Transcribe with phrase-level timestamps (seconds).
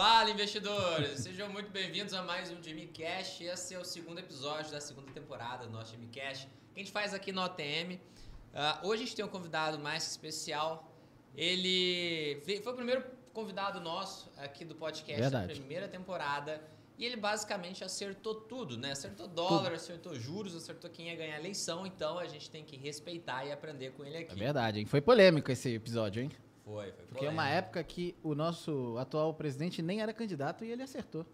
[0.00, 1.20] Fala, investidores!
[1.20, 3.42] Sejam muito bem-vindos a mais um Jimmy Cash.
[3.42, 6.90] Esse é o segundo episódio da segunda temporada do nosso Jimmy Cash, que a gente
[6.90, 7.96] faz aqui no OTM.
[7.96, 7.98] Uh,
[8.54, 10.90] ah, hoje a gente tem um convidado mais especial.
[11.36, 15.48] Ele foi o primeiro convidado nosso aqui do podcast Verdade.
[15.48, 16.62] da primeira temporada.
[16.96, 18.92] E ele basicamente acertou tudo, né?
[18.92, 19.74] Acertou dólar, tudo.
[19.74, 21.86] acertou juros, acertou quem ia ganhar a eleição.
[21.86, 24.32] Então a gente tem que respeitar e aprender com ele aqui.
[24.32, 24.86] É verdade, hein?
[24.86, 26.30] Foi polêmico esse episódio, hein?
[26.70, 30.70] Foi, foi Porque é uma época que o nosso atual presidente nem era candidato e
[30.70, 31.26] ele acertou.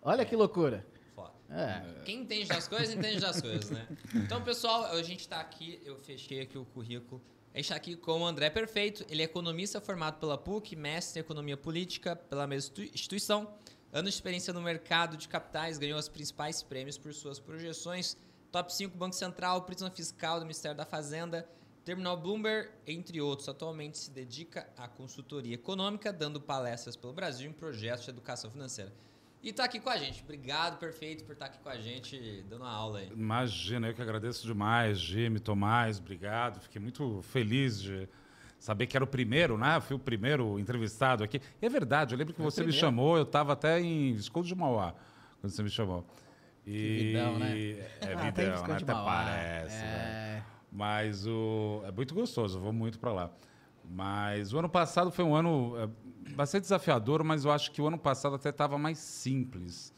[0.00, 0.24] Olha é.
[0.24, 0.86] que loucura.
[1.16, 1.32] Foda.
[1.50, 2.02] É.
[2.04, 3.88] Quem entende das coisas, entende das coisas, né?
[4.14, 7.20] Então, pessoal, a gente está aqui, eu fechei aqui o currículo.
[7.52, 9.04] A gente está aqui com o André Perfeito.
[9.10, 13.52] Ele é economista formado pela PUC, mestre em economia política pela mesma instituição.
[13.92, 18.16] Anos de experiência no mercado de capitais, ganhou os principais prêmios por suas projeções.
[18.50, 21.46] Top 5 Banco Central, prisão fiscal do Ministério da Fazenda,
[21.84, 27.52] Terminal Bloomberg, entre outros, atualmente se dedica à consultoria econômica, dando palestras pelo Brasil em
[27.52, 28.92] projetos de educação financeira.
[29.42, 30.22] E está aqui com a gente.
[30.22, 33.08] Obrigado, perfeito, por estar tá aqui com a gente, dando uma aula aí.
[33.12, 36.60] Imagina, eu que agradeço demais, Jimmy, Tomás, obrigado.
[36.60, 38.08] Fiquei muito feliz de
[38.60, 39.80] saber que era o primeiro, né?
[39.80, 41.40] Fui o primeiro entrevistado aqui.
[41.60, 44.46] E é verdade, eu lembro que Foi você me chamou, eu estava até em Escondo
[44.46, 44.94] de Mauá,
[45.40, 46.06] quando você me chamou.
[46.64, 46.70] E...
[46.70, 47.58] Que vidão, né?
[47.70, 48.76] É ah, vidão, né?
[48.76, 49.76] Até parece.
[49.76, 49.80] É...
[49.80, 50.51] Né?
[50.72, 51.82] Mas o...
[51.84, 53.30] é muito gostoso, eu vou muito para lá.
[53.84, 55.88] Mas o ano passado foi um ano é,
[56.32, 59.92] bastante desafiador, mas eu acho que o ano passado até estava mais simples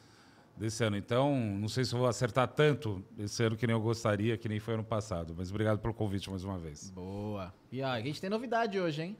[0.56, 0.96] desse ano.
[0.96, 4.48] Então, não sei se eu vou acertar tanto esse ano que nem eu gostaria, que
[4.48, 5.34] nem foi ano passado.
[5.36, 6.90] Mas obrigado pelo convite mais uma vez.
[6.90, 7.54] Boa.
[7.70, 9.16] E ó, a gente tem novidade hoje, hein?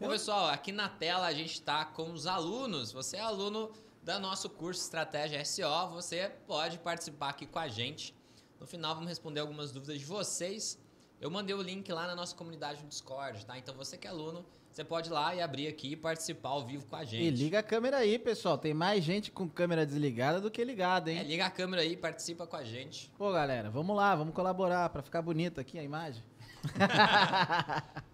[0.00, 2.90] Bom, pessoal, aqui na tela a gente está com os alunos.
[2.90, 3.70] Você é aluno
[4.02, 8.14] do nosso curso Estratégia SO, você pode participar aqui com a gente.
[8.60, 10.78] No final, vamos responder algumas dúvidas de vocês.
[11.18, 13.58] Eu mandei o link lá na nossa comunidade no Discord, tá?
[13.58, 16.66] Então você que é aluno, você pode ir lá e abrir aqui e participar ao
[16.66, 17.24] vivo com a gente.
[17.24, 18.58] E liga a câmera aí, pessoal.
[18.58, 21.18] Tem mais gente com câmera desligada do que ligada, hein?
[21.18, 23.10] É, liga a câmera aí e participa com a gente.
[23.16, 26.22] Pô, galera, vamos lá, vamos colaborar para ficar bonito aqui a imagem.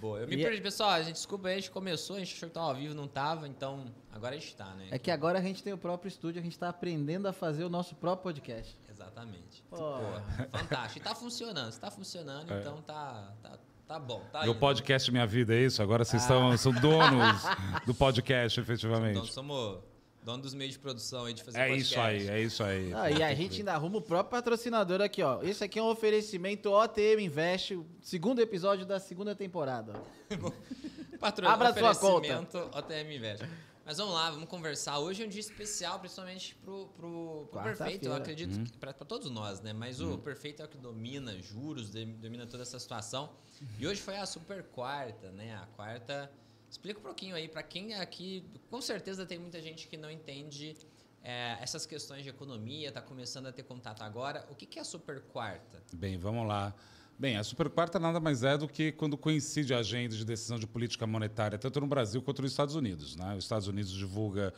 [0.00, 0.60] Boa, eu me e perdi, é...
[0.60, 0.90] pessoal.
[0.90, 3.06] A gente desculpa aí, a gente começou, a gente achou que tava ao vivo, não
[3.06, 4.88] tava, então agora a gente tá, né?
[4.90, 7.62] É que agora a gente tem o próprio estúdio, a gente tá aprendendo a fazer
[7.62, 8.76] o nosso próprio podcast.
[9.02, 9.62] Exatamente.
[9.68, 9.76] Pô.
[9.76, 10.98] Pô fantástico.
[10.98, 12.60] E tá funcionando, se tá funcionando, é.
[12.60, 14.22] então tá, tá, tá bom.
[14.32, 15.82] Tá Meu podcast Minha Vida, é isso?
[15.82, 16.28] Agora vocês ah.
[16.28, 17.42] são, são donos
[17.86, 19.18] do podcast, efetivamente.
[19.18, 19.80] Então somos
[20.24, 21.92] Dono dos meios de produção aí de fazer É podcast.
[21.92, 22.94] isso aí, é isso aí.
[22.94, 25.42] Ah, e a gente ainda arruma o próprio patrocinador aqui, ó.
[25.42, 29.94] Esse aqui é um oferecimento OTM Invest, segundo episódio da segunda temporada.
[31.18, 31.48] Patro...
[31.48, 32.46] Abra sua conta.
[32.72, 33.44] OTM Invest.
[33.84, 34.98] Mas vamos lá, vamos conversar.
[34.98, 38.64] Hoje é um dia especial, principalmente pro, pro, pro Perfeito, eu acredito, uhum.
[38.78, 39.72] para todos nós, né?
[39.72, 40.14] Mas uhum.
[40.14, 43.30] o Perfeito é o que domina juros, domina toda essa situação.
[43.60, 43.68] Uhum.
[43.80, 45.56] E hoje foi a super quarta, né?
[45.56, 46.30] A quarta
[46.72, 50.74] Explica um pouquinho aí para quem aqui, com certeza tem muita gente que não entende
[51.22, 54.46] é, essas questões de economia, está começando a ter contato agora.
[54.50, 55.82] O que, que é a super quarta?
[55.92, 56.74] Bem, vamos lá.
[57.22, 60.58] Bem, a super quarta nada mais é do que quando coincide a agenda de decisão
[60.58, 63.14] de política monetária, tanto no Brasil quanto nos Estados Unidos.
[63.14, 63.36] Né?
[63.36, 64.52] Os Estados Unidos divulga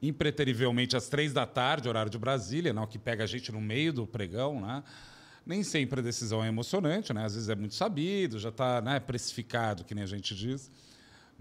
[0.00, 3.92] impreterivelmente às três da tarde, horário de Brasília, não, que pega a gente no meio
[3.92, 4.84] do pregão, né?
[5.44, 7.24] Nem sempre a decisão é emocionante, né?
[7.24, 10.70] Às vezes é muito sabido, já está né, precificado, que nem a gente diz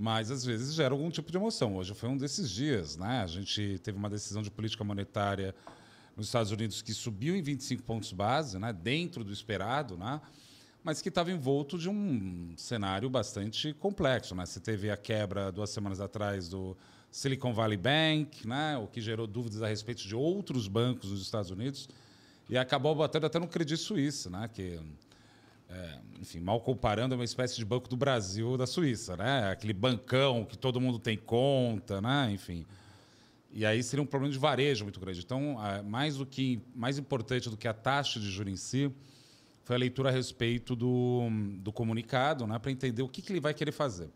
[0.01, 1.75] mas às vezes gera algum tipo de emoção.
[1.75, 3.21] Hoje foi um desses dias, né?
[3.21, 5.53] A gente teve uma decisão de política monetária
[6.19, 8.73] nos Estados Unidos que subiu em 25 pontos base, né?
[8.73, 10.19] Dentro do esperado, né?
[10.83, 14.45] Mas que estava envolto de um cenário bastante complexo, né?
[14.45, 16.75] Você teve a quebra duas semanas atrás do
[17.09, 18.77] Silicon Valley Bank, né?
[18.77, 21.87] O que gerou dúvidas a respeito de outros bancos nos Estados Unidos
[22.49, 24.49] e acabou batendo até no Credit Suisse, né?
[24.53, 24.77] Que
[25.69, 29.51] é, enfim, mal comparando, é uma espécie de Banco do Brasil da Suíça, né?
[29.51, 32.29] Aquele bancão que todo mundo tem conta, né?
[32.31, 32.65] Enfim.
[33.51, 35.21] E aí seria um problema de varejo muito grande.
[35.21, 38.91] Então, mais do que mais importante do que a taxa de juros em si
[39.63, 41.27] foi a leitura a respeito do,
[41.59, 42.57] do comunicado, né?
[42.57, 44.09] Para entender o que, que ele vai querer fazer.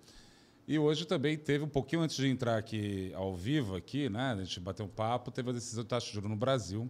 [0.67, 4.31] E hoje também teve, um pouquinho antes de entrar aqui ao vivo, aqui, né?
[4.31, 6.89] A gente bateu um papo, teve a decisão de taxa de juros no Brasil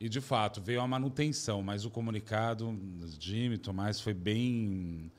[0.00, 2.78] e, de fato, veio a manutenção, mas o comunicado,
[3.18, 5.10] Jimmy, Tomás, foi bem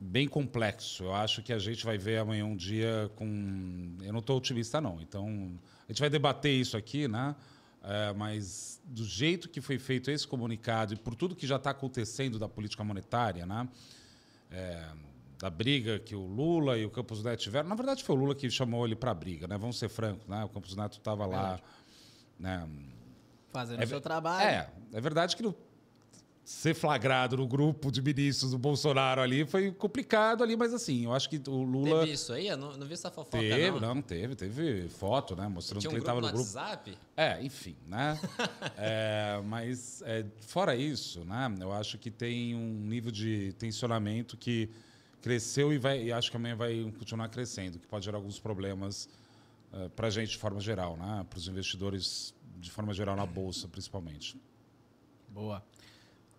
[0.00, 1.04] bem complexo.
[1.04, 3.96] Eu acho que a gente vai ver amanhã um dia com.
[4.02, 5.00] Eu não estou otimista, não.
[5.00, 5.58] Então,
[5.88, 7.34] a gente vai debater isso aqui, né?
[7.82, 11.70] É, mas do jeito que foi feito esse comunicado e por tudo que já está
[11.70, 13.68] acontecendo da política monetária, né?
[14.50, 14.86] É,
[15.38, 17.68] da briga que o Lula e o Campos Neto tiveram.
[17.68, 19.58] Na verdade, foi o Lula que chamou ele para a briga, né?
[19.58, 20.44] Vamos ser francos, né?
[20.44, 21.60] O Campos Neto estava lá.
[22.38, 22.66] Né?
[23.52, 24.48] Fazendo é, o seu trabalho.
[24.48, 25.54] É, é verdade que no,
[26.44, 31.14] ser flagrado no grupo de ministros do Bolsonaro ali foi complicado ali, mas assim, eu
[31.14, 32.00] acho que o Lula.
[32.00, 32.48] Teve isso aí?
[32.48, 33.80] Eu não, não vi essa fofoca, Teve, não.
[33.80, 34.34] não, não teve.
[34.36, 35.48] Teve foto, né?
[35.48, 36.58] Mostrando Tinha que um ele grupo estava no no grupo.
[36.58, 36.98] WhatsApp?
[37.16, 38.18] É, enfim, né?
[38.76, 41.54] É, mas é, fora isso, né?
[41.60, 44.68] Eu acho que tem um nível de tensionamento que
[45.22, 49.08] cresceu e vai, e acho que amanhã vai continuar crescendo, que pode gerar alguns problemas
[49.96, 51.24] para a gente de forma geral, né?
[51.28, 54.36] Para os investidores de forma geral na bolsa, principalmente.
[55.28, 55.64] Boa.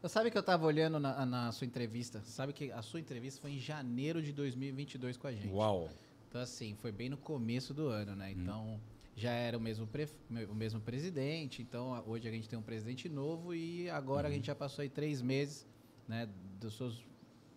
[0.05, 2.21] Você sabe que eu tava olhando na, na sua entrevista.
[2.25, 5.47] Sabe que a sua entrevista foi em janeiro de 2022 com a gente.
[5.47, 5.89] Uau!
[6.29, 8.31] Então, assim, foi bem no começo do ano, né?
[8.31, 8.79] Então,
[9.15, 10.13] já era o mesmo, pref...
[10.47, 11.63] o mesmo presidente.
[11.63, 14.89] Então, hoje a gente tem um presidente novo e agora a gente já passou aí
[14.89, 15.65] três meses,
[16.07, 16.29] né?
[16.61, 17.03] Dos seus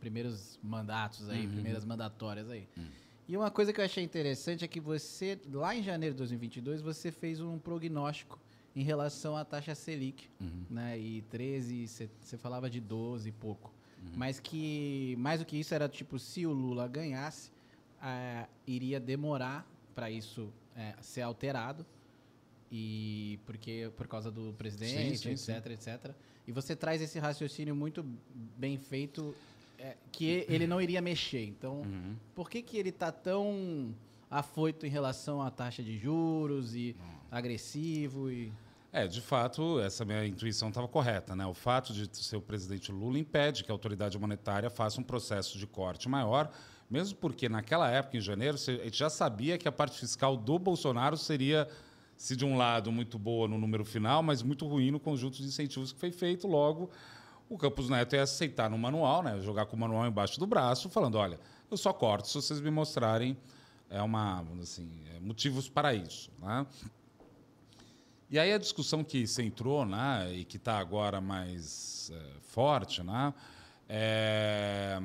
[0.01, 2.67] primeiros mandatos aí, primeiras mandatórias aí.
[3.29, 6.81] E uma coisa que eu achei interessante é que você, lá em janeiro de 2022,
[6.81, 8.41] você fez um prognóstico
[8.79, 10.29] em relação à taxa Selic,
[10.71, 10.99] né?
[10.99, 11.87] E 13,
[12.21, 13.73] você falava de 12 e pouco.
[14.15, 17.51] Mas que, mais do que isso, era tipo, se o Lula ganhasse,
[18.01, 21.85] ah, iria demorar para isso eh, ser alterado.
[22.71, 26.13] E porque por causa do presidente, Sim, sim, etc, etc.
[26.47, 28.05] E você traz esse raciocínio muito
[28.57, 29.35] bem feito
[29.79, 31.45] eh, que ele não iria mexer.
[31.47, 32.15] Então, Uhum.
[32.35, 33.93] por que, que ele tá tão
[34.31, 36.95] afoito em relação à taxa de juros e
[37.31, 38.53] agressivo e
[38.91, 41.37] É, de fato, essa minha intuição estava correta.
[41.37, 41.47] Né?
[41.47, 45.59] O fato de ser o presidente Lula impede que a autoridade monetária faça um processo
[45.59, 46.51] de corte maior,
[46.89, 50.59] mesmo porque naquela época, em janeiro, a gente já sabia que a parte fiscal do
[50.59, 51.69] Bolsonaro seria,
[52.17, 55.45] se de um lado, muito boa no número final, mas muito ruim no conjunto de
[55.45, 56.49] incentivos que foi feito.
[56.49, 56.91] Logo,
[57.47, 59.39] o Campos Neto ia aceitar no manual, né?
[59.43, 61.39] jogar com o manual embaixo do braço, falando: olha,
[61.71, 63.37] eu só corto se vocês me mostrarem
[63.91, 66.31] é uma, assim, é, motivos para isso.
[66.41, 66.67] Né?
[68.31, 73.03] E aí a discussão que se entrou, né, e que está agora mais eh, forte,
[73.03, 73.33] né,
[73.89, 74.99] é,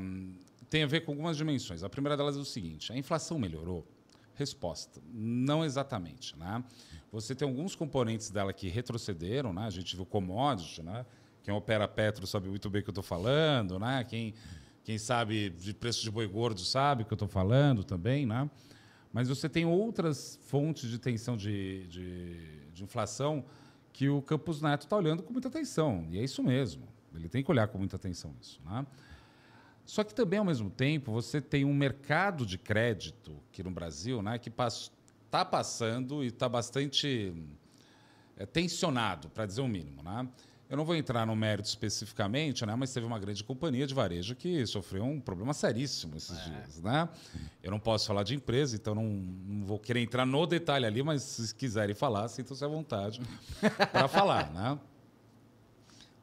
[0.70, 1.84] tem a ver com algumas dimensões.
[1.84, 3.88] A primeira delas é o seguinte: a inflação melhorou?
[4.36, 6.38] Resposta: não exatamente.
[6.38, 6.64] Né?
[7.12, 9.66] Você tem alguns componentes dela que retrocederam, né?
[9.66, 11.06] A gente viu commodity, né?
[11.44, 14.04] Quem opera Petro sabe muito bem o que eu estou falando, né?
[14.04, 14.34] Quem,
[14.84, 18.50] quem sabe de preço de boi gordo sabe o que eu estou falando também, né?
[19.14, 23.46] Mas você tem outras fontes de tensão de, de, de inflação
[23.94, 26.08] que o Campos Neto está olhando com muita atenção.
[26.10, 26.88] E é isso mesmo.
[27.14, 28.60] Ele tem que olhar com muita atenção isso.
[28.66, 28.86] Né?
[29.86, 34.24] Só que também, ao mesmo tempo, você tem um mercado de crédito aqui no Brasil
[34.24, 37.36] né, que está passando e está bastante
[38.36, 40.02] é, tensionado, para dizer o mínimo.
[40.02, 40.28] Né?
[40.74, 44.36] Eu não vou entrar no mérito especificamente, né, mas teve uma grande companhia de varejo
[44.36, 46.82] que sofreu um problema seríssimo esses dias.
[46.82, 47.08] Né?
[47.62, 51.04] Eu não posso falar de empresa, então não, não vou querer entrar no detalhe ali,
[51.04, 53.22] mas se quiserem falar, sintam-se à vontade
[53.94, 54.52] para falar.
[54.52, 54.80] Né?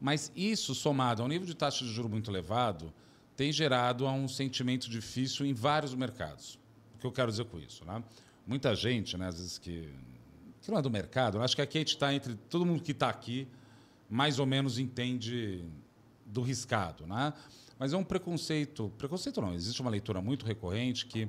[0.01, 2.93] Mas isso, somado ao nível de taxa de juros muito elevado,
[3.37, 6.59] tem gerado um sentimento difícil em vários mercados.
[6.97, 7.85] O que eu quero dizer com isso?
[7.85, 8.03] Né?
[8.45, 9.95] Muita gente, né, às vezes, que,
[10.61, 12.35] que não é do mercado, eu acho que aqui a gente está entre.
[12.35, 13.47] Todo mundo que está aqui
[14.11, 15.65] mais ou menos entende
[16.27, 17.07] do riscado.
[17.07, 17.33] Né?
[17.79, 18.93] Mas é um preconceito.
[18.99, 21.29] Preconceito não, existe uma leitura muito recorrente que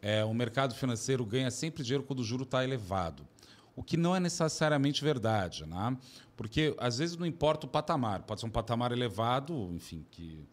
[0.00, 3.26] é, o mercado financeiro ganha sempre dinheiro quando o juro está elevado.
[3.76, 5.96] O que não é necessariamente verdade, né?
[6.36, 10.46] porque às vezes não importa o patamar, pode ser um patamar elevado, enfim, que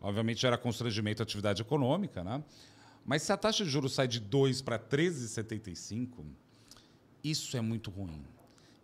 [0.00, 2.42] obviamente gera constrangimento à atividade econômica, né?
[3.04, 6.24] mas se a taxa de juros sai de 2 para 13,75,
[7.24, 8.22] isso é muito ruim.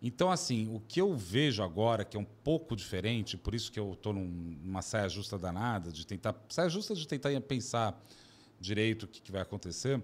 [0.05, 3.79] Então, assim, o que eu vejo agora, que é um pouco diferente, por isso que
[3.79, 6.35] eu estou numa saia justa danada, de tentar.
[6.49, 7.97] Saia justa de tentar pensar
[8.59, 10.03] direito o que, que vai acontecer,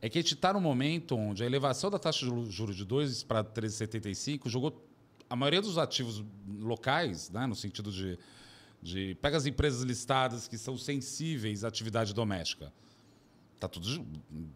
[0.00, 2.84] é que a gente está num momento onde a elevação da taxa de juros de
[2.84, 4.88] 2 para 13,75 jogou
[5.28, 6.22] a maioria dos ativos
[6.60, 8.16] locais, né, no sentido de,
[8.80, 9.16] de.
[9.16, 12.72] Pega as empresas listadas que são sensíveis à atividade doméstica.
[13.58, 14.06] Tá tudo.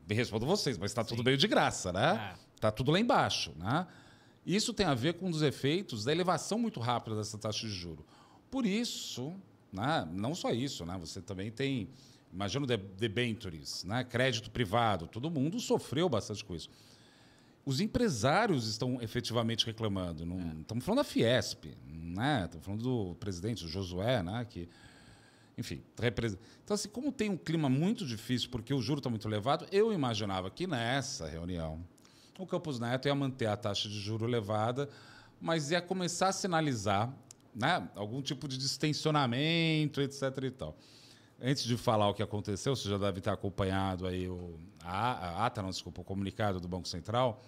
[0.09, 2.37] Respondo vocês, mas está tudo meio de graça, né?
[2.45, 2.48] É.
[2.59, 3.53] Está tudo lá embaixo.
[3.57, 3.87] Né?
[4.45, 7.73] Isso tem a ver com um dos efeitos da elevação muito rápida dessa taxa de
[7.73, 8.05] juro.
[8.51, 9.35] Por isso,
[9.73, 11.89] né, não só isso, né, você também tem,
[12.33, 16.71] imagina debentures, né, crédito privado, todo mundo sofreu bastante com isso.
[17.65, 20.25] Os empresários estão efetivamente reclamando.
[20.25, 22.45] Não, Estamos falando da Fiesp, né?
[22.47, 24.69] estamos falando do presidente, o Josué, né, que
[25.59, 26.41] enfim, representa.
[26.65, 29.93] Então, assim, como tem um clima muito difícil, porque o juro está muito elevado, eu
[29.93, 31.85] imaginava que nessa reunião
[32.39, 34.89] o Campos Neto ia manter a taxa de juro elevada,
[35.41, 37.13] mas ia começar a sinalizar
[37.55, 40.23] né, algum tipo de distensionamento, etc.
[40.45, 40.77] E tal.
[41.43, 45.47] Antes de falar o que aconteceu, você já deve ter acompanhado aí o, a, a
[45.47, 47.43] ata, não, desculpa, o comunicado do Banco Central.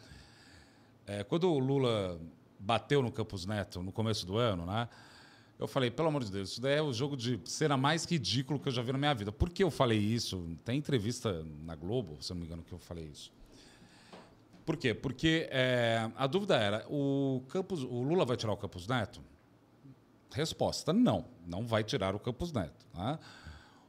[1.07, 2.21] É, quando o Lula
[2.59, 4.89] bateu no Campos Neto no começo do ano, né?
[5.59, 8.59] Eu falei, pelo amor de Deus, isso daí é o jogo de cena mais ridículo
[8.59, 9.31] que eu já vi na minha vida.
[9.31, 10.57] Por que eu falei isso?
[10.65, 13.31] Tem entrevista na Globo, se não me engano, que eu falei isso.
[14.65, 14.95] Por quê?
[14.95, 19.21] Porque é, a dúvida era: o, Campos, o Lula vai tirar o Campos Neto?
[20.33, 22.87] Resposta: não, não vai tirar o Campos Neto.
[22.93, 23.19] Tá?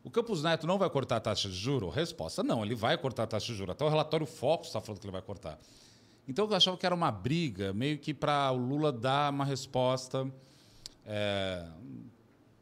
[0.03, 1.89] O Campos Neto não vai cortar a taxa de juro?
[1.89, 3.71] Resposta: não, ele vai cortar a taxa de juro.
[3.71, 5.59] Até o relatório Focus está falando que ele vai cortar.
[6.27, 10.31] Então eu achava que era uma briga, meio que para o Lula dar uma resposta
[11.05, 11.65] é,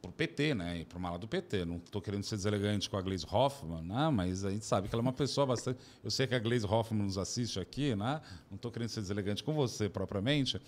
[0.00, 0.84] para o PT, né?
[0.88, 1.64] Para o mala do PT.
[1.64, 4.10] Não estou querendo ser deselegante com a Gleisi Hoffmann, né?
[4.10, 5.78] mas a gente sabe que ela é uma pessoa bastante.
[6.02, 8.20] Eu sei que a Gleisi Hoffmann nos assiste aqui, né?
[8.50, 10.60] não estou querendo ser deselegante com você propriamente,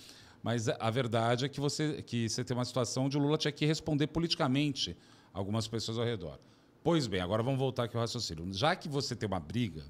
[0.43, 3.53] mas a verdade é que você, que você tem uma situação onde o Lula tinha
[3.53, 4.97] que responder politicamente
[5.33, 6.39] algumas pessoas ao redor.
[6.83, 8.53] Pois bem, agora vamos voltar aqui ao raciocínio.
[8.53, 9.85] Já que você tem uma briga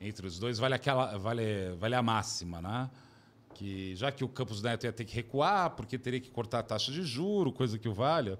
[0.00, 2.90] entre os dois, vale, aquela, vale, vale a máxima, né?
[3.52, 6.62] Que já que o Campos Neto ia ter que recuar, porque teria que cortar a
[6.62, 8.38] taxa de juro, coisa que o valha,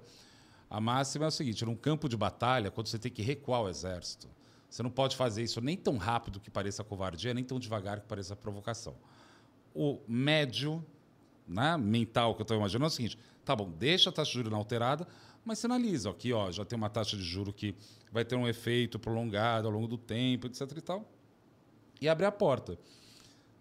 [0.69, 3.69] a máxima é o seguinte: num campo de batalha, quando você tem que recuar o
[3.69, 4.27] exército,
[4.69, 8.07] você não pode fazer isso nem tão rápido que pareça covardia, nem tão devagar que
[8.07, 8.95] pareça provocação.
[9.75, 10.83] O médio
[11.47, 14.37] né, mental que eu estou imaginando é o seguinte: tá bom, deixa a taxa de
[14.37, 15.07] juros inalterada,
[15.45, 17.75] mas sinaliza, aqui ó, já tem uma taxa de juro que
[18.11, 20.61] vai ter um efeito prolongado ao longo do tempo, etc.
[20.75, 21.07] e tal,
[22.01, 22.79] e abre a porta.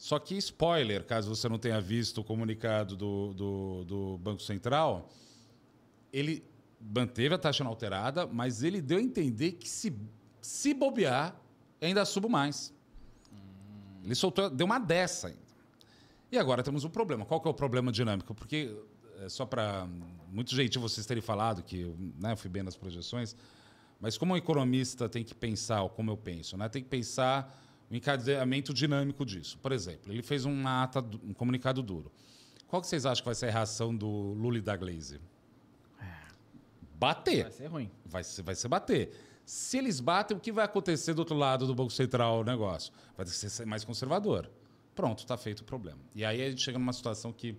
[0.03, 5.09] Só que, spoiler, caso você não tenha visto o comunicado do, do, do Banco Central,
[6.13, 6.45] ele
[6.81, 9.97] manteve a taxa inalterada, mas ele deu a entender que se,
[10.41, 11.37] se bobear,
[11.81, 12.75] ainda subo mais.
[14.03, 15.39] Ele soltou, deu uma dessa ainda.
[16.33, 17.25] E agora temos um problema.
[17.25, 18.35] Qual que é o problema dinâmico?
[18.35, 18.77] Porque,
[19.21, 19.87] é só para.
[20.33, 21.85] Muito gentil vocês terem falado, que
[22.19, 23.37] né, eu fui bem nas projeções,
[24.01, 27.57] mas como um economista tem que pensar, ou como eu penso, né, tem que pensar
[27.93, 29.59] o encadeamento dinâmico disso.
[29.59, 32.11] Por exemplo, ele fez um, ata, um comunicado duro.
[32.67, 35.21] Qual que vocês acham que vai ser a reação do Lula e da Glaze?
[36.95, 37.43] Bater.
[37.43, 37.91] Vai ser ruim.
[38.07, 39.13] Vai ser, vai ser bater.
[39.45, 42.95] Se eles batem, o que vai acontecer do outro lado do Banco Central o negócio?
[43.15, 44.51] Vai ser mais conservador.
[44.95, 45.99] Pronto, está feito o problema.
[46.15, 47.55] E aí a gente chega numa situação que,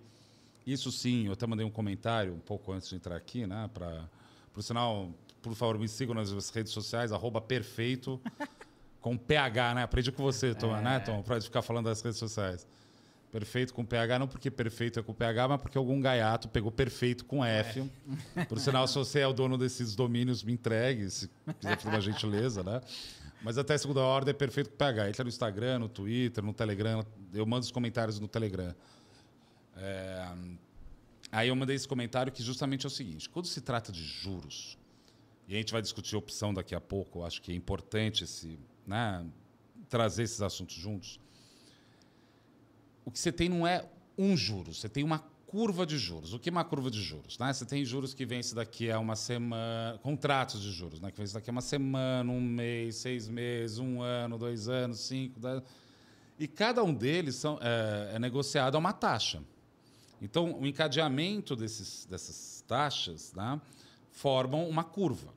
[0.66, 3.70] isso sim, eu até mandei um comentário um pouco antes de entrar aqui, né?
[3.72, 4.08] Para
[4.56, 8.20] o sinal, por favor, me sigam nas redes sociais, arroba perfeito
[9.04, 9.82] com PH, né?
[9.82, 10.80] Aprendi com você, Tom, é.
[10.80, 11.22] né, Tom?
[11.22, 12.66] Para ficar falando das redes sociais.
[13.30, 17.22] Perfeito com PH, não porque perfeito é com PH, mas porque algum gaiato pegou perfeito
[17.26, 17.86] com F.
[18.34, 18.44] É.
[18.46, 21.30] Por sinal, se você é o dono desses domínios, me entregue, se
[21.60, 22.80] quiser fazer uma gentileza, né?
[23.42, 25.10] Mas até segunda ordem é perfeito com PH.
[25.10, 27.04] Entra no Instagram, no Twitter, no Telegram.
[27.34, 28.74] Eu mando os comentários no Telegram.
[29.76, 30.28] É...
[31.30, 34.78] Aí eu mandei esse comentário que justamente é o seguinte: quando se trata de juros,
[35.46, 38.58] e a gente vai discutir opção daqui a pouco, eu acho que é importante esse,
[38.86, 39.24] né,
[39.88, 41.20] trazer esses assuntos juntos,
[43.04, 45.18] o que você tem não é um juro, você tem uma
[45.54, 46.34] curva de juros.
[46.34, 47.38] O que é uma curva de juros?
[47.38, 47.52] Né?
[47.52, 51.12] Você tem juros que vence daqui a uma semana, contratos de juros, né?
[51.12, 55.38] que vence daqui a uma semana, um mês, seis meses, um ano, dois anos, cinco,
[55.38, 55.62] dez.
[56.40, 59.44] E cada um deles são, é, é negociado a uma taxa.
[60.20, 63.60] Então, o encadeamento desses, dessas taxas né,
[64.10, 65.32] formam uma curva.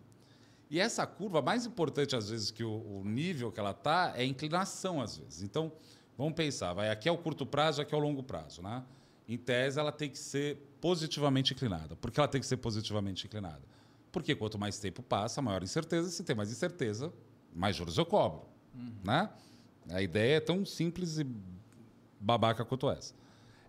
[0.70, 4.22] E essa curva, mais importante às vezes que o, o nível que ela está, é
[4.22, 5.42] a inclinação às vezes.
[5.42, 5.72] Então,
[6.18, 8.84] vamos pensar, vai aqui é o curto prazo, aqui é o longo prazo, né?
[9.28, 11.96] Em tese, ela tem que ser positivamente inclinada.
[11.96, 13.62] Por que ela tem que ser positivamente inclinada?
[14.12, 16.10] Porque quanto mais tempo passa, maior incerteza.
[16.10, 17.12] Se tem mais incerteza,
[17.54, 18.48] mais juros eu cobro.
[18.74, 18.94] Uhum.
[19.04, 19.30] Né?
[19.90, 21.28] A ideia é tão simples e
[22.20, 23.14] babaca quanto essa.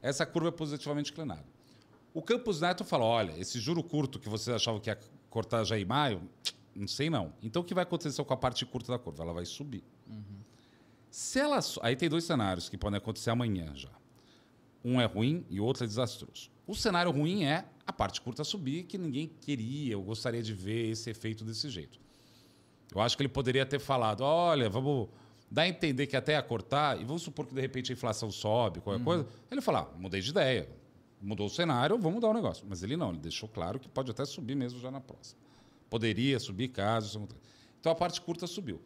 [0.00, 1.45] Essa curva é positivamente inclinada.
[2.14, 5.78] O Campos Neto fala: olha, esse juro curto que vocês achavam que ia cortar já
[5.78, 6.23] em maio,
[6.78, 7.32] não sei não.
[7.42, 9.23] Então o que vai acontecer com a parte curta da curva?
[9.23, 9.82] Ela vai subir.
[10.08, 10.38] Uhum.
[11.11, 13.90] Se ela, aí tem dois cenários que podem acontecer amanhã já.
[14.85, 16.50] Um é ruim e o outro é desastroso.
[16.66, 20.90] O cenário ruim é a parte curta subir, que ninguém queria, eu gostaria de ver
[20.90, 21.99] esse efeito desse jeito.
[22.94, 25.08] Eu acho que ele poderia ter falado: olha, vamos
[25.50, 28.30] dar a entender que até ia cortar, e vamos supor que de repente a inflação
[28.30, 29.04] sobe, qualquer uhum.
[29.04, 29.26] coisa.
[29.50, 30.68] Ele falar: ah, mudei de ideia,
[31.20, 32.64] mudou o cenário, vamos mudar o negócio.
[32.68, 35.40] Mas ele não, ele deixou claro que pode até subir mesmo já na próxima.
[35.90, 37.28] Poderia subir caso.
[37.80, 38.80] Então a parte curta subiu.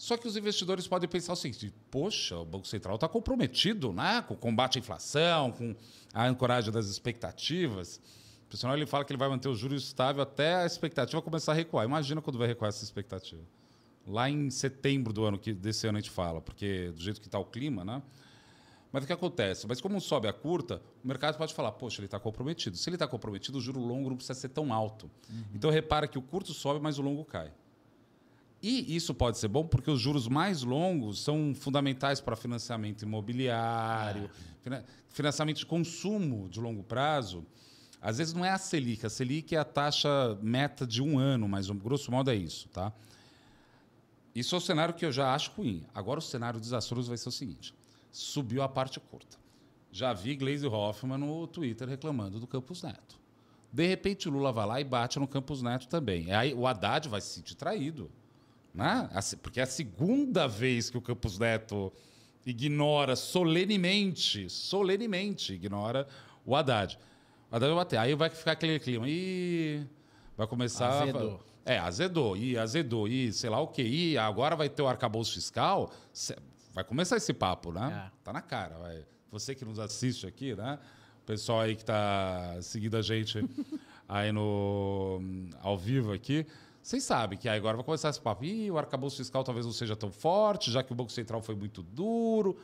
[0.00, 4.22] Só que os investidores podem pensar o seguinte: poxa, o Banco Central está comprometido né,
[4.26, 5.74] com o combate à inflação, com
[6.14, 8.00] a ancoragem das expectativas.
[8.52, 11.52] O senão ele fala que ele vai manter o juros estável até a expectativa começar
[11.52, 11.84] a recuar.
[11.84, 13.42] Imagina quando vai recuar essa expectativa.
[14.06, 17.28] Lá em setembro do ano que desse ano a gente fala, porque do jeito que
[17.28, 18.02] está o clima, né?
[18.92, 19.66] Mas o que acontece?
[19.66, 22.76] Mas como sobe a curta, o mercado pode falar, poxa, ele está comprometido.
[22.76, 25.08] Se ele está comprometido, o juro longo não precisa ser tão alto.
[25.28, 25.44] Uhum.
[25.54, 27.52] Então repara que o curto sobe, mas o longo cai.
[28.62, 34.30] E isso pode ser bom porque os juros mais longos são fundamentais para financiamento imobiliário,
[34.66, 34.82] é.
[35.08, 37.46] financiamento de consumo de longo prazo.
[38.02, 39.06] Às vezes não é a Selic.
[39.06, 42.92] A Selic é a taxa meta de um ano, mas grosso modo é isso, tá?
[44.34, 45.84] Isso é o cenário que eu já acho ruim.
[45.94, 47.74] Agora o cenário desastroso vai ser o seguinte:
[48.10, 49.38] subiu a parte curta.
[49.92, 53.18] Já vi Glaze Hoffman no Twitter reclamando do Campos Neto.
[53.72, 56.32] De repente o Lula vai lá e bate no Campos Neto também.
[56.32, 58.10] Aí o Haddad vai se sentir traído.
[58.74, 59.08] Né?
[59.42, 61.92] Porque é a segunda vez que o Campos Neto
[62.46, 66.06] ignora solenemente, solenemente ignora
[66.44, 66.98] o Haddad.
[67.50, 67.96] O Haddad vai bater.
[67.98, 69.06] Aí vai ficar aquele clima.
[69.08, 69.84] E
[70.36, 71.02] vai começar.
[71.02, 71.40] Azedou.
[71.64, 73.82] É, azedou, e azedou, e sei lá o quê.
[73.82, 75.92] E agora vai ter o arcabouço fiscal.
[76.72, 78.06] Vai começar esse papo, né?
[78.06, 78.24] É.
[78.24, 78.78] Tá na cara.
[78.78, 79.04] Vai.
[79.30, 80.78] Você que nos assiste aqui, né?
[81.22, 83.38] O pessoal aí que está seguindo a gente
[84.08, 85.20] aí no
[85.60, 86.46] ao vivo aqui.
[86.82, 88.44] Vocês sabem que agora vai começar esse papo.
[88.44, 91.54] Ih, o arcabouço fiscal talvez não seja tão forte, já que o Banco Central foi
[91.54, 92.56] muito duro.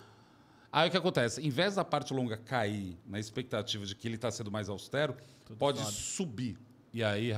[0.72, 1.40] Aí o que acontece?
[1.46, 5.16] Em vez da parte longa cair na expectativa de que ele está sendo mais austero,
[5.44, 5.92] Tudo pode sobe.
[5.92, 6.58] subir.
[6.92, 7.32] E aí,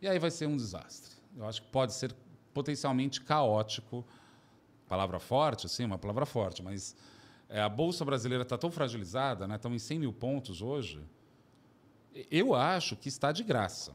[0.00, 1.14] e aí vai ser um desastre.
[1.36, 2.14] Eu acho que pode ser
[2.52, 4.04] potencialmente caótico.
[4.90, 6.94] Palavra forte, sim, uma palavra forte, mas
[7.48, 9.56] é, a Bolsa Brasileira está tão fragilizada, né?
[9.56, 11.02] estamos em 100 mil pontos hoje.
[12.30, 13.94] Eu acho que está de graça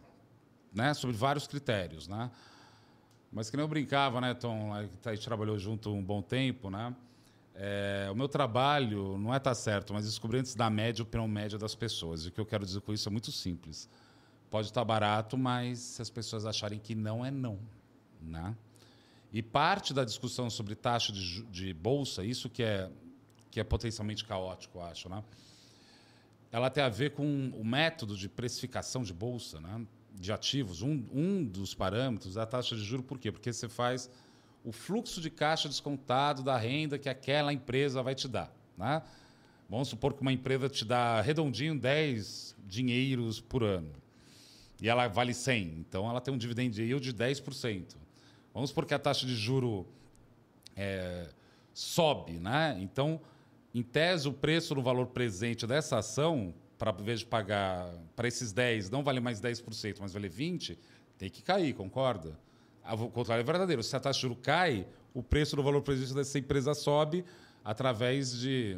[0.76, 0.94] né?
[0.94, 2.30] Sobre vários critérios, né?
[3.32, 4.74] Mas que nem eu brincava, né, Tom?
[4.74, 4.84] A
[5.14, 6.94] gente trabalhou junto um bom tempo, né?
[7.56, 11.06] É, o meu trabalho não é estar tá certo, mas descobrir antes da média a
[11.06, 12.26] opinião média das pessoas.
[12.26, 13.90] E o que eu quero dizer com isso é muito simples.
[14.52, 17.58] Pode estar tá barato, mas se as pessoas acharem que não, é não.
[18.22, 18.54] Né?
[19.36, 22.90] E parte da discussão sobre taxa de, de bolsa, isso que é,
[23.52, 25.24] que é potencialmente caótico, eu acho, né?
[26.52, 29.60] ela tem a ver com o método de precificação de bolsa.
[29.60, 29.86] Né?
[30.20, 33.32] de ativos, um, um dos parâmetros é a taxa de juro, por quê?
[33.32, 34.10] Porque você faz
[34.64, 38.52] o fluxo de caixa descontado da renda que aquela empresa vai te dar.
[38.78, 39.02] Né?
[39.70, 43.92] Vamos supor que uma empresa te dá redondinho 10 dinheiros por ano.
[44.82, 45.76] E ela vale 100.
[45.80, 48.05] Então ela tem um dividend yield de 10%.
[48.56, 49.86] Vamos supor que a taxa de juro
[50.78, 51.28] é,
[51.74, 52.40] sobe.
[52.40, 52.78] Né?
[52.80, 53.20] Então,
[53.74, 58.54] em tese, o preço no valor presente dessa ação para vez de pagar para esses
[58.54, 60.78] 10, não vale mais 10%, mas vale 20%,
[61.18, 62.38] tem que cair, concorda?
[62.92, 63.82] O contrário é verdadeiro.
[63.84, 67.26] Se a taxa de juros cai, o preço do valor presente dessa empresa sobe
[67.64, 68.78] através de.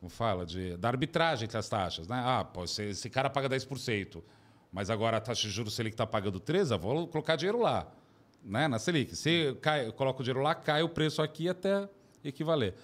[0.00, 0.46] Como fala?
[0.46, 2.08] De, da arbitragem entre as taxas.
[2.08, 2.20] Né?
[2.24, 4.22] Ah, pô, esse, esse cara paga 10%,
[4.72, 7.92] mas agora a taxa de juros Selic está pagando 13%, vou colocar dinheiro lá.
[8.46, 8.68] Né?
[8.68, 9.16] Na Selic.
[9.16, 11.88] Se cai, coloca o dinheiro lá, cai o preço aqui até
[12.22, 12.74] equivaler.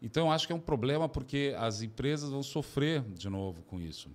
[0.00, 3.80] Então, eu acho que é um problema porque as empresas vão sofrer de novo com
[3.80, 4.08] isso.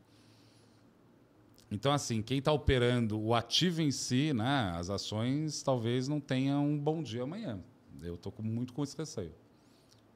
[1.70, 6.58] Então, assim, quem está operando o ativo em si, né, as ações, talvez não tenha
[6.58, 7.60] um bom dia amanhã.
[8.02, 9.34] Eu estou muito com esse receio.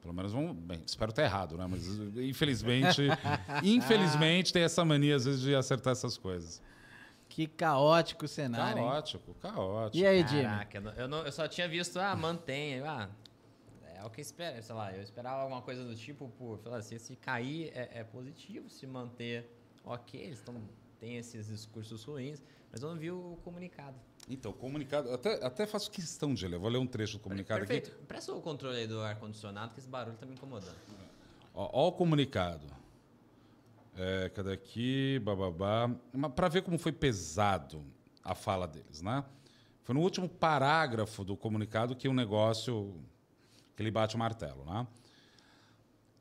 [0.00, 0.56] Pelo menos vamos.
[0.56, 1.66] Bem, espero estar errado, né?
[1.68, 3.02] Mas infelizmente,
[3.62, 6.60] infelizmente tem essa mania, às vezes, de acertar essas coisas.
[7.32, 8.82] Que caótico o cenário.
[8.82, 9.36] Caótico, hein?
[9.40, 9.96] caótico.
[9.96, 10.42] E aí, Jimmy?
[10.42, 12.84] Caraca, eu, não, eu, só tinha visto, ah, mantenha.
[12.86, 13.08] Ah,
[13.96, 17.16] é o que espera, sei lá, eu esperava alguma coisa do tipo, pô, assim, se
[17.16, 19.50] cair é, é, positivo, se manter
[19.82, 20.60] ok, eles estão
[21.00, 23.96] têm esses discursos ruins, mas eu não vi o comunicado.
[24.28, 27.60] Então, o comunicado, até, até faço questão de ler, vou ler um trecho do comunicado
[27.60, 27.92] Perfeito.
[27.92, 28.04] aqui.
[28.04, 30.76] Presta o controle aí do ar-condicionado, que esse barulho está me incomodando.
[31.54, 32.81] Ó, ó o comunicado.
[33.96, 35.20] É, cadê aqui?
[35.22, 35.90] Bababá.
[36.34, 37.84] Para ver como foi pesado
[38.24, 39.24] a fala deles, né?
[39.82, 42.94] Foi no último parágrafo do comunicado que o um negócio
[43.76, 44.86] que ele bate o martelo, né?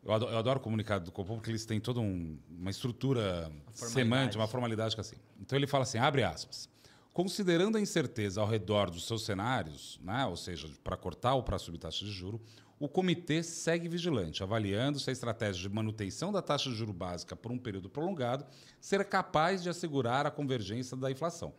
[0.04, 3.52] Eu adoro, eu adoro o comunicado do Copom porque eles têm toda um, uma estrutura
[3.72, 5.18] semântica, uma formalidade que assim.
[5.40, 6.68] Então ele fala assim, abre aspas.
[7.14, 11.60] Considerando a incerteza ao redor dos seus cenários, né, ou seja, para cortar ou para
[11.60, 12.42] subir taxa de juro,
[12.82, 17.36] o comitê segue vigilante, avaliando se a estratégia de manutenção da taxa de juro básica
[17.36, 18.44] por um período prolongado
[18.80, 21.54] será capaz de assegurar a convergência da inflação.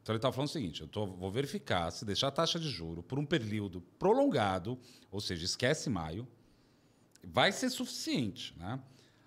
[0.00, 2.70] Então ele está falando o seguinte: eu tô, vou verificar se deixar a taxa de
[2.70, 4.78] juro por um período prolongado,
[5.10, 6.26] ou seja, esquece maio,
[7.22, 8.54] vai ser suficiente.
[8.56, 8.80] Né?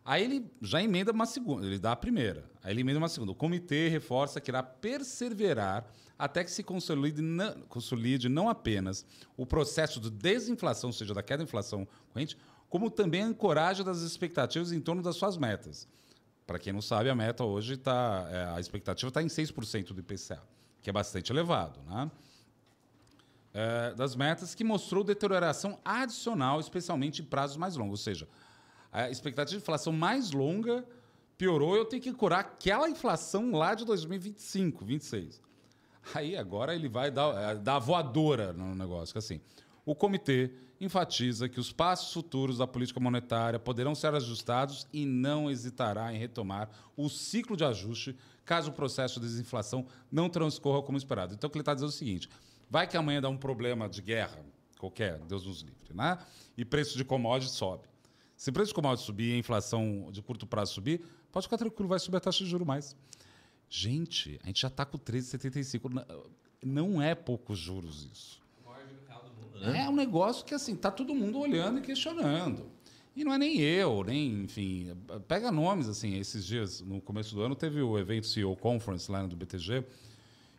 [0.07, 3.33] Aí ele já emenda uma segunda, ele dá a primeira, aí ele emenda uma segunda.
[3.33, 5.85] O comitê reforça que irá perseverar
[6.17, 11.21] até que se consolide não, consolide não apenas o processo de desinflação, ou seja, da
[11.21, 12.37] queda da inflação corrente,
[12.69, 15.89] como também a ancoragem das expectativas em torno das suas metas.
[16.45, 19.99] Para quem não sabe, a meta hoje está, é, a expectativa está em 6% do
[19.99, 20.41] IPCA
[20.87, 22.09] que é bastante elevado, né?
[23.53, 27.99] É, das metas que mostrou deterioração adicional, especialmente em prazos mais longos.
[27.99, 28.25] Ou seja,
[29.05, 30.83] a expectativa de inflação mais longa
[31.37, 35.41] piorou eu tenho que curar aquela inflação lá de 2025, 26.
[36.15, 39.17] Aí agora ele vai dar, é, dar voadora no negócio.
[39.17, 39.39] Assim,
[39.85, 45.49] o comitê enfatiza que os passos futuros da política monetária poderão ser ajustados e não
[45.49, 50.97] hesitará em retomar o ciclo de ajuste caso o processo de desinflação não transcorra como
[50.97, 51.33] esperado.
[51.33, 52.29] Então, o que ele está dizendo é o seguinte:
[52.69, 54.39] vai que amanhã dá um problema de guerra,
[54.79, 56.17] qualquer, Deus nos livre, né?
[56.57, 57.87] e preço de commodities sobe.
[58.37, 61.57] Se o preço de commodities subir e a inflação de curto prazo subir, pode ficar
[61.57, 62.95] tranquilo, vai subir a taxa de juros mais.
[63.67, 66.15] Gente, a gente já está com 13,75.
[66.63, 68.39] Não é poucos juros isso.
[69.59, 69.85] Né?
[69.85, 72.69] É um negócio que assim tá todo mundo olhando e questionando.
[73.15, 74.95] E não é nem eu, nem, enfim,
[75.27, 79.23] pega nomes assim, esses dias no começo do ano teve o evento CEO Conference lá
[79.23, 79.83] no BTG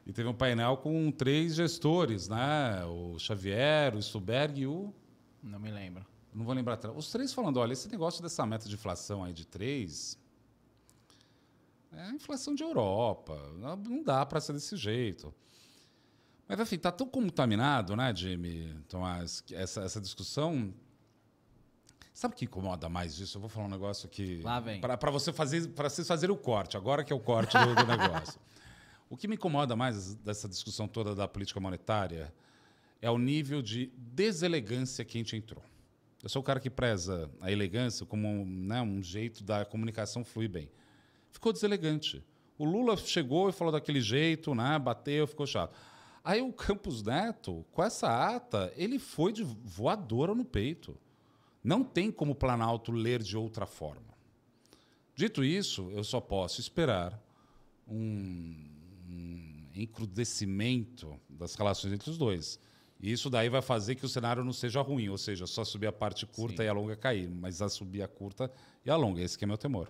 [0.05, 2.85] e teve um painel com três gestores, né?
[2.87, 4.93] O Xavier, o Stuberg e o
[5.41, 6.05] não me lembro.
[6.35, 6.79] Não vou lembrar.
[6.95, 10.19] Os três falando, olha, esse negócio dessa meta de inflação aí de três
[11.93, 13.37] é a inflação de Europa.
[13.57, 15.35] Não dá para ser desse jeito.
[16.47, 20.73] Mas, enfim, está tão contaminado, né, Jimmy, Tomás, essa, essa discussão.
[22.15, 23.37] Sabe o que incomoda mais disso?
[23.37, 24.41] Eu vou falar um negócio aqui.
[24.43, 24.81] Lá vem.
[24.81, 27.87] Para você fazer, para vocês fazerem o corte, agora que é o corte do, do
[27.87, 28.41] negócio.
[29.11, 32.33] O que me incomoda mais dessa discussão toda da política monetária
[33.01, 35.63] é o nível de deselegância que a gente entrou.
[36.29, 40.51] Eu sou o cara que preza a elegância como né, um jeito da comunicação fluir
[40.51, 40.71] bem.
[41.31, 42.23] Ficou deselegante.
[42.59, 45.75] O Lula chegou e falou daquele jeito, né, bateu, ficou chato.
[46.23, 50.99] Aí o Campos Neto, com essa ata, ele foi de voadora no peito.
[51.65, 54.15] Não tem como o Planalto ler de outra forma.
[55.17, 57.19] Dito isso, eu só posso esperar
[57.87, 58.55] um,
[59.09, 62.61] um encrudecimento das relações entre os dois.
[63.01, 65.87] E isso daí vai fazer que o cenário não seja ruim, ou seja, só subir
[65.87, 66.65] a parte curta Sim.
[66.65, 68.51] e a longa cair, mas a subir a curta
[68.85, 69.21] e a longa.
[69.23, 69.89] Esse que é meu temor.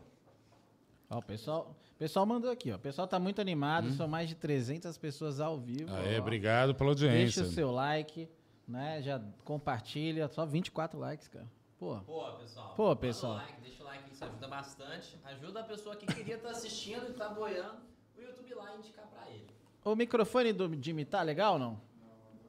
[1.08, 2.76] Ó, o pessoal, pessoal mandou aqui, ó.
[2.76, 3.92] O pessoal tá muito animado, hum.
[3.94, 5.94] são mais de 300 pessoas ao vivo.
[5.94, 6.20] Aê, ó.
[6.20, 7.42] obrigado pela audiência.
[7.42, 8.28] Deixa o seu like,
[8.66, 9.00] né?
[9.00, 11.46] Já compartilha, só 24 likes, cara.
[11.78, 11.96] Pô.
[12.00, 12.74] Pô, pessoal.
[12.74, 13.34] Pô, pessoal.
[13.34, 15.18] Like, deixa o like, isso ajuda bastante.
[15.24, 17.78] Ajuda a pessoa que queria estar tá assistindo e tá boiando
[18.16, 19.46] o YouTube lá e indicar pra ele.
[19.84, 21.80] O microfone do Jimmy tá legal ou não?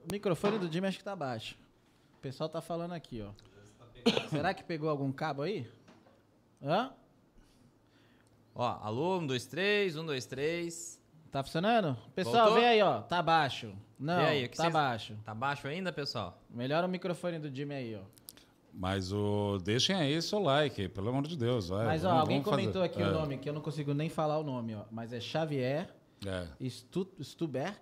[0.03, 1.55] O microfone do Jimmy acho que tá baixo.
[2.17, 3.31] O pessoal tá falando aqui, ó.
[4.29, 5.69] Será que pegou algum cabo aí?
[6.61, 6.91] Hã?
[8.55, 10.99] Ó, alô, um, dois, três, um, dois, três.
[11.31, 11.97] Tá funcionando?
[12.15, 12.59] Pessoal, Voltou?
[12.59, 13.01] vê aí, ó.
[13.01, 13.73] Tá baixo.
[13.99, 14.73] Não, aí, tá cês...
[14.73, 15.17] baixo.
[15.23, 16.41] Tá baixo ainda, pessoal?
[16.49, 18.01] Melhora o microfone do Jimmy aí, ó.
[18.73, 21.69] Mas o deixem aí seu like, pelo amor de Deus.
[21.69, 22.93] Vai, Mas ó, vamos, alguém vamos comentou fazer.
[22.93, 23.07] aqui é.
[23.07, 24.83] o nome, que eu não consigo nem falar o nome, ó.
[24.91, 25.89] Mas é Xavier
[26.25, 26.47] é.
[26.69, 27.79] Stuberg.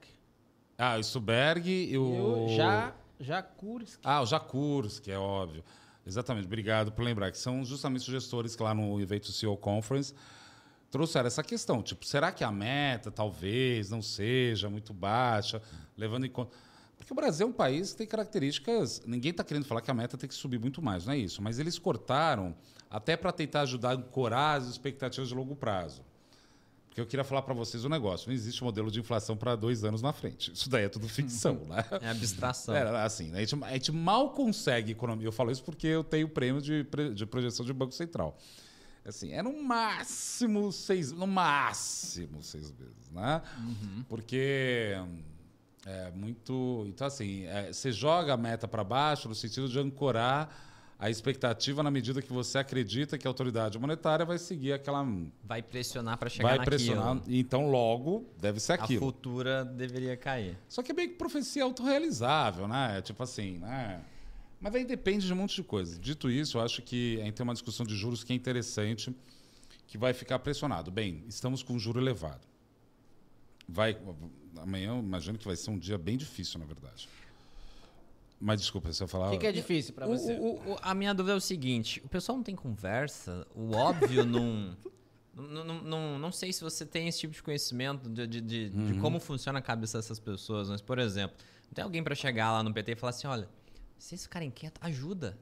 [0.77, 2.45] Ah, o Stuberg e o.
[2.45, 3.99] O ja, Jakurski.
[4.03, 5.63] Ah, o Jakurski, é óbvio.
[6.05, 10.13] Exatamente, obrigado por lembrar, que são justamente os gestores que lá no evento CEO Conference
[10.89, 11.81] trouxeram essa questão.
[11.81, 15.61] Tipo, será que a meta talvez não seja muito baixa,
[15.97, 16.55] levando em conta.
[16.97, 19.03] Porque o Brasil é um país que tem características.
[19.05, 21.41] Ninguém está querendo falar que a meta tem que subir muito mais, não é isso.
[21.41, 22.55] Mas eles cortaram
[22.89, 26.01] até para tentar ajudar a ancorar as expectativas de longo prazo.
[26.97, 29.83] Porque eu queria falar para vocês um negócio: não existe modelo de inflação para dois
[29.83, 30.51] anos na frente.
[30.51, 31.85] Isso daí é tudo ficção, né?
[32.01, 32.75] É abstração.
[32.75, 35.27] É, assim, a gente, a gente mal consegue economia.
[35.27, 36.83] Eu falo isso porque eu tenho prêmio de,
[37.13, 38.35] de projeção de Banco Central.
[39.05, 43.43] Assim, é no máximo seis, no máximo seis meses, né?
[43.59, 44.03] Uhum.
[44.09, 44.95] Porque
[45.85, 46.83] é muito.
[46.87, 50.66] Então, assim, é, você joga a meta para baixo no sentido de ancorar
[50.99, 55.05] a expectativa na medida que você acredita que a autoridade monetária vai seguir aquela.
[55.43, 56.75] Vai pressionar para chegar vai naquilo.
[56.75, 57.21] pressionar.
[57.27, 59.05] Então, logo, deve ser aquilo.
[59.05, 60.57] A futura deveria cair.
[60.67, 62.99] Só que é bem que profecia autorrealizável, né?
[63.03, 64.01] Tipo assim, né?
[64.59, 65.99] Mas aí depende de um monte de coisa.
[65.99, 69.15] Dito isso, eu acho que a gente tem uma discussão de juros que é interessante,
[69.85, 70.89] que vai ficar pressionado.
[70.89, 72.41] Bem, estamos com juro elevado.
[73.69, 73.95] Vai,
[74.57, 77.07] amanhã eu imagino que vai ser um dia bem difícil, na verdade.
[78.39, 79.29] Mas desculpa, você falar.
[79.29, 80.33] O que, que, é difícil para você?
[80.33, 84.25] O, o, a minha dúvida é o seguinte: o pessoal não tem conversa, o óbvio
[84.25, 84.77] não.
[85.33, 88.71] Não, não, não, não, sei se você tem esse tipo de conhecimento de, de, de,
[88.73, 88.85] uhum.
[88.87, 92.51] de como funciona a cabeça dessas pessoas, mas, por exemplo, não tem alguém para chegar
[92.51, 93.47] lá no PT e falar assim: olha,
[93.97, 95.37] vocês ficarem quietos, ajuda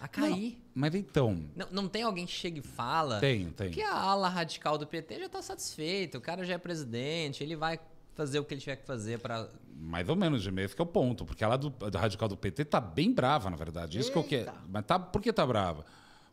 [0.00, 0.52] a cair.
[0.52, 1.44] Não, mas então.
[1.54, 3.18] Não, não tem alguém que chega e fala.
[3.18, 3.70] Tem, tem.
[3.70, 7.56] Que a ala radical do PT já está satisfeita, o cara já é presidente, ele
[7.56, 7.78] vai
[8.16, 9.48] fazer o que ele tiver que fazer para.
[9.78, 11.24] Mais ou menos, de meio, que é o ponto.
[11.24, 13.98] Porque a ala do, do radical do PT tá bem brava, na verdade.
[13.98, 14.22] Isso Eita.
[14.22, 14.56] que eu quero.
[14.68, 15.84] Mas tá, por que tá brava?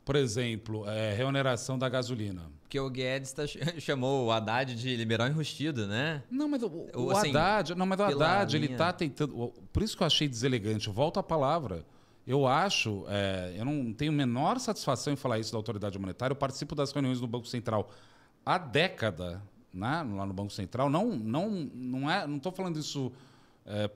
[0.06, 2.42] Por exemplo, é, reoneração da gasolina.
[2.62, 3.44] Porque o Guedes tá,
[3.78, 6.24] chamou o Haddad de liberal enrustido, né?
[6.32, 9.54] Não, mas o, o, assim, Haddad, não, mas o Haddad, ele tá tentando.
[9.72, 10.90] Por isso que eu achei deselegante.
[10.90, 11.86] Volto à palavra.
[12.26, 16.32] Eu acho, é, eu não tenho menor satisfação em falar isso da autoridade monetária.
[16.32, 17.90] Eu participo das reuniões do Banco Central
[18.46, 19.42] há década,
[19.74, 20.90] né, lá no Banco Central.
[20.90, 23.12] Não, não, não é, não estou falando isso
[23.66, 23.90] é,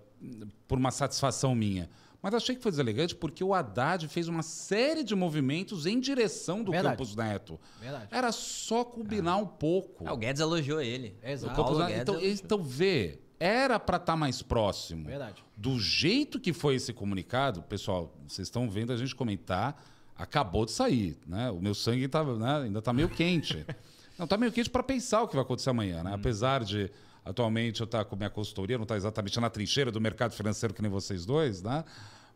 [0.68, 1.90] por uma satisfação minha,
[2.22, 6.64] Mas achei que foi deselegante porque o Haddad fez uma série de movimentos em direção
[6.64, 6.98] do Verdade.
[6.98, 7.60] Campos Neto.
[7.80, 8.08] Verdade.
[8.12, 10.04] Era só combinar um pouco.
[10.08, 11.16] Ah, o Guedes elogiou ele.
[11.24, 11.54] Exato.
[11.54, 12.22] Então, elogiou.
[12.22, 15.06] então, vê, era para estar mais próximo.
[15.06, 15.44] Verdade.
[15.56, 19.82] Do jeito que foi esse comunicado, pessoal, vocês estão vendo a gente comentar,
[20.16, 21.52] acabou de sair, né?
[21.52, 23.66] O meu sangue tá, né, ainda está meio quente.
[24.18, 26.14] não, está meio quente para pensar o que vai acontecer amanhã, né?
[26.14, 26.90] Apesar de
[27.24, 30.82] atualmente eu estar com minha consultoria, não estar exatamente na trincheira do mercado financeiro que
[30.82, 31.84] nem vocês dois, né?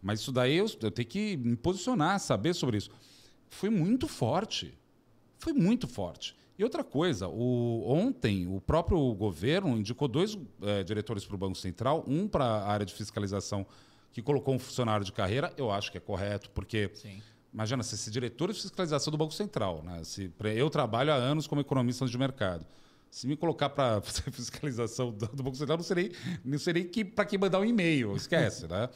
[0.01, 2.91] Mas isso daí eu, eu tenho que me posicionar, saber sobre isso.
[3.49, 4.77] Foi muito forte.
[5.37, 6.35] Foi muito forte.
[6.57, 11.57] E outra coisa, o, ontem o próprio governo indicou dois eh, diretores para o Banco
[11.57, 13.65] Central, um para a área de fiscalização,
[14.11, 17.21] que colocou um funcionário de carreira, eu acho que é correto, porque Sim.
[17.53, 20.03] Imagina, se esse diretor de fiscalização do Banco Central, né?
[20.03, 22.65] se, eu trabalho há anos como economista de mercado,
[23.09, 27.03] se me colocar para fazer fiscalização do, do Banco Central, não serei, não serei que,
[27.03, 28.89] para quem mandar um e-mail, esquece, né?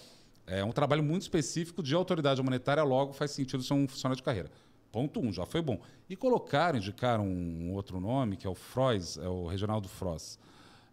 [0.48, 4.24] É um trabalho muito específico de autoridade monetária, logo faz sentido ser um funcionário de
[4.24, 4.52] carreira.
[4.91, 5.82] Ponto um, já foi bom.
[6.10, 10.39] E colocaram, indicaram um outro nome, que é o Frois, é o Reginaldo Frois,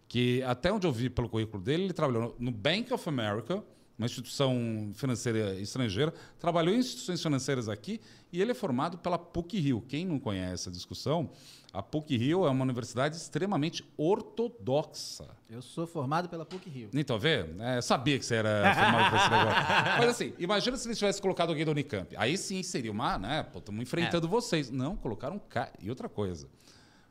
[0.08, 3.62] que até onde eu vi pelo currículo dele, ele trabalhou no Bank of America,
[4.02, 8.00] uma instituição financeira estrangeira, trabalhou em instituições financeiras aqui
[8.32, 9.80] e ele é formado pela PUC-Rio.
[9.88, 11.30] Quem não conhece a discussão,
[11.72, 15.24] a PUC-Rio é uma universidade extremamente ortodoxa.
[15.48, 16.90] Eu sou formado pela PUC Rio.
[16.94, 17.44] Então, vê?
[17.60, 19.62] É, eu sabia que você era formado por esse negócio.
[19.98, 22.14] Mas assim, imagina se eles tivessem colocado alguém do Unicamp.
[22.16, 23.42] Aí sim seria uma, né?
[23.44, 24.70] Pô, estamos enfrentando vocês.
[24.70, 25.72] Não, colocaram um cara.
[25.80, 26.48] E outra coisa.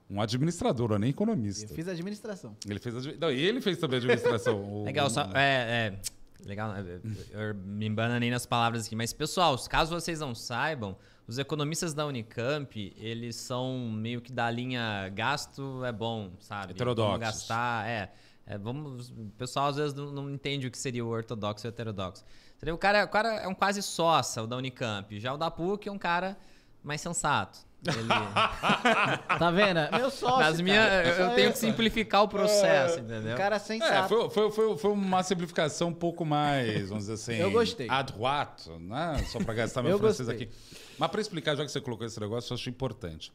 [0.10, 1.72] Um administrador, não é nem economista.
[1.72, 2.54] Eu fiz administração.
[2.68, 4.60] Ele fez admi- Não, e ele fez também administração.
[4.82, 5.22] O- Legal, o- só.
[5.34, 6.00] É, é,
[6.46, 7.00] legal, né?
[7.32, 8.96] eu me embananei nas palavras aqui.
[8.96, 14.50] Mas, pessoal, caso vocês não saibam, os economistas da Unicamp, eles são meio que da
[14.50, 16.74] linha gasto é bom, sabe?
[16.74, 17.12] Heterodoxos.
[17.12, 18.12] Vamos gastar, é.
[18.46, 21.68] é, vamos, o pessoal às vezes não, não entende o que seria o ortodoxo e
[21.68, 22.26] o heterodoxo.
[22.74, 25.20] O cara, o cara é um quase sócia, o da Unicamp.
[25.20, 26.38] Já o da PUC é um cara
[26.84, 27.60] mais sensato.
[27.84, 28.08] Ele,
[29.40, 29.80] Tá vendo?
[29.98, 30.38] Meu sócio.
[30.40, 30.64] nas cara.
[30.64, 31.52] minhas, eu, eu tenho eu.
[31.52, 33.34] que simplificar o processo, entendeu?
[33.34, 34.08] Um cara É, sensato.
[34.10, 37.34] foi, foi, foi, foi uma simplificação um pouco mais, vamos dizer assim.
[37.42, 37.88] Eu gostei.
[38.06, 39.24] Droite, né?
[39.32, 40.48] Só para gastar meu Eu francês gostei.
[40.48, 40.56] aqui.
[41.00, 43.32] Mas para explicar, já que você colocou esse negócio, eu acho importante.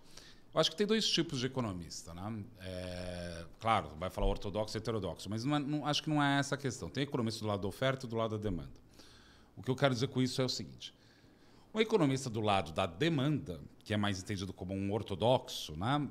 [0.54, 2.32] Eu acho que tem dois tipos de economista, né?
[2.62, 6.38] É, claro, vai falar ortodoxo e heterodoxo, mas não é- não- acho que não é
[6.38, 6.88] essa a questão.
[6.88, 8.70] Tem economista do lado da oferta e do lado da demanda.
[9.56, 10.94] O que eu quero dizer com isso é o seguinte:
[11.76, 16.08] um economista do lado da demanda, que é mais entendido como um ortodoxo, né?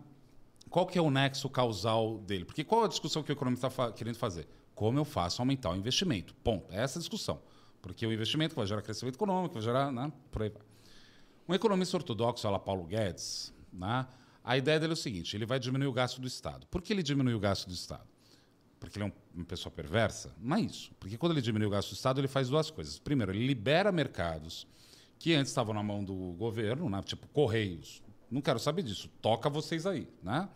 [0.70, 2.46] qual que é o nexo causal dele?
[2.46, 4.48] Porque qual a discussão que o economista está querendo fazer?
[4.76, 6.36] Como eu faço aumentar o investimento?
[6.36, 6.72] Ponto.
[6.72, 7.42] É essa a discussão.
[7.82, 9.92] Porque o investimento vai gerar crescimento econômico, vai gerar...
[9.92, 10.12] Né?
[10.32, 10.62] Por aí vai.
[11.48, 14.08] Um economista ortodoxo, la Paulo Guedes, né?
[14.44, 16.68] a ideia dele é o seguinte, ele vai diminuir o gasto do Estado.
[16.68, 18.06] Por que ele diminui o gasto do Estado?
[18.80, 20.36] Porque ele é um- uma pessoa perversa?
[20.40, 20.92] Não é isso.
[21.00, 23.00] Porque quando ele diminui o gasto do Estado, ele faz duas coisas.
[23.00, 24.68] Primeiro, ele libera mercados
[25.20, 27.02] que antes estavam na mão do governo, né?
[27.04, 28.04] tipo Correios.
[28.30, 29.10] Não quero saber disso.
[29.22, 30.08] Toca vocês aí.
[30.22, 30.50] Né?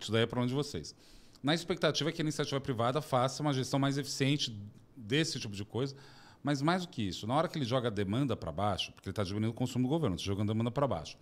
[0.00, 0.94] Isso daí é para onde vocês.
[1.42, 4.56] Na expectativa que a iniciativa privada faça uma gestão mais eficiente
[4.96, 5.96] desse tipo de coisa.
[6.42, 9.08] Mas mais do que isso, na hora que ele joga a demanda para baixo, porque
[9.08, 11.18] ele está diminuindo o consumo do governo, está jogando a demanda para baixo,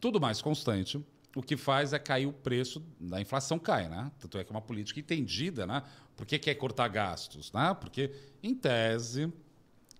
[0.00, 4.10] tudo mais constante, o que faz é cair o preço da inflação cai, né?
[4.18, 5.82] Tanto é que é uma política entendida, né?
[6.16, 7.76] Por que quer cortar gastos, né?
[7.78, 9.32] Porque em tese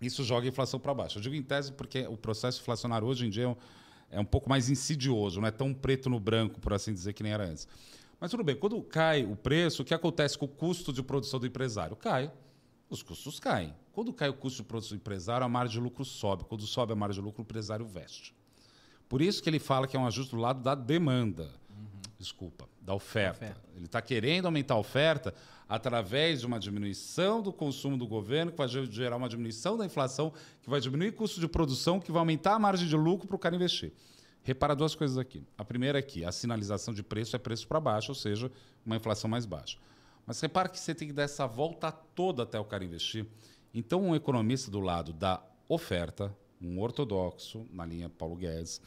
[0.01, 1.19] isso joga a inflação para baixo.
[1.19, 3.57] Eu digo em tese porque o processo inflacionário hoje em dia é um,
[4.11, 7.23] é um pouco mais insidioso, não é tão preto no branco, por assim dizer, que
[7.23, 7.67] nem era antes.
[8.21, 11.39] Mas tudo bem, quando cai o preço, o que acontece com o custo de produção
[11.39, 11.95] do empresário?
[11.97, 12.31] Cai.
[12.91, 13.75] Os custos caem.
[13.93, 16.45] Quando cai o custo de produção do empresário, a margem de lucro sobe.
[16.45, 18.35] Quando sobe a margem de lucro, o empresário veste.
[19.09, 21.51] Por isso que ele fala que é um ajuste do lado da demanda.
[22.19, 23.45] Desculpa, da oferta.
[23.45, 23.61] Oferta.
[23.77, 25.35] Ele está querendo aumentar a oferta
[25.69, 29.85] através de uma diminuição do consumo do governo, que vai ge- gerar uma diminuição da
[29.85, 33.29] inflação, que vai diminuir o custo de produção, que vai aumentar a margem de lucro
[33.29, 33.93] para o cara investir.
[34.43, 35.45] Repara duas coisas aqui.
[35.59, 38.51] A primeira é que a sinalização de preço é preço para baixo, ou seja,
[38.87, 39.77] uma inflação mais baixa.
[40.27, 43.27] Mas repara que você tem que dar essa volta toda até o cara investir.
[43.75, 48.81] Então, um economista do lado da oferta, um ortodoxo, na linha Paulo Guedes,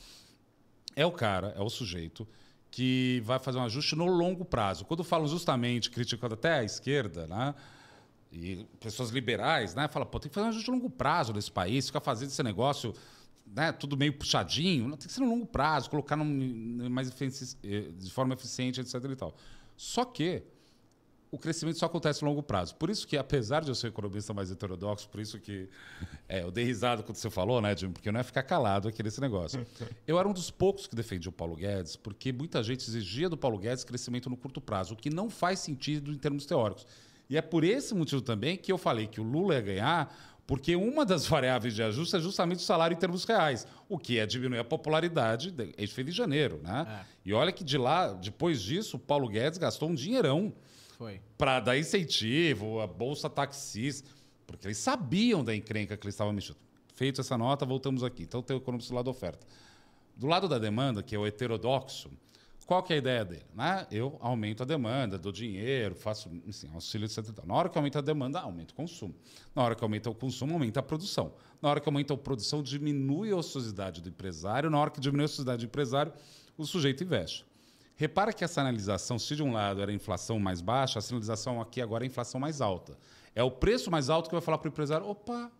[0.95, 2.27] é o cara, é o sujeito
[2.71, 4.85] que vai fazer um ajuste no longo prazo.
[4.85, 7.53] Quando falam justamente, criticando até a esquerda, né?
[8.31, 9.89] E pessoas liberais, né?
[9.89, 12.41] Fala, pô, tem que fazer um ajuste no longo prazo nesse país, ficar fazendo esse
[12.41, 12.93] negócio,
[13.45, 13.73] né?
[13.73, 14.89] Tudo meio puxadinho.
[14.91, 18.95] Tem que ser no longo prazo, colocar num, mais eh, de forma eficiente, etc.
[18.95, 19.35] E tal.
[19.75, 20.41] Só que
[21.31, 22.75] o crescimento só acontece no longo prazo.
[22.75, 25.69] Por isso que, apesar de eu ser economista mais heterodoxo, por isso que
[26.27, 27.89] é, eu dei risada quando você falou, né, Jim?
[27.89, 29.65] Porque não ia ficar calado aqui nesse negócio.
[30.05, 33.37] Eu era um dos poucos que defendia o Paulo Guedes, porque muita gente exigia do
[33.37, 36.85] Paulo Guedes crescimento no curto prazo, o que não faz sentido em termos teóricos.
[37.29, 40.13] E é por esse motivo também que eu falei que o Lula ia ganhar,
[40.45, 44.19] Porque uma das variáveis de ajuste é justamente o salário em termos reais, o que
[44.19, 45.53] é diminuir a popularidade.
[45.77, 46.85] Isso fez em janeiro, né?
[46.89, 47.05] É.
[47.23, 50.53] E olha que de lá, depois disso, o Paulo Guedes gastou um dinheirão
[51.37, 54.09] para dar incentivo, a bolsa taxista,
[54.45, 56.57] porque eles sabiam da encrenca que eles estavam mexendo.
[56.93, 58.23] Feito essa nota, voltamos aqui.
[58.23, 59.47] Então tem o economista do lado da oferta.
[60.15, 62.11] Do lado da demanda, que é o heterodoxo,
[62.71, 63.45] qual que é a ideia dele?
[63.53, 63.87] Né?
[63.91, 67.45] Eu aumento a demanda, dou dinheiro, faço assim, auxílio 70.
[67.45, 69.15] Na hora que aumenta a demanda, aumenta o consumo.
[69.53, 71.33] Na hora que aumenta o consumo, aumenta a produção.
[71.61, 74.69] Na hora que aumenta a produção, diminui a ociosidade do empresário.
[74.69, 76.13] Na hora que diminui a ociosidade do empresário,
[76.57, 77.45] o sujeito investe.
[78.01, 81.61] Repara que essa analisação, se de um lado era a inflação mais baixa, a sinalização
[81.61, 82.97] aqui agora é a inflação mais alta.
[83.35, 85.51] É o preço mais alto que vai falar para o empresário: opa,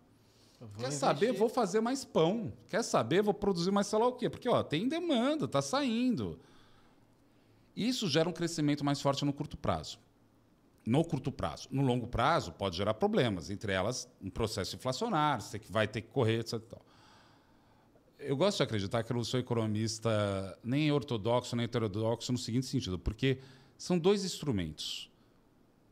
[0.58, 0.92] quer investir.
[0.98, 1.32] saber?
[1.34, 2.52] Vou fazer mais pão.
[2.68, 3.22] Quer saber?
[3.22, 4.28] Vou produzir mais sei lá o quê.
[4.28, 6.36] Porque ó, tem demanda, está saindo.
[7.76, 10.00] Isso gera um crescimento mais forte no curto prazo.
[10.84, 11.68] No curto prazo.
[11.70, 16.08] No longo prazo, pode gerar problemas, entre elas um processo inflacionário, você vai ter que
[16.08, 16.60] correr, etc.
[18.24, 22.66] Eu gosto de acreditar que eu não sou economista nem ortodoxo nem heterodoxo no seguinte
[22.66, 23.38] sentido, porque
[23.76, 25.10] são dois instrumentos.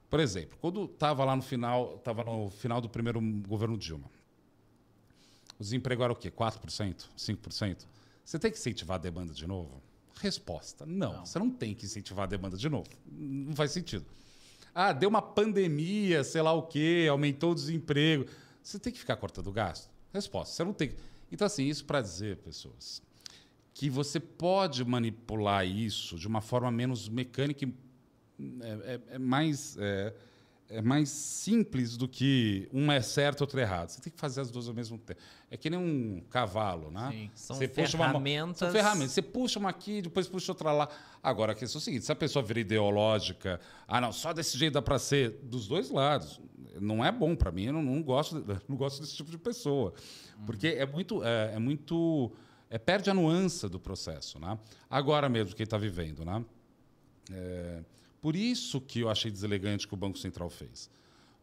[0.09, 4.11] Por exemplo, quando estava lá no final, estava no final do primeiro governo Dilma,
[5.59, 6.31] o desemprego era o quê?
[6.31, 7.09] 4%?
[7.17, 7.87] 5%?
[8.25, 9.83] Você tem que incentivar a demanda de novo?
[10.21, 12.89] Resposta: não, não, Você não tem que incentivar a demanda de novo.
[13.07, 14.07] Não faz sentido.
[14.75, 18.27] Ah, deu uma pandemia, sei lá o quê, aumentou o desemprego.
[18.63, 19.91] Você tem que ficar cortando gasto?
[20.13, 20.95] Resposta: Você não tem.
[21.31, 23.03] Então, assim, isso para dizer, pessoas,
[23.73, 27.75] que você pode manipular isso de uma forma menos mecânica e
[28.63, 29.77] é, é, é mais.
[29.79, 30.15] É,
[30.71, 33.89] é mais simples do que um é certo, outro é errado.
[33.89, 35.21] Você tem que fazer as duas ao mesmo tempo.
[35.51, 37.11] É que nem um cavalo, né?
[37.11, 37.91] Sim, são você ferramentas.
[37.91, 39.11] Puxa uma, são ferramentas.
[39.11, 40.89] Você puxa uma aqui, depois puxa outra lá.
[41.21, 44.57] Agora, a questão é o seguinte: se a pessoa vira ideológica, ah, não, só desse
[44.57, 46.41] jeito dá para ser, dos dois lados.
[46.81, 49.95] Não é bom para mim, eu não, não, gosto, não gosto desse tipo de pessoa.
[50.47, 51.25] Porque é muito.
[51.25, 52.33] É, é muito
[52.71, 54.39] é, perde a nuance do processo.
[54.39, 54.57] Né?
[54.89, 56.25] Agora mesmo, quem está vivendo.
[56.25, 56.45] Né?
[57.33, 57.85] É,
[58.21, 60.89] por isso que eu achei deselegante que o Banco Central fez.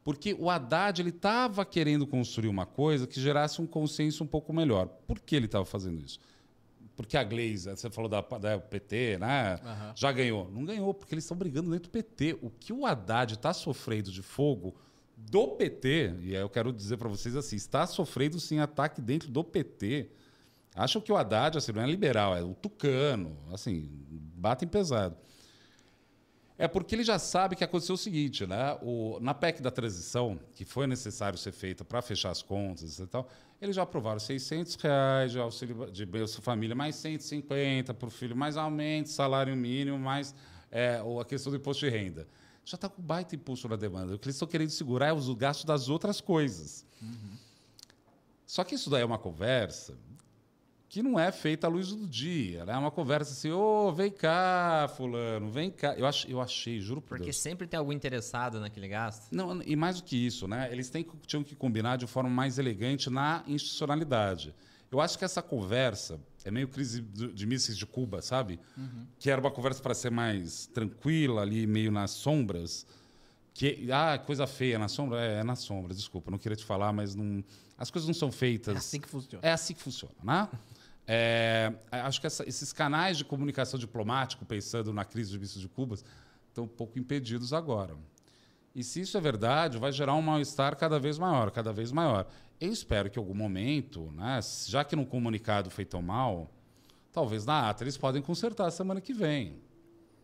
[0.03, 4.87] Porque o Haddad estava querendo construir uma coisa que gerasse um consenso um pouco melhor.
[5.05, 6.17] Por que ele estava fazendo isso?
[6.95, 9.59] Porque a Gleisa, você falou da, da PT, né?
[9.61, 9.93] Uhum.
[9.95, 10.49] Já ganhou.
[10.49, 12.39] Não ganhou, porque eles estão brigando dentro do PT.
[12.41, 14.73] O que o Haddad está sofrendo de fogo
[15.17, 19.43] do PT, e eu quero dizer para vocês assim, está sofrendo sim ataque dentro do
[19.43, 20.11] PT.
[20.75, 23.89] Acham que o Haddad assim, não é liberal, é o tucano, assim,
[24.35, 25.17] batem pesado.
[26.59, 28.77] É porque ele já sabe que aconteceu o seguinte, né?
[28.81, 33.05] O, na PEC da transição, que foi necessário ser feita para fechar as contas e
[33.05, 33.29] tal,
[33.61, 38.35] eles já aprovaram 600 reais de auxílio de Bolsa Família, mais 150 para o filho,
[38.35, 40.33] mais aumento, salário mínimo, mais
[40.71, 42.27] é, a questão do imposto de renda.
[42.67, 44.13] Já está com baita impulso na demanda.
[44.13, 46.85] O que eles estão querendo segurar é os gastos das outras coisas.
[47.01, 47.37] Uhum.
[48.45, 49.93] Só que isso daí é uma conversa
[50.89, 52.65] que não é feita à luz do dia.
[52.65, 52.73] Né?
[52.73, 55.93] É uma conversa assim, ô, oh, vem cá, fulano, vem cá.
[55.95, 57.37] Eu, ach, eu achei, juro por Porque Deus.
[57.37, 59.31] sempre tem algum interessado naquele gasto.
[59.31, 60.67] Não, e mais do que isso, né?
[60.69, 64.53] Eles têm, tinham que combinar de forma mais elegante na institucionalidade.
[64.91, 68.59] Eu acho que essa conversa é meio crise de mísseis de Cuba, sabe?
[68.77, 69.05] Uhum.
[69.19, 72.85] Que era uma conversa para ser mais tranquila, ali, meio nas sombras.
[73.53, 75.19] Que, ah, coisa feia na sombra?
[75.19, 77.43] É, é na sombra, desculpa, não queria te falar, mas não,
[77.77, 78.75] as coisas não são feitas.
[78.75, 79.45] É assim que funciona.
[79.45, 80.49] É assim que funciona, né?
[81.09, 85.69] É, acho que essa, esses canais de comunicação diplomático, pensando na crise de mísseis de
[85.69, 85.95] Cuba,
[86.49, 87.95] estão um pouco impedidos agora.
[88.75, 92.27] E se isso é verdade, vai gerar um mal-estar cada vez maior, cada vez maior.
[92.59, 96.51] Eu espero que em algum momento, né, já que no comunicado foi tão mal,
[97.11, 99.61] talvez na ata eles podem consertar semana que vem.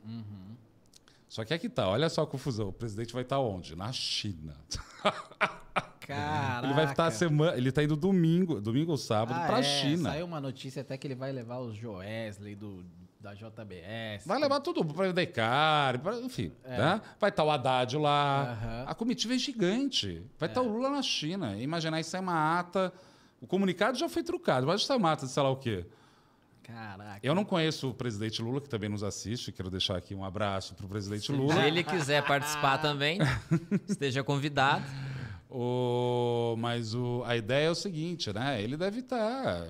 [0.04, 0.56] Uhum.
[1.30, 2.69] Só que aqui tá, olha só a confusão.
[2.69, 3.76] O presidente vai estar onde?
[3.76, 4.56] Na China.
[6.00, 6.67] Caraca.
[6.67, 9.63] Ele vai estar semana, ele está indo domingo, domingo ou sábado ah, para a é.
[9.63, 10.12] China.
[10.12, 12.86] Saiu uma notícia até que ele vai levar os Joesley do
[13.24, 14.26] da JBS.
[14.26, 16.52] Vai levar tudo para o Decar, enfim.
[16.66, 16.78] É.
[16.78, 17.02] Né?
[17.18, 18.60] Vai estar o Haddad lá.
[18.62, 18.84] Uhum.
[18.86, 20.22] A comitiva é gigante.
[20.38, 20.52] Vai é.
[20.52, 21.56] estar o Lula na China.
[21.58, 22.92] Imaginar isso é uma ata.
[23.40, 24.66] O comunicado já foi trucado.
[24.68, 25.86] Vai estar uma ata de sei lá o quê.
[26.64, 27.20] Caraca.
[27.24, 29.54] Eu não conheço o presidente Lula, que também nos assiste.
[29.54, 31.54] Quero deixar aqui um abraço para o presidente Lula.
[31.54, 33.20] Se ele quiser participar também,
[33.88, 34.84] esteja convidado.
[35.50, 38.62] O, mas o, a ideia é o seguinte, né?
[38.62, 39.65] Ele deve estar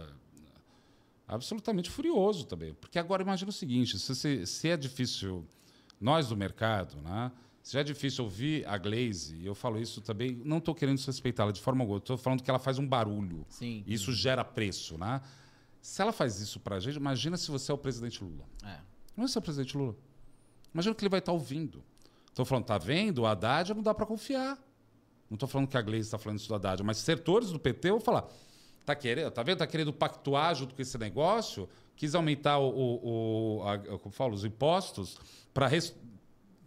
[1.33, 2.73] absolutamente furioso também.
[2.73, 5.45] Porque agora imagina o seguinte: se, se é difícil,
[5.99, 7.31] nós do mercado, né?
[7.61, 11.51] Se é difícil ouvir a Glaze, e eu falo isso também, não estou querendo desrespeitá-la
[11.51, 13.45] de forma alguma, estou falando que ela faz um barulho.
[13.47, 13.85] Sim.
[13.87, 15.21] E isso gera preço, né?
[15.81, 18.45] Se ela faz isso para a gente, imagina se você é o presidente Lula.
[18.65, 18.79] É.
[19.15, 19.95] Não é o presidente Lula.
[20.73, 21.81] Imagina o que ele vai estar ouvindo.
[22.27, 23.19] Estou falando, tá vendo?
[23.19, 24.57] O Haddad não dá para confiar.
[25.29, 27.91] Não estou falando que a Gleice está falando isso da Haddad, mas setores do PT,
[27.91, 28.27] vou falar.
[28.85, 29.59] Tá querendo, tá vendo?
[29.59, 34.33] Tá querendo pactuar junto com esse negócio, quis aumentar o, o, o a, como falo,
[34.33, 35.17] os impostos
[35.53, 35.95] para res,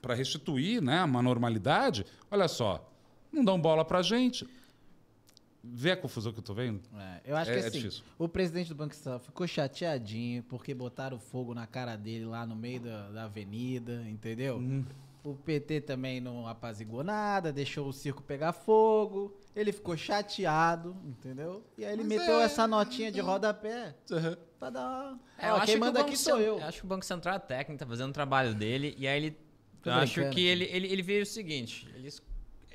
[0.09, 2.07] restituir né, uma normalidade.
[2.31, 2.91] Olha só,
[3.31, 4.47] não dão bola para gente.
[5.69, 6.81] Vê a confusão que eu tô vendo?
[6.97, 8.05] É, eu acho É- que é assim, difícil.
[8.17, 12.55] o presidente do Banco Central ficou chateadinho porque botaram fogo na cara dele lá no
[12.55, 14.59] meio da, da avenida, entendeu?
[14.59, 14.85] Uhum.
[15.29, 19.37] O PT também não apaziguou nada, deixou o circo pegar fogo.
[19.57, 21.65] Ele ficou chateado, entendeu?
[21.77, 23.97] E aí ele Mas meteu é- essa notinha de rodapé
[24.59, 25.21] pra dar uma...
[25.37, 26.63] É, Ó, acho quem que o manda Banco aqui sou eu.
[26.63, 28.95] Acho que o Banco Central é técnico, tá fazendo o trabalho dele.
[28.99, 29.37] E aí ele.
[29.83, 32.23] Tô eu acho brincando que ele, ele, ele vê o seguinte: eles,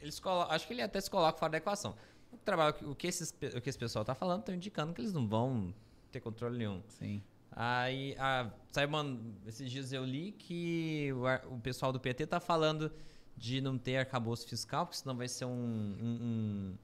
[0.01, 1.95] eles colo- acho que ele até se coloca fora da equação.
[2.33, 5.13] O, trabalho, o, que esses, o que esse pessoal tá falando estão indicando que eles
[5.13, 5.73] não vão
[6.11, 6.81] ter controle nenhum.
[6.89, 7.23] Sim.
[7.53, 12.39] Aí, a, sabe, mano, esses dias eu li que o, o pessoal do PT tá
[12.39, 12.91] falando
[13.35, 16.75] de não ter arcabouço fiscal, porque senão vai ser um, um,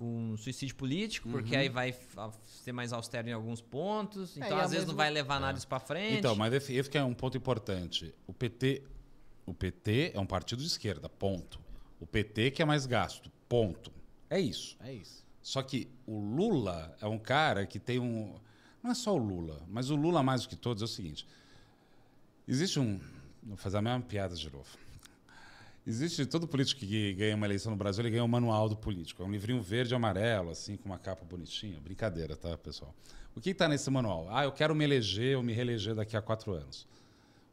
[0.00, 1.94] um- um suicídio político, porque aí vai
[2.42, 4.36] ser mais austero em alguns pontos.
[4.36, 6.18] Então, e ao às vezes, não mesmo- vai levar nada isso pra frente.
[6.18, 8.12] Então, mas esse, esse que é um ponto importante.
[8.26, 8.82] O PT,
[9.46, 11.60] o PT é um partido de esquerda, ponto.
[12.00, 13.92] O PT que é mais gasto, ponto.
[14.28, 14.76] É isso.
[14.80, 15.24] É isso.
[15.40, 18.34] Só que o Lula é um cara que tem um.
[18.84, 21.26] Não é só o Lula, mas o Lula, mais do que todos, é o seguinte:
[22.46, 23.00] existe um.
[23.42, 24.68] Vou fazer a mesma piada de novo.
[25.86, 29.22] Existe todo político que ganha uma eleição no Brasil, ele ganha um manual do político.
[29.22, 31.80] É um livrinho verde e amarelo, assim, com uma capa bonitinha.
[31.80, 32.94] Brincadeira, tá, pessoal?
[33.34, 34.26] O que está nesse manual?
[34.30, 36.86] Ah, eu quero me eleger ou me reeleger daqui a quatro anos.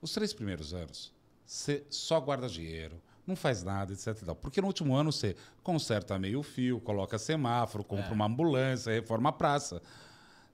[0.02, 1.14] Os três primeiros anos,
[1.46, 4.36] você só guarda dinheiro, não faz nada, etc.
[4.42, 9.34] Porque no último ano você conserta meio fio, coloca semáforo, compra uma ambulância, reforma a
[9.34, 9.82] praça.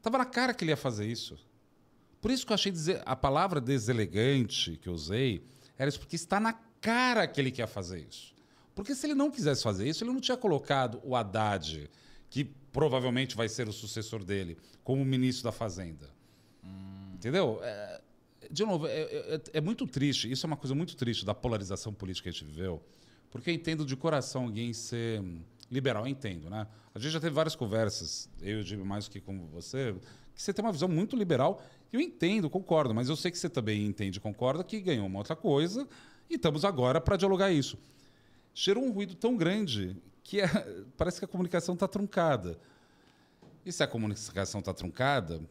[0.01, 1.37] Tava na cara que ele ia fazer isso.
[2.21, 5.43] Por isso que eu achei dizer, a palavra deselegante que eu usei
[5.77, 8.33] era isso, porque está na cara que ele quer fazer isso.
[8.75, 11.89] Porque se ele não quisesse fazer isso, ele não tinha colocado o Haddad,
[12.29, 16.09] que provavelmente vai ser o sucessor dele, como ministro da Fazenda.
[17.13, 17.59] Entendeu?
[17.63, 18.01] É,
[18.51, 21.93] de novo, é, é- é muito triste, isso é uma coisa muito triste da polarização
[21.93, 22.81] política que a gente viveu,
[23.31, 25.23] porque eu entendo de coração alguém ser
[25.69, 26.67] liberal, entendo, né?
[26.93, 29.95] A gente já teve várias conversas, eu o Jimmy mais que com você,
[30.33, 31.61] que você tem uma visão muito liberal,
[31.91, 35.35] eu entendo, concordo, mas eu sei que você também entende concorda que ganhou uma outra
[35.35, 35.87] coisa,
[36.29, 37.77] e estamos agora para dialogar isso.
[38.53, 40.47] Gerou um ruído tão grande que é-
[40.97, 42.59] parece que a comunicação está truncada.
[43.65, 45.41] E se a comunicação está truncada,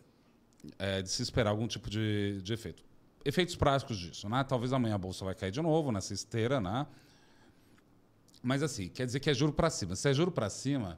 [0.78, 2.82] é de se esperar algum tipo de, de efeito.
[3.24, 4.44] Efeitos práticos disso, né?
[4.44, 6.86] Talvez amanhã a bolsa vai cair de novo nessa esteira, né?
[8.46, 9.96] Mas assim, quer dizer que é juro para cima.
[9.96, 10.96] Se é juro para cima,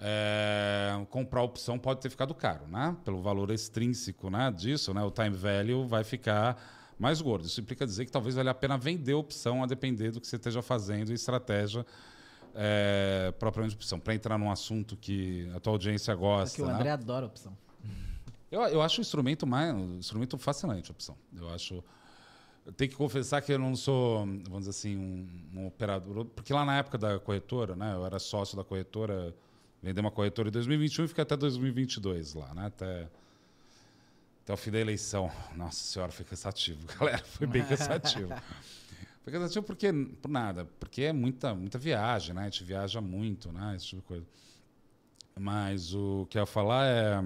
[0.00, 2.96] é, comprar opção pode ter ficado caro, né?
[3.04, 4.50] Pelo valor extrínseco, né?
[4.50, 5.00] Disso, né?
[5.04, 6.60] O time value vai ficar
[6.98, 7.46] mais gordo.
[7.46, 10.26] Isso implica dizer que talvez valha a pena vender a opção a depender do que
[10.26, 11.86] você esteja fazendo e estratégia
[12.56, 14.00] é, propriamente opção.
[14.00, 16.56] Para entrar num assunto que a tua audiência gosta.
[16.56, 16.74] Porque o né?
[16.74, 17.56] André adora opção.
[18.50, 21.16] Eu, eu acho o instrumento mais um instrumento fascinante, a opção.
[21.36, 21.84] Eu acho.
[22.66, 26.24] Eu tenho que confessar que eu não sou, vamos dizer assim, um, um operador.
[26.24, 29.34] Porque lá na época da corretora, né, eu era sócio da corretora,
[29.82, 33.08] vendi uma corretora em 2021 e fiquei até 2022 lá, né, até,
[34.42, 35.30] até o fim da eleição.
[35.54, 38.32] Nossa senhora, foi cansativo, galera, foi bem cansativo.
[39.22, 39.90] Foi cansativo porque,
[40.20, 44.02] por nada, porque é muita, muita viagem, né, a gente viaja muito, né, esse tipo
[44.02, 44.26] de coisa.
[45.34, 47.22] Mas o que eu ia falar é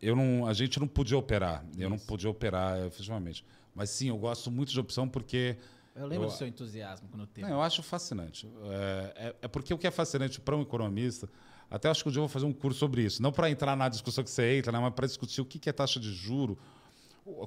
[0.00, 1.64] eu não, a gente não podia operar.
[1.76, 3.44] Eu não podia operar efetivamente.
[3.78, 5.56] Mas sim, eu gosto muito de opção porque
[5.94, 7.46] Eu lembro Eu- do seu entusiasmo quando teve.
[7.46, 8.48] não, eu acho fascinante.
[8.64, 11.28] É, é- é porque o que é fascinante para um economista,
[11.70, 13.22] até acho que um dia eu vou fazer um curso sobre isso.
[13.22, 15.72] Não para entrar na discussão que você entra, né, mas para discutir o que é
[15.72, 16.58] taxa de juro.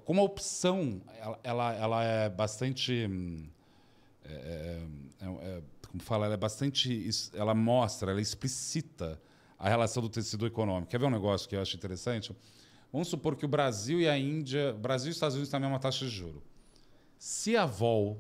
[0.06, 3.08] Como a opção ela, ela, ela é bastante.
[3.10, 3.46] hum,
[4.24, 4.82] é-
[5.20, 7.10] é- é- como fala, ela é bastante.
[7.34, 9.20] Ela mostra, ela explicita
[9.60, 10.90] a relação do tecido econômico.
[10.90, 12.34] Quer ver um negócio que eu acho interessante?
[12.92, 14.74] Vamos supor que o Brasil e a Índia.
[14.74, 16.44] Brasil e Estados Unidos têm a mesma taxa de juro.
[17.18, 18.20] Se a vol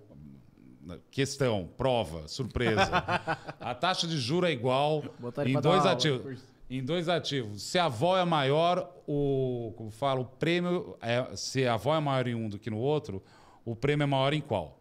[1.09, 2.89] questão, prova, surpresa.
[3.59, 5.03] a taxa de juro é igual
[5.45, 6.43] em dois aula, ativos.
[6.69, 7.63] Em dois ativos.
[7.63, 11.99] Se a avó é maior, o como fala, o prêmio é, se a avó é
[11.99, 13.21] maior em um do que no outro,
[13.65, 14.79] o prêmio é maior em qual?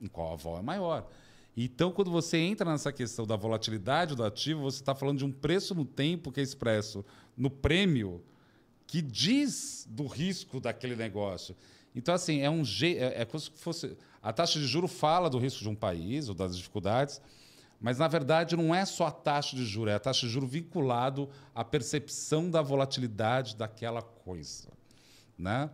[0.00, 1.06] Em qual a avó é maior.
[1.56, 5.32] Então, quando você entra nessa questão da volatilidade do ativo, você está falando de um
[5.32, 7.04] preço no tempo que é expresso
[7.36, 8.22] no prêmio
[8.90, 11.54] que diz do risco daquele negócio.
[11.94, 13.96] Então, assim, é um é, é como se fosse.
[14.20, 17.22] A taxa de juro fala do risco de um país ou das dificuldades,
[17.80, 20.44] mas na verdade não é só a taxa de juro, é a taxa de juro
[20.44, 24.68] vinculado à percepção da volatilidade daquela coisa,
[25.38, 25.70] né?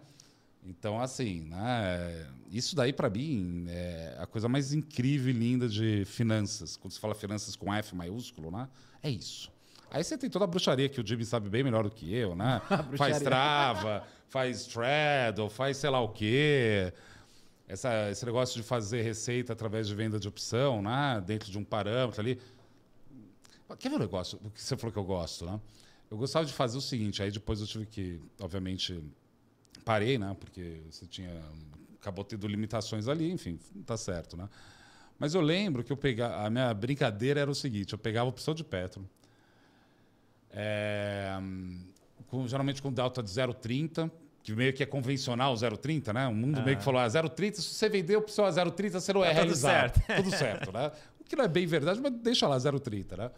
[0.62, 6.04] Então, assim, né, isso daí para mim é a coisa mais incrível e linda de
[6.04, 6.76] finanças.
[6.76, 8.68] Quando se fala finanças com F maiúsculo, né,
[9.02, 9.55] é isso.
[9.96, 12.36] Aí você tem toda a bruxaria que o Jimmy sabe bem melhor do que eu,
[12.36, 12.60] né?
[12.98, 16.92] faz trava, faz thread, faz sei lá o quê.
[17.66, 21.24] Essa, esse negócio de fazer receita através de venda de opção, né?
[21.26, 22.38] Dentro de um parâmetro ali.
[23.78, 24.38] Quer ver um negócio?
[24.44, 25.58] O que você falou que eu gosto, né?
[26.10, 29.02] Eu gostava de fazer o seguinte, aí depois eu tive que, obviamente,
[29.82, 30.36] parei, né?
[30.38, 31.42] Porque você tinha
[31.98, 34.46] acabou tendo limitações ali, enfim, tá certo, né?
[35.18, 38.28] Mas eu lembro que eu pegava a minha brincadeira era o seguinte, eu pegava a
[38.28, 39.08] opção de Petro,
[40.50, 41.36] é,
[42.28, 44.10] com, geralmente com delta de 0,30,
[44.42, 46.26] que meio que é convencional 0,30, né?
[46.28, 46.62] O mundo ah.
[46.62, 49.28] meio que falou, ah, 0,30, se você vender a opção a 0,30, você não é
[49.28, 49.92] tá realizado.
[49.92, 50.22] Tudo certo.
[50.22, 50.92] tudo certo, né?
[51.20, 53.30] O que não é bem verdade, mas deixa lá 0,30, né?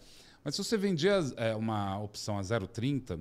[0.44, 3.18] Mas se você vendia é, uma opção a 0,30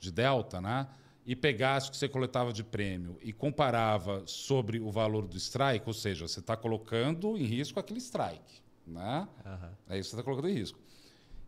[0.00, 0.86] de delta, né?
[1.28, 5.86] e pegasse o que você coletava de prêmio e comparava sobre o valor do strike,
[5.86, 8.62] ou seja, você está colocando em risco aquele strike.
[8.86, 9.28] Né?
[9.44, 9.68] Uhum.
[9.90, 10.80] É isso que você está colocando em risco.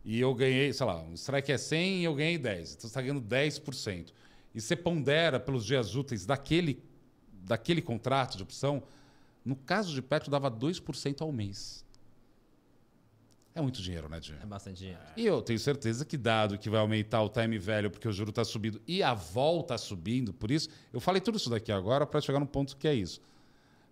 [0.03, 2.71] E eu ganhei, sei lá, o strike é 100 e eu ganhei 10.
[2.71, 4.11] Então você está ganhando 10%.
[4.53, 6.83] E você pondera pelos dias úteis daquele,
[7.43, 8.83] daquele contrato de opção,
[9.45, 11.85] no caso de Petro, dava 2% ao mês.
[13.53, 14.39] É muito dinheiro, né, Dinho?
[14.41, 15.01] É bastante dinheiro.
[15.17, 18.29] E eu tenho certeza que, dado que vai aumentar o time velho porque o juro
[18.29, 22.05] está subindo e a volta está subindo, por isso, eu falei tudo isso daqui agora
[22.05, 23.21] para chegar no ponto que é isso.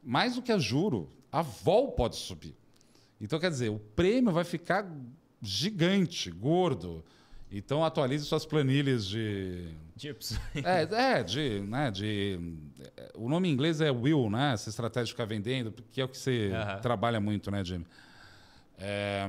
[0.02, 2.56] Mais do que a juro, a vol pode subir.
[3.20, 4.90] Então, quer dizer, o prêmio vai ficar
[5.42, 7.04] gigante, gordo.
[7.52, 9.70] Então, atualize suas planilhas de.
[9.96, 10.40] Dips.
[10.56, 10.84] É,
[11.20, 12.40] é de, né, de.
[13.16, 14.54] O nome em inglês é will, né?
[14.54, 17.86] Essa estratégia de ficar vendendo, que é o que você trabalha muito, né, Jimmy?
[18.78, 19.28] É,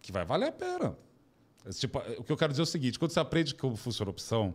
[0.00, 0.96] que vai valer a pena.
[1.72, 4.12] Tipo, o que eu quero dizer é o seguinte: quando você aprende como funciona a
[4.12, 4.54] opção,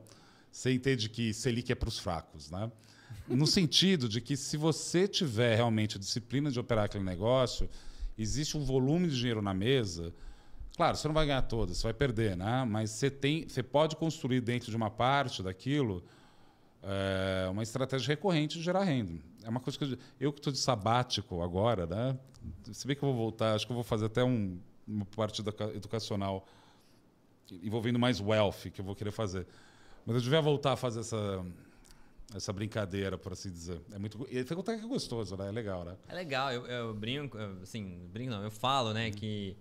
[0.49, 2.49] você entende que Selic é para os fracos.
[2.49, 2.71] Né?
[3.27, 7.69] No sentido de que, se você tiver realmente a disciplina de operar aquele negócio,
[8.21, 10.13] existe um volume de dinheiro na mesa.
[10.75, 12.65] Claro, você não vai ganhar todas, você vai perder, né?
[12.65, 16.03] mas você, tem, você pode construir dentro de uma parte daquilo
[16.83, 19.19] é, uma estratégia recorrente de gerar renda.
[19.43, 22.17] É uma coisa que eu, eu que estou de sabático agora, né?
[22.71, 24.57] Se bem que eu vou voltar, acho que eu vou fazer até um,
[24.87, 25.43] uma parte
[25.75, 26.47] educacional
[27.61, 29.45] envolvendo mais wealth que eu vou querer fazer.
[30.05, 31.45] Mas eu devia voltar a fazer essa
[32.33, 33.81] essa brincadeira, por assim dizer.
[33.91, 35.47] É muito e foi que é gostoso, né?
[35.47, 35.95] É legal, né?
[36.07, 36.51] É legal.
[36.51, 39.13] Eu, eu brinco, assim, brinco não, eu falo, né, uhum.
[39.13, 39.57] que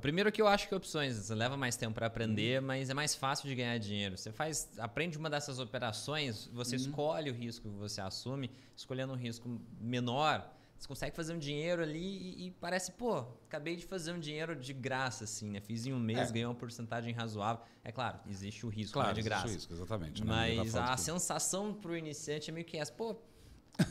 [0.00, 2.66] Primeiro que eu acho que opções leva mais tempo para aprender, uhum.
[2.66, 4.16] mas é mais fácil de ganhar dinheiro.
[4.16, 6.82] Você faz, aprende uma dessas operações, você uhum.
[6.82, 10.50] escolhe o risco que você assume, escolhendo um risco menor,
[10.82, 14.56] você consegue fazer um dinheiro ali e, e parece, pô, acabei de fazer um dinheiro
[14.56, 15.60] de graça, assim, né?
[15.60, 16.32] Fiz em um mês, é.
[16.32, 17.64] ganhei uma porcentagem razoável.
[17.84, 19.46] É claro, existe o risco, claro, não é de graça.
[19.46, 20.24] Existe o risco, exatamente.
[20.24, 20.56] Né?
[20.56, 23.16] Mas a sensação para o iniciante é meio que essa, pô,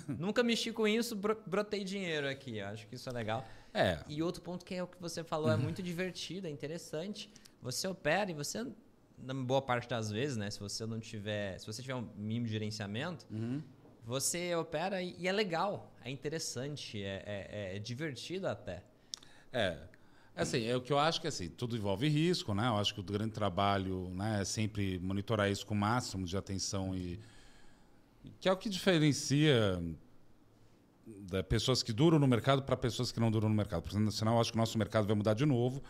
[0.08, 2.60] nunca mexi com isso, brotei dinheiro aqui.
[2.60, 3.46] Acho que isso é legal.
[3.74, 4.04] É.
[4.08, 7.32] E outro ponto que é o que você falou, é muito divertido, é interessante.
[7.62, 8.68] Você opera e você,
[9.18, 10.50] na boa parte das vezes, né?
[10.50, 11.58] Se você não tiver.
[11.58, 13.62] Se você tiver um mínimo de gerenciamento, uhum.
[14.12, 18.84] Você opera e, é legal, é interessante, é, é, é, divertido até.
[19.54, 19.78] É.
[20.36, 22.68] Assim, é o que eu acho que assim, tudo envolve risco, né?
[22.68, 26.36] Eu acho que o grande trabalho né, é sempre monitorar isso com o máximo de
[26.36, 27.22] atenção e
[28.42, 29.82] que é o que diferencia
[31.08, 33.82] da pessoas que duram no mercado para pessoas que não duram no mercado.
[33.82, 35.82] Porque senão eu acho que o nosso mercado vai mudar de novo.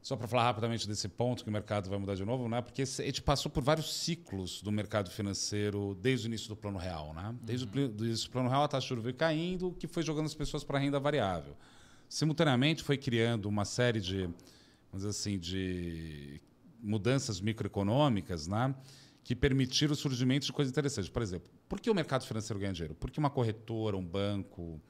[0.00, 2.62] Só para falar rapidamente desse ponto que o mercado vai mudar de novo, né?
[2.62, 6.78] Porque a gente passou por vários ciclos do mercado financeiro desde o início do plano
[6.78, 7.34] real, né?
[7.42, 7.94] Desde uhum.
[7.98, 10.34] o início do plano real a taxa de juros veio caindo, que foi jogando as
[10.34, 11.56] pessoas para renda variável.
[12.08, 14.22] Simultaneamente foi criando uma série de,
[14.90, 16.40] vamos dizer assim, de
[16.80, 18.74] mudanças microeconômicas, né?
[19.28, 21.10] que permitiram o surgimento de coisas interessantes.
[21.10, 22.94] Por exemplo, por que o mercado financeiro ganha dinheiro?
[22.94, 24.80] Por que uma corretora, um banco,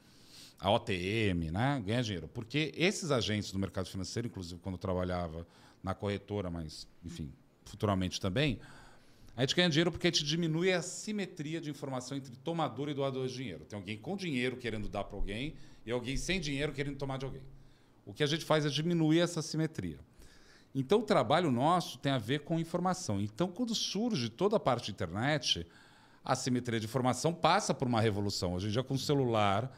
[0.58, 2.28] a OTM né, ganha dinheiro?
[2.28, 5.46] Porque esses agentes do mercado financeiro, inclusive quando eu trabalhava
[5.82, 7.32] na corretora, mas, enfim,
[7.64, 8.58] futuramente também,
[9.36, 12.94] a gente ganha dinheiro porque a gente diminui a simetria de informação entre tomador e
[12.94, 13.64] doador de dinheiro.
[13.64, 15.54] Tem alguém com dinheiro querendo dar para alguém
[15.86, 17.42] e alguém sem dinheiro querendo tomar de alguém.
[18.04, 20.00] O que a gente faz é diminuir essa simetria.
[20.74, 23.20] Então, o trabalho nosso tem a ver com informação.
[23.20, 25.66] Então, quando surge toda a parte internet,
[26.24, 28.54] a simetria de informação passa por uma revolução.
[28.54, 29.70] Hoje em dia, com o celular,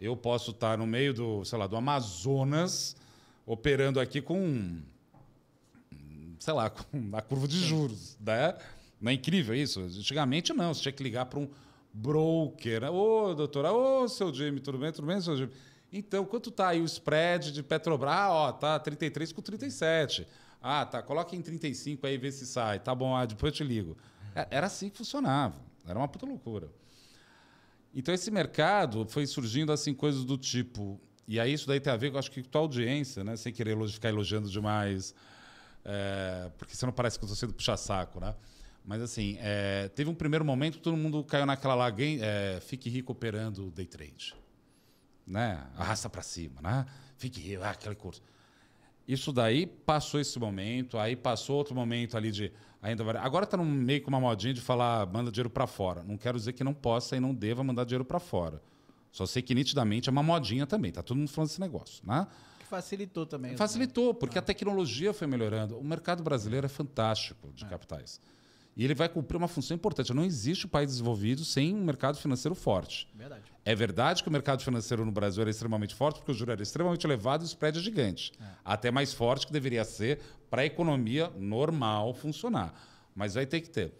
[0.00, 2.96] eu posso estar no meio do, sei lá, do Amazonas,
[3.44, 4.80] operando aqui com,
[6.38, 8.16] sei lá, com a curva de juros.
[8.18, 8.56] Né?
[9.00, 9.80] Não é incrível isso?
[9.80, 10.72] Antigamente, não.
[10.72, 11.48] Você tinha que ligar para um
[11.92, 12.84] broker.
[12.90, 14.90] Ô, doutora, ô, seu Jimmy, tudo bem?
[14.90, 15.52] Tudo bem, seu Jimmy?
[15.92, 18.30] Então, quanto está aí o spread de Petrobras?
[18.30, 20.26] Ó, tá 33 com 37.
[20.62, 22.78] Ah, tá, coloca em 35 aí vê se sai.
[22.78, 23.96] Tá bom, ah, depois eu te ligo.
[24.34, 25.60] É, era assim que funcionava.
[25.86, 26.68] Era uma puta loucura.
[27.94, 31.96] Então esse mercado foi surgindo assim coisas do tipo, e aí isso daí tem a
[31.96, 33.36] ver com acho que com tua audiência, né?
[33.36, 35.14] Sem querer ficar elogiando demais,
[35.84, 38.34] é, porque você não parece que eu estou sendo puxa-saco, né?
[38.84, 42.88] Mas assim, é, teve um primeiro momento que todo mundo caiu naquela lá, é, fique
[42.88, 44.34] rico operando day trade,
[45.26, 45.66] né?
[45.76, 46.86] Arrasta para cima, né?
[47.16, 48.22] Fique rico, ah, aquele curso.
[49.06, 53.56] Isso daí passou esse momento, aí passou outro momento ali de ainda vai- agora está
[53.56, 56.02] meio com uma modinha de falar manda dinheiro para fora.
[56.02, 58.62] Não quero dizer que não possa e não deva mandar dinheiro para fora.
[59.12, 60.92] Só sei que nitidamente é uma modinha também.
[60.92, 62.26] Tá todo mundo falando desse negócio, né?
[62.60, 63.52] Que facilitou também.
[63.52, 65.76] os- Facilitou, porque a tecnologia foi melhorando.
[65.78, 68.20] O mercado brasileiro é fantástico de capitais.
[68.80, 70.14] E ele vai cumprir uma função importante.
[70.14, 73.06] Não existe um país desenvolvido sem um mercado financeiro forte.
[73.14, 73.42] Verdade.
[73.62, 76.62] É verdade que o mercado financeiro no Brasil era extremamente forte, porque o juro era
[76.62, 78.32] extremamente elevado e o spread é gigante.
[78.64, 82.72] Até mais forte que deveria ser para a economia normal funcionar.
[83.14, 83.92] Mas vai ter que ter.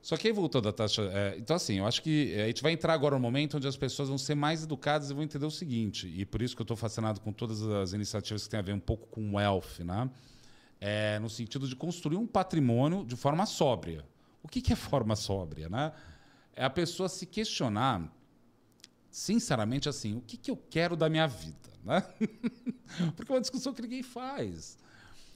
[0.00, 1.02] Só que aí voltando à taxa.
[1.12, 3.66] é, então, assim, eu acho que é, a gente vai entrar agora no momento onde
[3.66, 6.62] as pessoas vão ser mais educadas e vão entender o seguinte, e por isso que
[6.62, 9.80] eu estou fascinado com todas as iniciativas que têm a ver um pouco com wealth,
[9.80, 10.08] né?
[10.80, 14.04] É, no sentido de construir um patrimônio de forma sóbria.
[14.42, 15.68] O que, que é forma sóbria?
[15.68, 15.92] Né?
[16.54, 18.10] É a pessoa se questionar,
[19.10, 21.68] sinceramente, assim, o que, que eu quero da minha vida?
[21.84, 22.00] Né?
[23.16, 24.78] Porque é uma discussão que ninguém faz.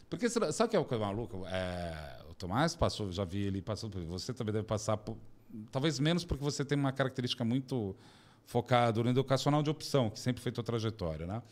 [0.08, 1.36] Porque sabe o que é uma coisa maluca?
[1.48, 5.16] É, o Tomás passou, já vi ele passando por Você também deve passar por.
[5.70, 7.96] Talvez menos porque você tem uma característica muito
[8.44, 11.42] focada no educacional de opção, que sempre foi tua trajetória, né?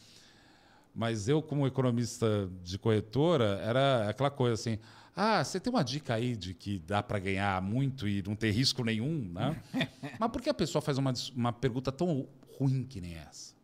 [0.95, 4.79] Mas eu, como economista de corretora, era aquela coisa assim:
[5.15, 8.51] ah, você tem uma dica aí de que dá para ganhar muito e não ter
[8.51, 9.63] risco nenhum, né?
[10.19, 12.27] Mas por que a pessoa faz uma, uma pergunta tão
[12.59, 13.55] ruim que nem essa?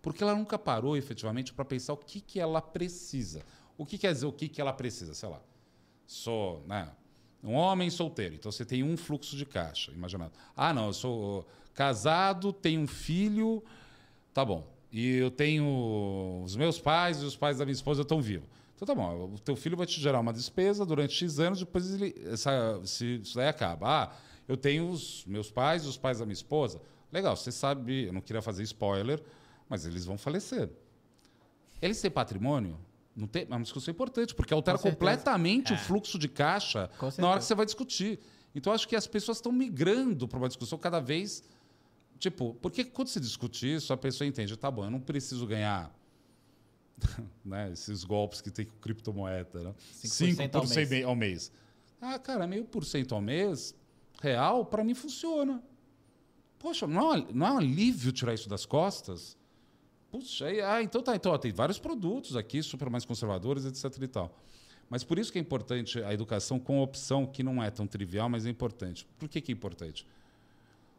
[0.00, 3.42] Porque ela nunca parou efetivamente para pensar o que, que ela precisa.
[3.76, 5.14] O que quer dizer o que, que ela precisa?
[5.14, 5.40] Sei lá,
[6.06, 6.88] sou né,
[7.42, 10.32] um homem solteiro, então você tem um fluxo de caixa, imaginado.
[10.56, 13.62] Ah, não, eu sou casado, tenho um filho,
[14.32, 14.66] tá bom.
[14.98, 18.48] E eu tenho os meus pais e os pais da minha esposa estão vivos.
[18.74, 21.92] Então tá bom, o teu filho vai te gerar uma despesa durante X anos, depois
[21.94, 23.86] ele, essa, se, isso daí acaba.
[24.04, 24.16] Ah,
[24.48, 26.80] eu tenho os meus pais e os pais da minha esposa.
[27.12, 29.22] Legal, você sabe, eu não queria fazer spoiler,
[29.68, 30.70] mas eles vão falecer.
[31.82, 32.78] Eles têm patrimônio?
[33.14, 35.76] Não tem, é uma discussão importante, porque altera Com completamente É.
[35.76, 38.18] o fluxo de caixa na hora que você vai discutir.
[38.54, 41.42] Então, acho que as pessoas estão migrando para uma discussão cada vez.
[42.18, 45.94] Tipo, porque quando se discute isso, a pessoa entende, tá bom, eu não preciso ganhar
[47.44, 49.74] né, esses golpes que tem com criptomoeda, né?
[50.02, 51.04] 5% ao 5% mês.
[51.04, 51.52] ao mês.
[52.00, 53.74] Ah, cara, meio por cento ao mês,
[54.20, 55.62] real, para mim funciona.
[56.58, 59.36] Poxa, não é, não é um alívio tirar isso das costas?
[60.10, 61.14] Puxa, aí, ah, então tá.
[61.14, 64.38] Então, ó, tem vários produtos aqui, super mais conservadores, etc e tal.
[64.88, 68.28] Mas por isso que é importante a educação com opção, que não é tão trivial,
[68.28, 69.06] mas é importante.
[69.18, 70.06] Por que, que é importante?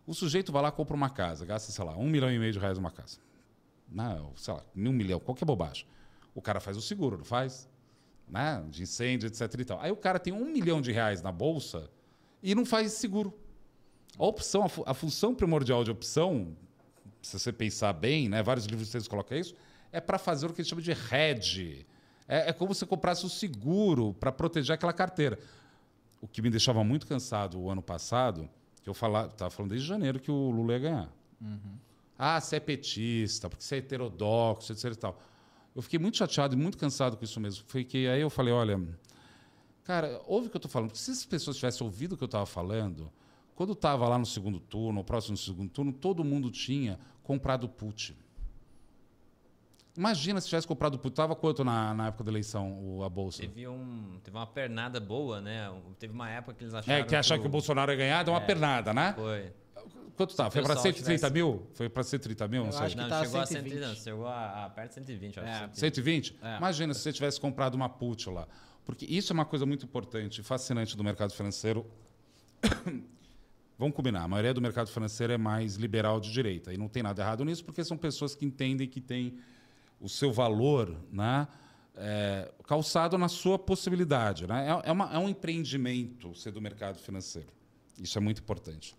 [0.08, 2.58] O sujeito vai lá, compra uma casa, gasta, sei lá, um milhão e meio de
[2.58, 3.20] reais numa casa.
[3.89, 5.86] Não, sei lá, um milhão, qualquer bobagem.
[6.34, 7.70] O cara faz o seguro, não faz?
[8.28, 8.64] Né?
[8.70, 9.80] De incêndio, etc e tal.
[9.82, 11.89] Aí o cara tem um milhão de reais na bolsa
[12.41, 13.34] e não faz seguro.
[14.18, 16.55] A opção, a, fu- a função primordial de opção,
[17.22, 19.53] se você pensar bem, né, vários livros vocês colocam isso,
[19.91, 21.86] é para fazer o que eles chamam de hedge.
[22.28, 25.38] É, é como se comprasse o seguro para proteger aquela carteira.
[26.22, 28.49] O que me deixava muito cansado o ano passado,
[28.90, 31.14] eu estava falando desde janeiro que o Lula ia ganhar.
[32.18, 35.22] Ah, você é petista, porque você é heterodoxo, etc e tal.
[35.76, 37.64] Eu fiquei muito chateado e muito cansado com isso mesmo.
[37.68, 38.82] Foi que aí eu falei, olha,
[39.84, 40.90] cara, ouve o que eu estou falando.
[40.90, 43.12] Porque se as pessoas tivessem ouvido o que eu estava falando,
[43.54, 47.70] quando estava lá no segundo turno, ou próximo do segundo turno, todo mundo tinha comprado
[47.70, 48.18] put.
[49.98, 51.12] Imagina se tivesse comprado put.
[51.12, 53.41] Estava quanto na, na época da eleição o- a bolsa?
[53.41, 55.72] Teve, um, teve uma pernada boa, né?
[55.98, 58.34] Teve uma época que eles acharam É, que achar que o Bolsonaro ia ganhar, deu
[58.34, 58.45] uma É.
[58.45, 59.14] pernada, né?
[59.16, 59.52] Foi.
[60.16, 60.50] Quanto tá?
[60.52, 61.68] Foi para pessoal 130 tivesse- mil?
[61.74, 62.62] Foi para 130 mil?
[62.62, 62.86] Não Eu sei.
[62.86, 63.58] acho que não, tá chegou 120.
[63.58, 65.48] a 130, não, chegou a, a perto de 120, acho.
[65.48, 65.54] É.
[65.74, 65.80] 120.
[65.80, 66.36] 120?
[66.43, 66.58] É.
[66.58, 68.48] Imagina se você tivesse comprado uma put lá.
[68.86, 71.86] Porque isso é uma coisa muito importante e fascinante do mercado financeiro.
[73.78, 76.74] Vamos combinar, a maioria do mercado financeiro é mais liberal de direita.
[76.74, 79.38] E não tem nada errado nisso, porque são pessoas que entendem que tem
[80.00, 81.48] o seu valor né,
[81.95, 84.45] é, calçado na sua possibilidade.
[84.48, 84.68] Né?
[84.68, 87.50] É, é uma- é um empreendimento ser do mercado financeiro.
[88.00, 88.95] Isso é muito importante.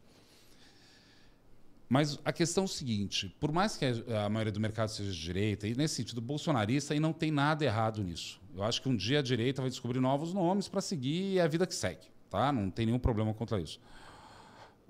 [1.89, 5.21] Mas a questão é o seguinte: por mais que a maioria do mercado seja de
[5.21, 8.41] direita, e nesse sentido bolsonarista, e não tem nada errado nisso.
[8.55, 11.43] Eu acho que um dia a direita vai descobrir novos nomes para seguir e é
[11.43, 12.07] a vida que segue.
[12.29, 12.53] Tá?
[12.53, 13.81] Não tem nenhum problema contra isso.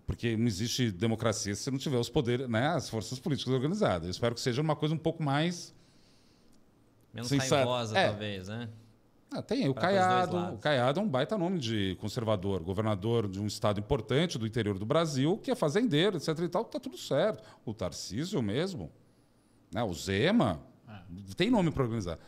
[0.06, 4.04] Porque não existe democracia se não tiver os poderes, né, as forças políticas organizadas.
[4.06, 5.74] Eu espero que seja uma coisa um pouco mais.
[7.18, 7.54] Menos Sincero.
[7.56, 8.08] raivosa, É.
[8.08, 8.68] talvez, né?
[9.30, 10.54] Ah, tem o Caiado.
[10.54, 14.78] O Caiado é um baita nome de conservador, governador de um estado importante do interior
[14.78, 16.38] do Brasil, que é fazendeiro, etc.
[16.38, 17.42] e tal, tá tudo certo.
[17.64, 18.90] O Tarcísio mesmo,
[19.70, 19.82] né?
[19.82, 20.94] o Zema, é.
[21.36, 22.18] tem nome para organizar.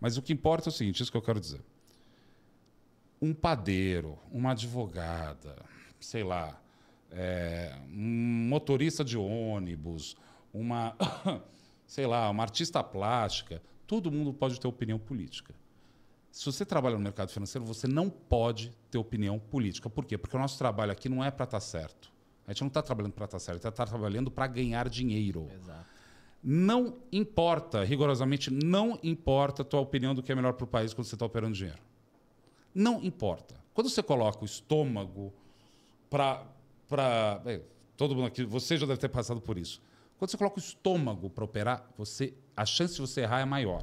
[0.00, 1.60] Mas o que importa é o seguinte, isso que eu quero dizer.
[3.20, 5.56] Um padeiro, uma advogada,
[5.98, 6.60] sei lá,
[7.10, 10.16] é, um motorista de ônibus,
[10.52, 10.94] uma,
[11.86, 15.54] sei lá, uma artista plástica, todo mundo pode ter opinião política.
[16.30, 19.88] Se você trabalha no mercado financeiro, você não pode ter opinião política.
[19.88, 20.18] Por quê?
[20.18, 22.12] Porque o nosso trabalho aqui não é para estar tá certo.
[22.46, 25.48] A gente não está trabalhando para estar tá certo, está trabalhando para ganhar dinheiro.
[25.54, 25.86] Exato.
[26.42, 30.94] Não importa, rigorosamente, não importa a tua opinião do que é melhor para o país
[30.94, 31.80] quando você está operando dinheiro.
[32.74, 33.56] Não importa.
[33.72, 35.32] Quando você coloca o estômago
[36.10, 36.46] para.
[37.96, 39.82] Todo mundo aqui, você já deve ter passado por isso.
[40.18, 43.82] Quando você coloca o estômago para operar, você, a chance de você errar é maior.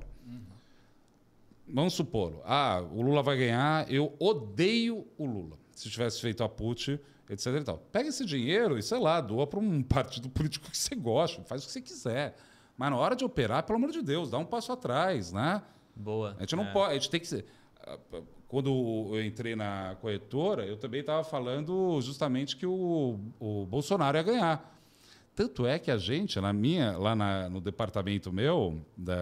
[1.67, 5.57] Vamos supor, ah, o Lula vai ganhar, eu odeio o Lula.
[5.71, 6.99] Se tivesse feito a put,
[7.29, 7.47] etc.
[7.47, 7.77] E tal.
[7.91, 11.63] Pega esse dinheiro e, sei lá, doa para um partido político que você gosta, faz
[11.63, 12.35] o que você quiser.
[12.77, 15.61] Mas na hora de operar, pelo amor de Deus, dá um passo atrás, né?
[15.95, 16.35] Boa.
[16.37, 16.71] A gente não é.
[16.71, 17.45] pode, a gente tem que ser.
[18.47, 24.23] Quando eu entrei na corretora, eu também estava falando justamente que o, o Bolsonaro ia
[24.23, 24.72] ganhar.
[25.35, 29.15] Tanto é que a gente, na minha, lá na, no departamento meu, da,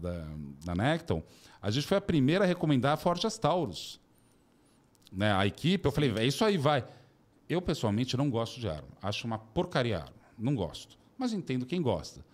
[0.00, 0.26] da,
[0.64, 1.22] da Necton,
[1.60, 4.00] a gente foi a primeira a recomendar a Forjas Taurus.
[5.12, 5.32] Né?
[5.32, 6.84] A equipe, eu falei, é isso aí, vai.
[7.48, 8.88] Eu, pessoalmente, não gosto de arma.
[9.02, 10.16] Acho uma porcaria arma.
[10.38, 10.96] Não gosto.
[11.18, 12.24] Mas entendo quem gosta.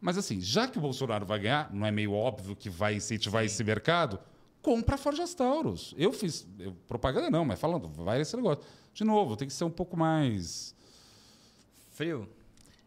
[0.00, 3.42] Mas, assim, já que o Bolsonaro vai ganhar, não é meio óbvio que vai incentivar
[3.42, 3.46] Sim.
[3.46, 4.18] esse mercado?
[4.60, 5.94] Compra a Forjas Taurus.
[5.96, 6.46] Eu fiz.
[6.58, 8.64] Eu, propaganda não, mas falando, vai esse negócio.
[8.92, 10.74] De novo, tem que ser um pouco mais.
[11.90, 12.28] Frio.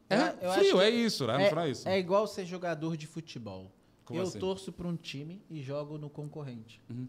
[0.10, 1.48] É, frio, é isso, né?
[1.48, 1.88] É, é, isso.
[1.90, 3.72] é igual ser jogador de futebol.
[4.04, 4.40] Como eu assim?
[4.40, 6.80] torço para um time e jogo no concorrente.
[6.90, 7.08] Uhum.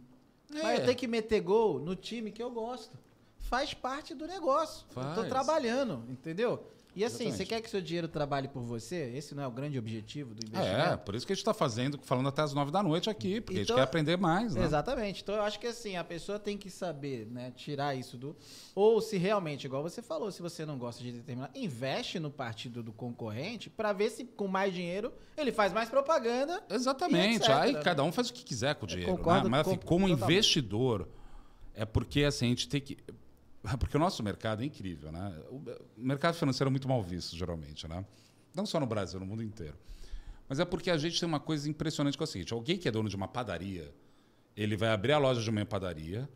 [0.55, 0.63] É.
[0.63, 2.99] Mas eu tenho que meter gol no time que eu gosto.
[3.39, 4.87] Faz parte do negócio.
[4.91, 5.17] Faz.
[5.17, 6.67] Eu tô trabalhando, entendeu?
[6.97, 7.37] E assim, Exatamente.
[7.37, 9.13] você quer que seu dinheiro trabalhe por você?
[9.15, 10.93] Esse não é o grande objetivo do investimento?
[10.93, 13.39] É, por isso que a gente está fazendo, falando até as nove da noite aqui,
[13.39, 14.55] porque então, a gente então, quer aprender mais.
[14.55, 14.65] Né?
[14.65, 15.23] Exatamente.
[15.23, 18.35] Então eu acho que assim, a pessoa tem que saber, né, tirar isso do.
[18.75, 22.83] Ou se realmente, igual você falou, se você não gosta de determinar, investe no partido
[22.83, 26.65] do concorrente para ver se com mais dinheiro ele faz mais propaganda.
[26.71, 27.43] Exatamente.
[27.43, 27.83] Etc, Aí né?
[27.83, 29.13] cada um faz o que quiser com o dinheiro.
[29.13, 29.19] Né?
[29.19, 29.51] Concordo, né?
[29.51, 31.07] Mas assim, como investidor,
[31.75, 32.97] é porque assim, a gente tem que
[33.79, 35.33] Porque o nosso mercado é incrível, né?
[35.51, 35.63] O
[35.97, 38.05] mercado financeiro é muito mal visto, geralmente, né?
[38.55, 39.75] Não só no Brasil, no mundo inteiro.
[40.49, 42.89] Mas é porque a gente tem uma coisa impressionante que é o seguinte: alguém que
[42.89, 43.93] é dono de uma padaria,
[44.57, 46.29] ele vai abrir a loja de uma padaria,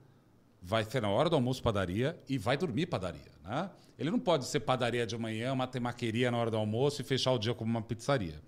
[0.61, 3.71] vai ter na hora do almoço padaria e vai dormir padaria, né?
[3.99, 7.33] Ele não pode ser padaria de manhã, uma temaqueria na hora do almoço e fechar
[7.33, 8.41] o dia como uma pizzaria.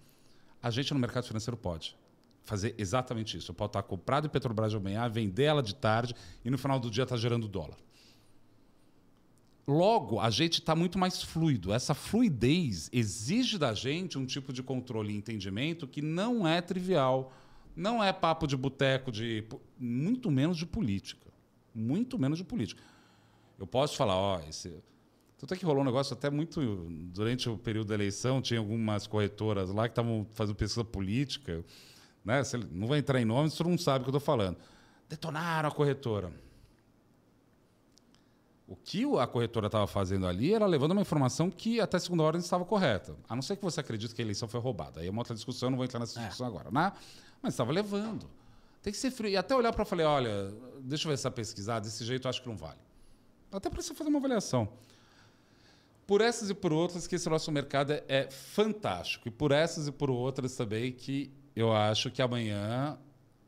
[0.62, 1.96] A gente no mercado financeiro pode
[2.42, 3.52] fazer exatamente isso.
[3.52, 6.14] Posso estar comprado em Petrobras de manhã, vender ela de tarde
[6.44, 7.76] e no final do dia estar gerando dólar.
[9.66, 11.72] Logo, a gente está muito mais fluido.
[11.72, 17.32] Essa fluidez exige da gente um tipo de controle e entendimento que não é trivial.
[17.74, 19.44] Não é papo de boteco, de
[19.78, 21.30] muito menos de política.
[21.74, 22.82] Muito menos de política.
[23.58, 24.74] Eu posso falar, ó, esse.
[25.38, 26.60] Tanto é que rolou um negócio até muito.
[27.12, 31.64] Durante o período da eleição, tinha algumas corretoras lá que estavam fazendo pesquisa política.
[32.24, 32.42] Né?
[32.72, 34.56] Não vai entrar em nomes, todo mundo sabe o que eu estou falando.
[35.08, 36.32] Detonaram a corretora.
[38.66, 42.40] O que a corretora estava fazendo ali era levando uma informação que até segunda ordem
[42.40, 43.16] estava correta.
[43.28, 45.00] A não ser que você acredite que a eleição foi roubada.
[45.00, 46.22] Aí é uma outra discussão, não vou entrar nessa é.
[46.22, 46.48] discussão é.
[46.48, 46.70] agora.
[46.70, 46.92] Né?
[47.42, 48.30] Mas estava levando.
[48.82, 49.30] Tem que ser frio.
[49.30, 52.42] E até olhar para falei, olha, deixa eu ver essa pesquisada, desse jeito eu acho
[52.42, 52.78] que não vale.
[53.50, 54.68] Até para você fazer uma avaliação.
[56.06, 59.28] Por essas e por outras que esse nosso mercado é, é fantástico.
[59.28, 62.98] E por essas e por outras também que eu acho que amanhã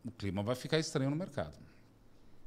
[0.04, 1.63] o clima vai ficar estranho no mercado.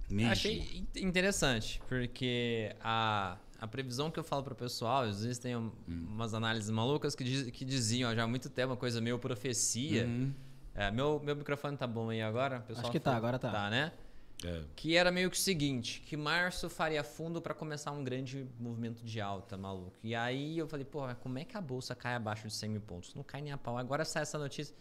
[0.09, 0.31] Mesmo.
[0.31, 5.55] Achei interessante, porque a, a previsão que eu falo para o pessoal, às vezes tem
[5.55, 6.05] um, hum.
[6.09, 9.19] umas análises malucas que, diz, que diziam ó, já há muito tempo, uma coisa meio
[9.19, 10.05] profecia.
[10.05, 10.33] Uhum.
[10.73, 12.61] É, meu, meu microfone tá bom aí agora?
[12.61, 13.51] Pessoal Acho que tá, agora tá.
[13.51, 13.91] Tá, né?
[14.45, 14.63] É.
[14.75, 19.03] Que era meio que o seguinte, que março faria fundo para começar um grande movimento
[19.03, 19.97] de alta, maluco.
[20.03, 22.81] E aí eu falei, pô, como é que a bolsa cai abaixo de 100 mil
[22.81, 23.15] pontos?
[23.15, 23.77] Não cai nem a pau.
[23.77, 24.75] Agora sai essa notícia.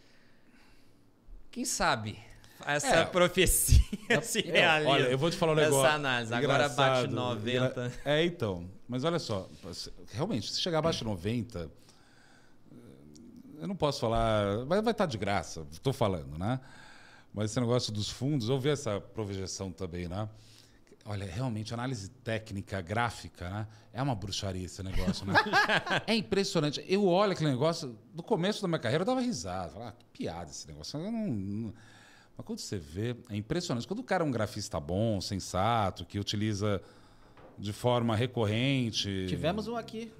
[1.51, 2.19] Quem sabe?
[2.65, 3.81] Essa é, profecia
[4.23, 4.91] se realiza.
[4.91, 5.87] Olha, eu vou te falar um negócio.
[5.87, 6.35] Essa análise.
[6.35, 7.93] Agora bate 90.
[8.05, 8.69] É, então.
[8.89, 9.49] Mas olha só.
[10.13, 11.71] Realmente, se chegar abaixo de 90,
[13.59, 14.65] eu não posso falar.
[14.65, 16.61] Vai, vai estar de graça, estou falando, né?
[17.33, 20.29] Mas esse negócio dos fundos, eu vi essa projeção também, né?
[21.05, 23.67] Olha, realmente, análise técnica, gráfica, né?
[23.93, 25.35] É uma bruxaria esse negócio, né?
[26.07, 26.85] é impressionante.
[26.89, 29.73] Eu olho aquele negócio, no começo da minha carreira eu dava risada.
[29.73, 30.99] Falava, ah, que piada esse negócio.
[30.99, 31.75] Eu não, não
[32.37, 33.87] Mas quando você vê, é impressionante.
[33.87, 36.83] Quando o cara é um grafista bom, sensato, que utiliza
[37.59, 39.27] de forma recorrente.
[39.29, 40.13] Tivemos um aqui.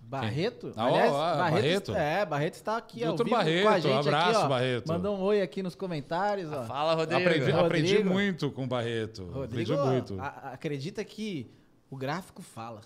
[0.00, 0.72] Barreto?
[0.76, 1.94] Ah, Aliás, ah, Barreto, Barreto?
[1.94, 4.48] É, Barreto está aqui Doutor ao vivo Barreto, com a gente abraço, aqui, ó.
[4.48, 4.88] Barreto.
[4.88, 6.64] Mandou um oi aqui nos comentários, ó.
[6.64, 7.20] Fala, Rodrigo.
[7.20, 7.66] Aprendi, Rodrigo.
[7.66, 9.24] aprendi muito com o Barreto.
[9.26, 10.20] Rodrigo, aprendi muito.
[10.20, 11.48] A, acredita que
[11.88, 12.80] o gráfico fala.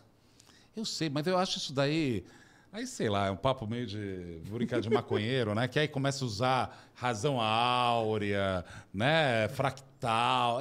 [0.76, 2.24] Eu sei, mas eu acho isso daí...
[2.75, 5.68] Aí, sei lá, é um papo meio de brincar de maconheiro, né?
[5.68, 9.47] Que aí começa a usar razão áurea, né?
[9.51, 9.93] Fractal.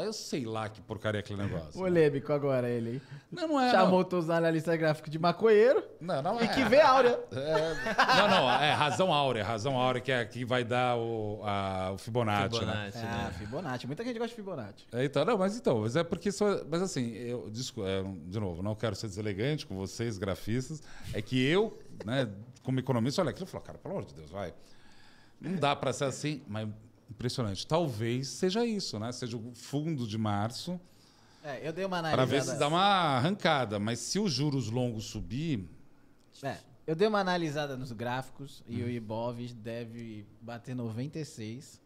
[0.04, 1.74] Eu sei lá que porcaria é aquele negócio.
[1.74, 3.02] Polêmico agora ele, hein?
[3.32, 3.72] Não, não é.
[3.72, 4.10] Chamou não.
[4.10, 5.84] todos os analistas gráficos de maconheiro.
[6.00, 6.48] Não, não e é.
[6.48, 7.20] que vê áurea.
[7.34, 9.44] É, não, não, é razão áurea.
[9.44, 13.04] Razão áurea que, é, que vai dar o, a, o Fibonacci, Fibonacci, né?
[13.04, 13.26] né?
[13.28, 13.88] Ah, Fibonacci.
[13.88, 14.86] Muita gente gosta de Fibonacci.
[14.94, 18.40] É, então, não, mas então, mas é porque só, mas assim, eu desculpa, é, de
[18.40, 20.82] novo, não quero ser deselegante com vocês grafistas,
[21.14, 22.30] é que eu, né,
[22.64, 24.54] como economista, olha aqui, eu falo, cara, pelo amor de Deus, vai.
[25.40, 26.68] Não dá para ser assim, mas
[27.14, 27.66] impressionante.
[27.66, 29.12] Talvez seja isso, né?
[29.12, 30.80] Seja o fundo de março
[31.44, 32.46] É, eu dei uma para analisada.
[32.46, 35.68] ver se dá uma arrancada, mas se os juros longos subir,
[36.42, 36.58] É,
[36.88, 38.86] eu dei uma analisada nos gráficos e Hum.
[38.86, 41.82] o Ibov deve bater 96.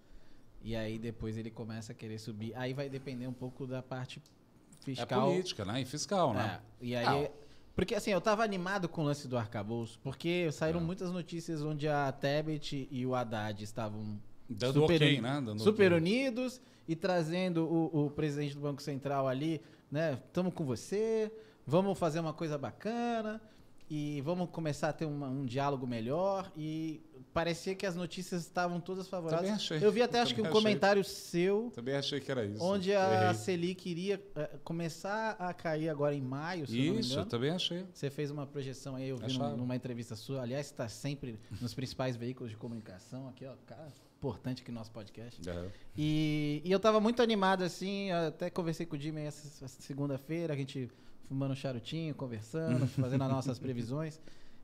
[0.63, 2.53] E aí depois ele começa a querer subir.
[2.55, 5.29] Aí vai depender um pouco da parte é fiscal.
[5.29, 5.81] política, né?
[5.81, 6.59] E fiscal, né?
[6.81, 7.25] É, e aí.
[7.25, 7.31] Ah.
[7.75, 10.83] Porque assim, eu tava animado com o lance do arcabouço, porque saíram Ah.
[10.83, 14.19] muitas notícias onde a Tebet e o Haddad estavam
[14.49, 15.41] Dando super, né?
[15.45, 20.19] Dando super unidos e trazendo o, o presidente do Banco Central ali, né?
[20.27, 21.31] Estamos com você,
[21.65, 23.41] vamos fazer uma coisa bacana
[23.89, 26.51] e vamos começar a ter uma- um diálogo melhor.
[26.57, 27.01] E
[27.33, 29.51] parecia que as notícias estavam todas favoráveis.
[29.53, 29.79] Achei.
[29.81, 30.53] Eu vi até acho que um achei.
[30.53, 32.61] comentário seu Também achei que era isso.
[32.63, 33.33] onde a Errei.
[33.35, 37.85] Selic iria eh, começar a cair agora em maio, Isso, eu também achei.
[37.93, 40.41] Você fez uma projeção aí, eu vi num- numa entrevista sua.
[40.41, 43.53] Aliás, está sempre nos principais veículos de comunicação aqui, ó.
[43.65, 43.87] Cara,
[44.17, 45.47] importante no nosso podcast.
[45.47, 45.69] É.
[45.95, 50.53] E, e eu tava muito animado, assim, até conversei com o Jimmy essa, essa segunda-feira,
[50.53, 50.89] a gente
[51.27, 54.19] fumando um charutinho, conversando, fazendo as nossas previsões.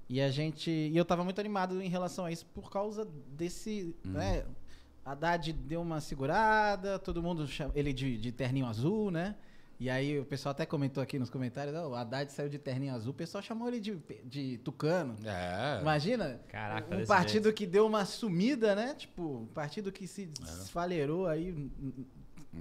[0.09, 0.69] E a gente.
[0.69, 3.95] E eu tava muito animado em relação a isso por causa desse.
[4.03, 4.43] Né,
[5.05, 9.35] Haddad deu uma segurada, todo mundo chama ele de, de terninho azul, né?
[9.83, 12.95] E aí o pessoal até comentou aqui nos comentários, "Ó, o Haddad saiu de terninho
[12.95, 15.13] azul, o pessoal chamou ele de, de tucano.
[15.25, 15.81] É.
[15.81, 16.39] Imagina?
[16.47, 17.55] Caraca, um partido jeito.
[17.57, 18.93] que deu uma sumida, né?
[18.93, 21.69] Tipo, um partido que se desfaleirou aí,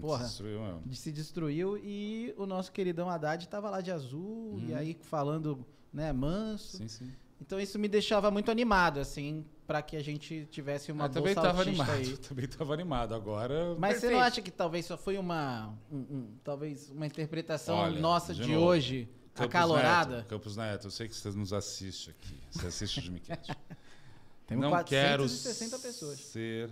[0.01, 4.99] porra, Destruiu se destruiu e o nosso queridão Haddad tava lá de azul e aí
[5.03, 6.79] falando, né, manso.
[6.79, 7.13] Sim, sim.
[7.41, 11.35] Então isso me deixava muito animado, assim, para que a gente tivesse uma Eu também
[11.35, 11.91] bolsa altista animado.
[11.93, 12.17] aí.
[12.29, 13.15] Também estava animado.
[13.15, 13.75] Agora.
[13.79, 14.13] Mas você Perfeito.
[14.13, 18.43] não acha que talvez só foi uma, um- um- talvez uma interpretação Olha, nossa de
[18.43, 20.17] de, hoje, Campos acalorada?
[20.19, 22.37] Neto, Campos Neto, eu sei que você nos assiste aqui.
[22.51, 23.23] Você assiste o Jimmy.
[24.47, 26.21] Temos não 460 quero pessoas.
[26.21, 26.71] ser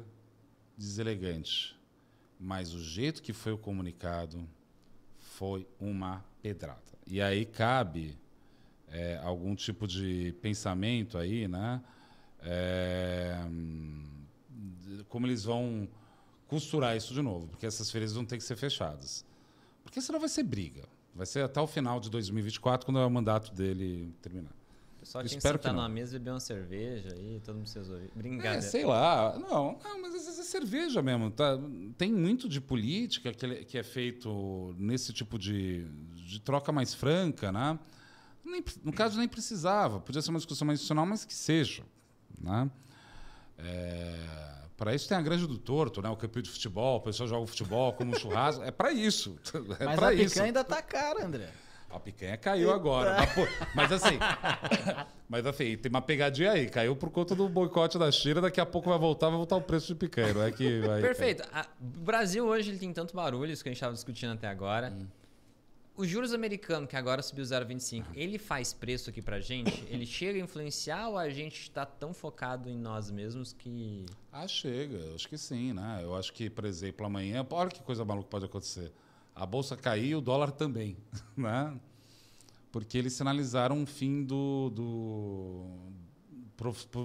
[0.76, 1.74] deselegante,
[2.38, 4.46] mas o jeito que foi o comunicado
[5.16, 6.82] foi uma pedrada.
[7.06, 8.14] E aí cabe
[8.88, 11.80] é, algum tipo de pensamento aí, né?
[12.42, 13.36] É,
[15.08, 15.88] como eles vão
[16.46, 19.24] costurar isso de novo, porque essas feiras vão ter que ser fechadas.
[19.84, 20.84] Porque senão vai ser briga.
[21.14, 24.50] Vai ser até o final de 2024, quando é o mandato dele terminar.
[24.96, 25.82] O pessoal tinha que Espero que sentar não.
[25.82, 28.04] numa mesa e beber uma cerveja aí, todo mundo se resolver.
[28.14, 28.62] É, Brincadeira.
[28.62, 29.36] sei lá.
[29.38, 31.30] Não, não, mas às vezes é cerveja mesmo.
[31.30, 31.58] Tá?
[31.96, 35.84] Tem muito de política que, que é feito nesse tipo de,
[36.14, 37.78] de troca mais franca, né?
[38.44, 40.00] Nem- no caso, nem precisava.
[40.00, 41.82] Podia ser uma discussão mais institucional, mas que seja.
[42.40, 42.70] Né?
[44.76, 46.08] para isso tem a Grande do Torto, né?
[46.08, 48.64] o campeão de futebol, o pessoal joga futebol como um churrasco.
[48.64, 49.38] É para isso.
[49.78, 50.30] É Mas pra a isso.
[50.30, 51.50] picanha ainda tá cara, André.
[51.90, 53.16] A picanha caiu agora.
[53.18, 53.40] Mas, pô,
[53.74, 54.18] mas assim.
[55.28, 56.68] mas assim, tem uma pegadinha aí.
[56.68, 58.40] Caiu por conta do boicote da China.
[58.40, 60.32] Daqui a pouco vai voltar, vai voltar o preço de picanha.
[60.32, 61.00] Não é que vai.
[61.00, 61.42] Perfeito.
[61.80, 64.92] O Brasil hoje ele tem tanto barulho, isso que a gente estava discutindo até agora.
[64.92, 65.06] Hum.
[66.00, 69.84] Os juros americanos, que agora subiu 0,25, ele faz preço aqui pra gente?
[69.86, 74.06] Ele chega a influenciar ou a gente está tão focado em nós mesmos que.
[74.32, 74.96] Ah, chega.
[74.96, 76.00] Eu acho que sim, né?
[76.02, 77.46] Eu acho que, por exemplo, amanhã.
[77.50, 78.90] Olha que coisa maluca pode acontecer.
[79.34, 80.96] A bolsa cair e o dólar também.
[81.36, 81.78] Né?
[82.72, 84.70] Porque eles sinalizaram um fim do.
[84.70, 85.66] do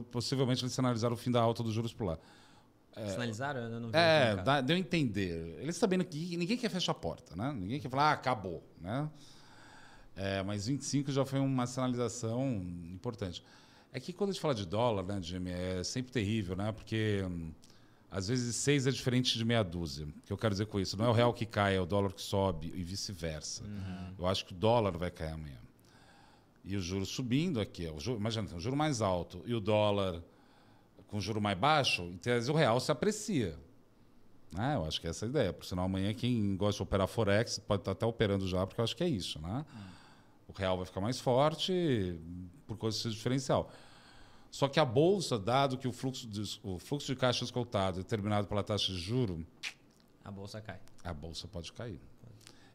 [0.10, 2.18] possivelmente eles sinalizaram o fim da alta dos juros por lá.
[3.10, 3.62] Sinalizaram?
[3.62, 3.98] Eu não vi.
[3.98, 5.58] É, dá, deu a entender.
[5.60, 7.54] Eles sabendo que ninguém quer fechar a porta, né?
[7.54, 9.10] Ninguém quer falar, ah, acabou, né?
[10.16, 13.44] É, mas 25 já foi uma sinalização importante.
[13.92, 16.72] É que quando a gente fala de dólar, né, Jimmy, é sempre terrível, né?
[16.72, 17.52] Porque hum,
[18.10, 20.06] às vezes seis é diferente de meia dúzia.
[20.06, 20.98] O que eu quero dizer com isso?
[20.98, 23.64] Não é o real que cai, é o dólar que sobe e vice-versa.
[24.18, 25.60] Eu acho que o dólar vai cair amanhã.
[26.64, 29.60] E o juro subindo aqui, ó, o juro, imagina, o juro mais alto e o
[29.60, 30.24] dólar
[31.16, 33.58] com juro mais baixo, em tese o real se aprecia.
[34.52, 34.76] Né?
[34.76, 35.54] Eu acho que é essa a ideia.
[35.54, 38.84] Por sinal, amanhã quem gosta de operar Forex pode estar até operando já, porque eu
[38.84, 39.40] acho que é isso.
[39.40, 39.66] Né?
[40.46, 42.20] O real vai ficar mais forte
[42.68, 43.72] por causa desse diferencial.
[44.52, 48.04] Só que a bolsa, dado que o fluxo de, o fluxo de caixa escoltado é
[48.04, 49.46] determinado pela taxa de juro,
[50.22, 50.82] A bolsa cai.
[51.02, 52.00] a bolsa pode cair.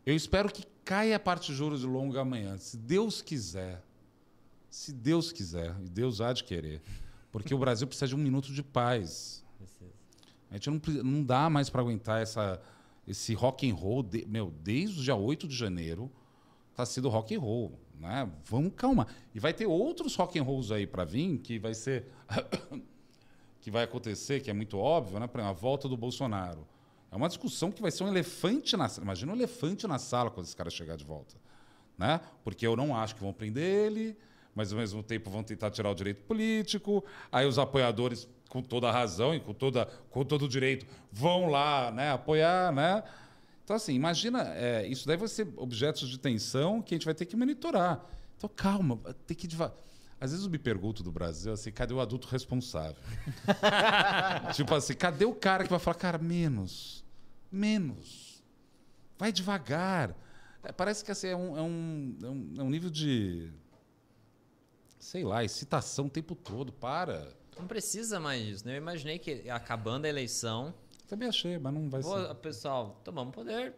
[0.07, 3.83] Eu espero que caia a parte de juros de longo amanhã, se Deus quiser.
[4.71, 6.81] Se Deus quiser, e Deus há de querer.
[7.31, 9.45] Porque o Brasil precisa de um minuto de paz.
[10.51, 12.61] A gente não, não dá mais para aguentar essa,
[13.07, 14.03] esse rock and roll.
[14.03, 16.11] de- meu, desde o dia 8 de janeiro
[16.71, 17.79] está sendo rock and roll.
[17.99, 18.29] Né?
[18.47, 19.07] Vamos calma.
[19.35, 22.07] E vai ter outros rock and rolls aí para vir, que vai ser.
[23.61, 25.27] que vai acontecer, que é muito óbvio, né?
[25.27, 26.67] Por exemplo, a volta do Bolsonaro.
[27.13, 29.05] É uma discussão que vai ser um elefante na sala.
[29.05, 31.37] Imagina um elefante na sala quando esse cara chegar de volta.
[31.99, 32.21] Né?
[32.43, 34.17] Porque eu não acho que vão prender ele,
[34.55, 37.05] mas ao mesmo tempo vão tentar tirar o direito político.
[37.31, 41.49] Aí os apoiadores, com toda a razão e com, toda, com todo o direito, vão
[41.49, 42.73] lá né, apoiar.
[42.73, 43.03] Né?
[43.65, 47.15] Então, assim, imagina, é, isso daí vai ser objetos de tensão que a gente vai
[47.15, 48.05] ter que monitorar.
[48.37, 49.77] Então, calma, tem que devagar.
[50.21, 53.03] Às vezes eu me pergunto do Brasil assim, cadê o adulto responsável?
[54.55, 57.03] tipo assim, cadê o cara que vai falar, cara, menos,
[57.51, 58.43] menos,
[59.19, 60.15] vai devagar.
[60.63, 63.51] É, parece que assim, é, um, é, um, é, um, é um nível de,
[65.01, 66.71] sei lá, excitação o tempo todo.
[66.73, 67.33] Para.
[67.59, 68.75] Não precisa mais disso, né?
[68.75, 70.73] Eu imaginei que acabando a eleição,
[71.09, 72.35] Também achei, mas não vai Pô, ser.
[72.37, 73.75] pessoal, tomamos poder.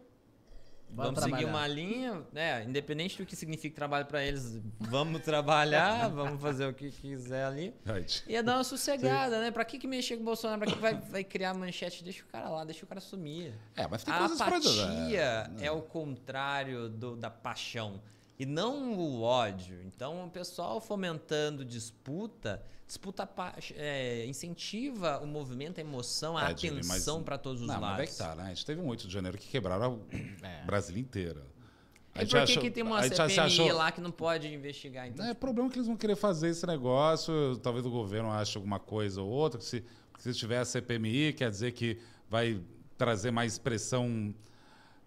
[0.89, 2.63] Bora vamos seguir uma linha, né?
[2.65, 7.73] Independente do que significa trabalho para eles, vamos trabalhar, vamos fazer o que quiser ali.
[7.83, 8.23] Right.
[8.27, 9.49] Ia dar uma sossegada, né?
[9.49, 10.61] Pra que, que mexer com o Bolsonaro?
[10.61, 12.03] Pra que vai, vai criar manchete?
[12.03, 13.55] Deixa o cara lá, deixa o cara sumir.
[13.75, 17.99] É, mas tem A coisas pra apatia é o contrário do- da paixão
[18.39, 19.81] e não o ódio.
[19.83, 23.29] Então, o pessoal fomentando disputa, disputa
[23.75, 27.97] é, incentiva o movimento, a emoção, a É, atenção para todos os Não, lados.
[27.99, 28.43] mas é que tá, né?
[28.45, 30.07] A gente teve um 8 de janeiro que quebraram o
[30.65, 31.41] Brasil inteiro.
[32.15, 35.07] A E por que, achou- que tem uma CPMI achou- lá que não pode investigar?
[35.07, 37.57] Então, É problema que eles vão querer fazer esse negócio.
[37.57, 39.57] Talvez o governo ache alguma coisa ou outra.
[39.59, 39.81] Que se,
[40.13, 41.97] que se tiver a CPMI, quer dizer que
[42.29, 42.61] vai
[42.99, 44.33] trazer mais pressão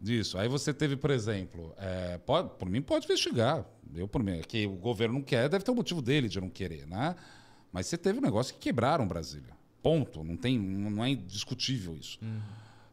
[0.01, 0.39] disso.
[0.39, 3.65] Aí você teve, por exemplo, é, pode, por mim pode investigar.
[3.95, 6.51] Eu, por mim, que o governo não quer, deve ter um motivo dele de não
[6.51, 7.15] querer, né?
[7.73, 9.55] Mas você teve um negócio que quebraram Brasília.
[9.83, 10.25] Ponto.
[10.25, 12.19] Não, tem, não é indiscutível isso.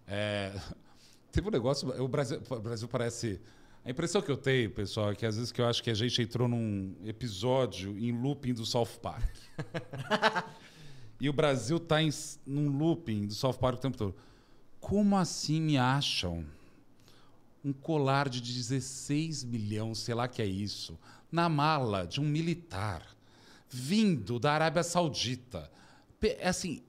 [0.07, 0.53] É,
[1.31, 1.89] teve um negócio.
[2.01, 3.41] O Brasil, o Brasil parece.
[3.85, 5.93] A impressão que eu tenho, pessoal, é que às vezes que eu acho que a
[5.93, 9.35] gente entrou num episódio em looping do South Park.
[11.19, 11.97] e o Brasil está
[12.45, 14.15] num looping do South Park o tempo todo.
[14.79, 16.45] Como assim me acham
[17.63, 20.97] um colar de 16 milhões, sei lá que é isso,
[21.31, 23.05] na mala de um militar
[23.69, 25.71] vindo da Arábia Saudita?
[26.21, 26.83] É assim,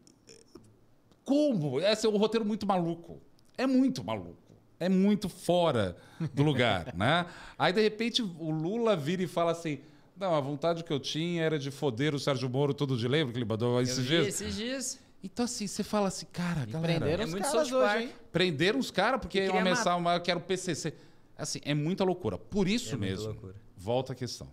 [1.25, 1.81] como?
[1.81, 3.21] Esse é um roteiro muito maluco.
[3.57, 4.37] É muito maluco.
[4.79, 5.97] É muito fora
[6.33, 7.27] do lugar, né?
[7.59, 9.81] Aí, de repente, o Lula vira e fala assim...
[10.17, 13.33] Não, a vontade que eu tinha era de foder o Sérgio Moro todo de lembra
[13.33, 14.29] que ele mandou esses dias?
[14.29, 15.01] esses dias.
[15.25, 16.99] Então, assim, você fala assim, cara, galera...
[17.01, 18.13] prenderam É os caras hoje, hein?
[18.31, 20.93] Prenderam os caras porque Que iam queria ameaçar uma que era o PCC.
[21.39, 22.37] Assim, é muita loucura.
[22.37, 24.47] Por isso É mesmo, volta a questão.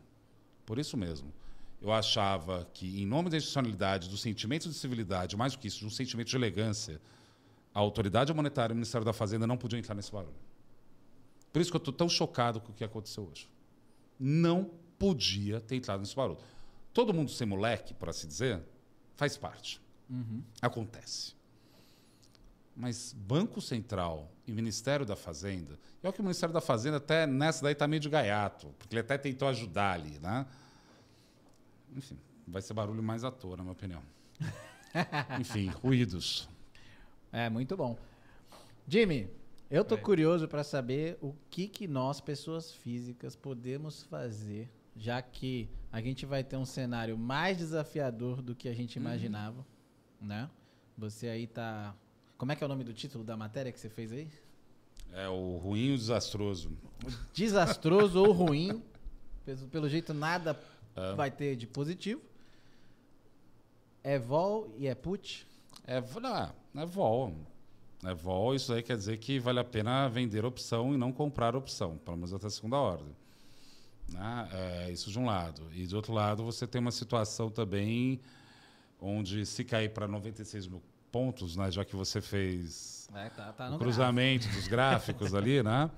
[0.65, 1.33] Por isso mesmo,
[1.81, 5.79] eu achava que, em nome da institucionalidade, do sentimento de civilidade, mais do que isso,
[5.79, 7.01] de um sentimento de elegância,
[7.73, 10.33] a autoridade monetária e o Ministério da Fazenda não podiam entrar nesse barulho.
[11.51, 13.49] Por isso que eu estou tão chocado com o que aconteceu hoje.
[14.17, 16.39] Não podia ter entrado nesse barulho.
[16.93, 18.61] Todo mundo ser moleque, por assim dizer,
[19.17, 19.81] faz parte.
[20.61, 21.33] Acontece.
[22.75, 27.27] Mas Banco Central e Ministério da Fazenda, e olha que o Ministério da Fazenda até
[27.27, 30.45] nessa daí está meio de gaiato, porque ele até tentou ajudar ali, né?
[31.95, 34.01] Enfim, vai ser barulho mais à toa, na minha opinião.
[35.39, 36.47] Enfim, ruídos.
[37.31, 37.97] É, muito bom.
[38.87, 39.29] Jimmy,
[39.69, 40.01] eu tô Oi.
[40.01, 46.25] curioso para saber o que, que nós, pessoas físicas, podemos fazer, já que a gente
[46.25, 49.65] vai ter um cenário mais desafiador do que a gente imaginava,
[50.21, 50.49] né?
[50.97, 51.95] Você aí tá...
[52.37, 54.27] Como é que é o nome do título da matéria que você fez aí?
[55.11, 56.71] É o ruim e o desastroso.
[57.33, 58.81] Desastroso ou ruim.
[59.71, 60.57] Pelo, jeito, nada
[60.95, 61.13] É.
[61.13, 62.21] vai ter de positivo.
[64.03, 65.47] É vol e é put.
[65.85, 67.35] É, não, é vol.
[68.03, 71.55] É vol, isso aí quer dizer que vale a pena vender opção e não comprar
[71.55, 73.15] opção, pelo menos até segunda ordem.
[74.09, 74.49] Né?
[74.51, 75.61] É, isso de um lado.
[75.73, 78.19] E de outro lado, você tem uma situação também
[79.01, 80.81] onde se cair para 96 mil
[81.11, 85.89] pontos, né, já que você fez É, tá, tá o cruzamento dos gráficos ali, né?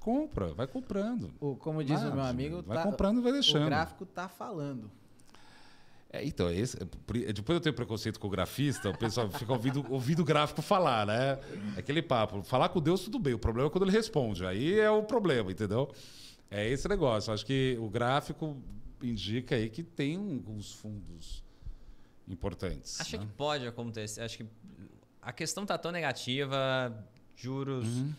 [0.00, 1.20] Compra, vai comprando.
[1.28, 1.46] gráfico.
[1.52, 3.62] O, como diz Ah, o meu amigo, vai tá- comprando e vai deixando.
[3.62, 4.90] o gráfico tá falando.
[6.14, 9.82] É, então, esse, é, depois eu tenho preconceito com o grafista, o pessoal fica ouvindo,
[9.88, 11.38] ouvindo o gráfico falar, né?
[11.76, 12.42] É aquele papo.
[12.42, 13.32] Falar com Deus, tudo bem.
[13.32, 14.44] O problema é quando ele responde.
[14.44, 15.90] Aí é o problema, entendeu?
[16.50, 17.32] É esse negócio.
[17.32, 18.60] Acho que o gráfico
[19.02, 21.42] indica aí que tem alguns fundos
[22.28, 23.00] importantes.
[23.00, 23.26] Acho né?
[23.26, 24.20] que pode acontecer.
[24.20, 24.46] Acho que
[25.20, 27.06] a questão tá tão negativa,
[27.36, 28.12] juros uhum.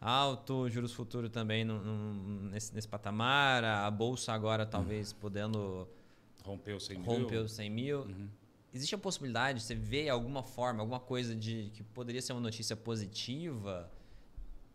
[0.00, 5.18] alto, juros futuros também no, no, nesse, nesse patamar, a bolsa agora talvez uhum.
[5.18, 5.88] podendo
[6.44, 7.06] Rompeu 100 mil.
[7.06, 8.00] Rompeu 100 mil.
[8.00, 8.28] Uhum.
[8.72, 12.76] Existe a possibilidade, você vê alguma forma, alguma coisa de que poderia ser uma notícia
[12.76, 13.90] positiva?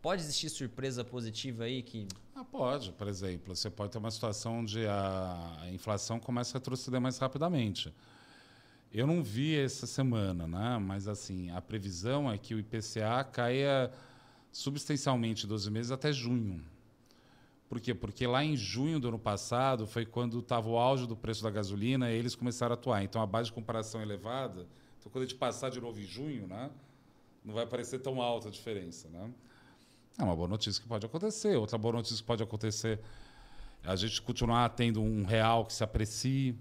[0.02, 2.06] Pode existir surpresa positiva aí que.
[2.34, 3.56] Ah, pode, por exemplo.
[3.56, 7.92] Você pode ter uma situação onde a inflação começa a retroceder mais rapidamente.
[8.96, 10.78] Eu não vi essa semana, né?
[10.78, 13.92] mas assim, a previsão é que o IPCA caia
[14.50, 16.64] substancialmente 12 meses até junho.
[17.68, 17.92] Por quê?
[17.92, 21.50] Porque lá em junho do ano passado foi quando estava o auge do preço da
[21.50, 23.04] gasolina e eles começaram a atuar.
[23.04, 24.66] Então a base de comparação é elevada.
[24.98, 26.70] Então quando a gente passar de novo em junho, né,
[27.44, 29.10] não vai parecer tão alta a diferença.
[29.10, 29.30] Né?
[30.18, 31.54] É uma boa notícia que pode acontecer.
[31.56, 32.98] Outra boa notícia que pode acontecer
[33.84, 36.58] é a gente continuar tendo um real que se aprecie.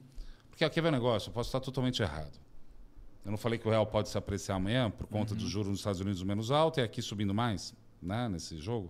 [0.55, 2.39] Porque aqui vem o negócio, eu posso estar totalmente errado.
[3.25, 5.39] Eu não falei que o real pode se apreciar amanhã por conta uhum.
[5.39, 8.89] dos juros nos Estados Unidos menos alto e aqui subindo mais né, nesse jogo.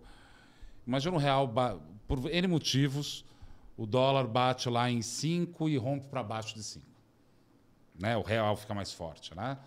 [0.85, 1.51] Imagina o real,
[2.07, 3.25] por N motivos,
[3.75, 6.85] o dólar bate lá em 5 e rompe para baixo de 5.
[7.99, 8.15] Né?
[8.15, 9.33] O real fica mais forte.
[9.33, 9.57] Né?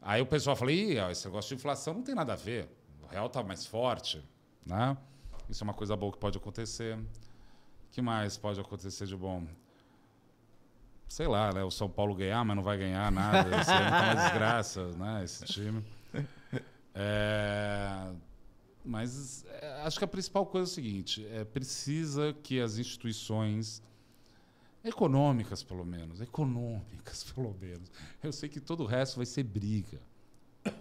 [0.00, 2.70] Aí o pessoal fala, Ih, esse negócio de inflação não tem nada a ver.
[3.02, 4.24] O real está mais forte.
[4.64, 4.96] Né?
[5.46, 6.96] Isso é uma coisa boa que pode acontecer.
[6.96, 7.06] O
[7.90, 9.46] que mais pode acontecer de bom?
[11.12, 11.62] Sei lá, né?
[11.62, 13.54] O São Paulo ganhar, mas não vai ganhar nada.
[13.54, 15.22] Ano tá uma desgraça, né?
[15.22, 15.84] Esse time.
[16.94, 18.14] É...
[18.82, 23.82] Mas é, acho que a principal coisa é o seguinte: é, precisa que as instituições
[24.82, 27.90] econômicas, pelo menos, econômicas, pelo menos.
[28.22, 30.00] Eu sei que todo o resto vai ser briga.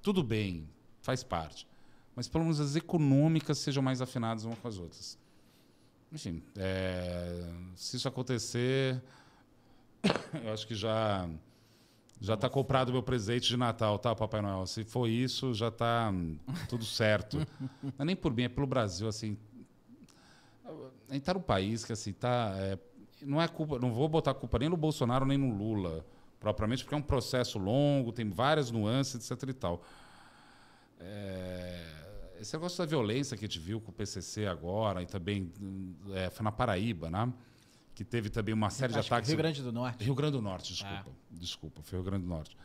[0.00, 0.68] Tudo bem,
[1.00, 1.66] faz parte.
[2.14, 5.18] Mas pelo menos as econômicas sejam mais afinadas umas com as outras.
[6.12, 7.44] Enfim, é,
[7.74, 9.02] se isso acontecer,
[10.44, 11.28] eu acho que já
[12.20, 14.66] já está comprado o meu presente de Natal, tá, Papai Noel?
[14.66, 16.10] Se for isso, já está
[16.68, 17.46] tudo certo.
[17.82, 19.36] não é nem por mim, é pelo Brasil, assim.
[20.64, 22.54] A gente está num país que, assim, tá...
[22.56, 22.78] É,
[23.20, 23.78] não é culpa...
[23.78, 26.04] Não vou botar culpa nem no Bolsonaro, nem no Lula,
[26.40, 29.82] propriamente, porque é um processo longo, tem várias nuances, etc e tal.
[30.98, 31.86] É,
[32.40, 35.52] esse negócio da violência que a gente viu com o PCC agora, e também
[36.14, 37.30] é, foi na Paraíba, né?
[37.94, 39.28] Que teve também uma série Acho de ataques.
[39.28, 40.04] Rio Grande do Norte.
[40.04, 41.04] Rio Grande do Norte, desculpa.
[41.06, 41.12] Ah.
[41.30, 42.56] Desculpa, foi Rio Grande do Norte.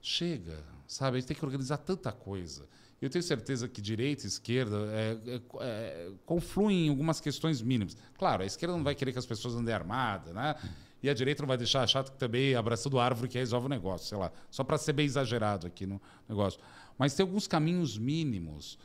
[0.00, 1.16] Chega, sabe?
[1.16, 2.66] A gente tem que organizar tanta coisa.
[3.00, 7.96] Eu tenho certeza que direita e esquerda é, é, é, confluem em algumas questões mínimas.
[8.18, 10.56] Claro, a esquerda não vai querer que as pessoas andem armadas, né?
[11.00, 14.08] E a direita não vai deixar chato que também abraçando árvore que resolve o negócio,
[14.08, 14.32] sei lá.
[14.50, 16.60] Só para ser bem exagerado aqui no negócio.
[16.98, 18.76] Mas tem alguns caminhos mínimos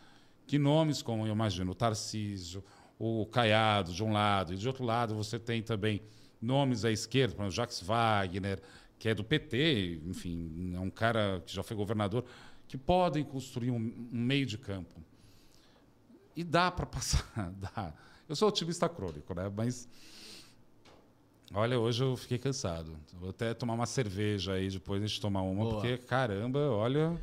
[0.45, 2.63] que nomes como, eu imagino, o Tarcísio,
[2.99, 6.01] o Caiado de um lado, e de outro lado você tem também
[6.41, 8.61] nomes à esquerda, como Jacques Wagner,
[8.99, 12.23] que é do PT, enfim, é um cara que já foi governador,
[12.67, 14.95] que podem construir um, um meio de campo.
[16.35, 17.93] E dá para passar, dá.
[18.27, 19.51] Eu sou otimista crônico, né?
[19.55, 19.87] Mas
[21.53, 22.97] olha, hoje eu fiquei cansado.
[23.19, 25.75] Vou até tomar uma cerveja aí depois de tomar uma, Boa.
[25.75, 27.19] porque caramba, olha.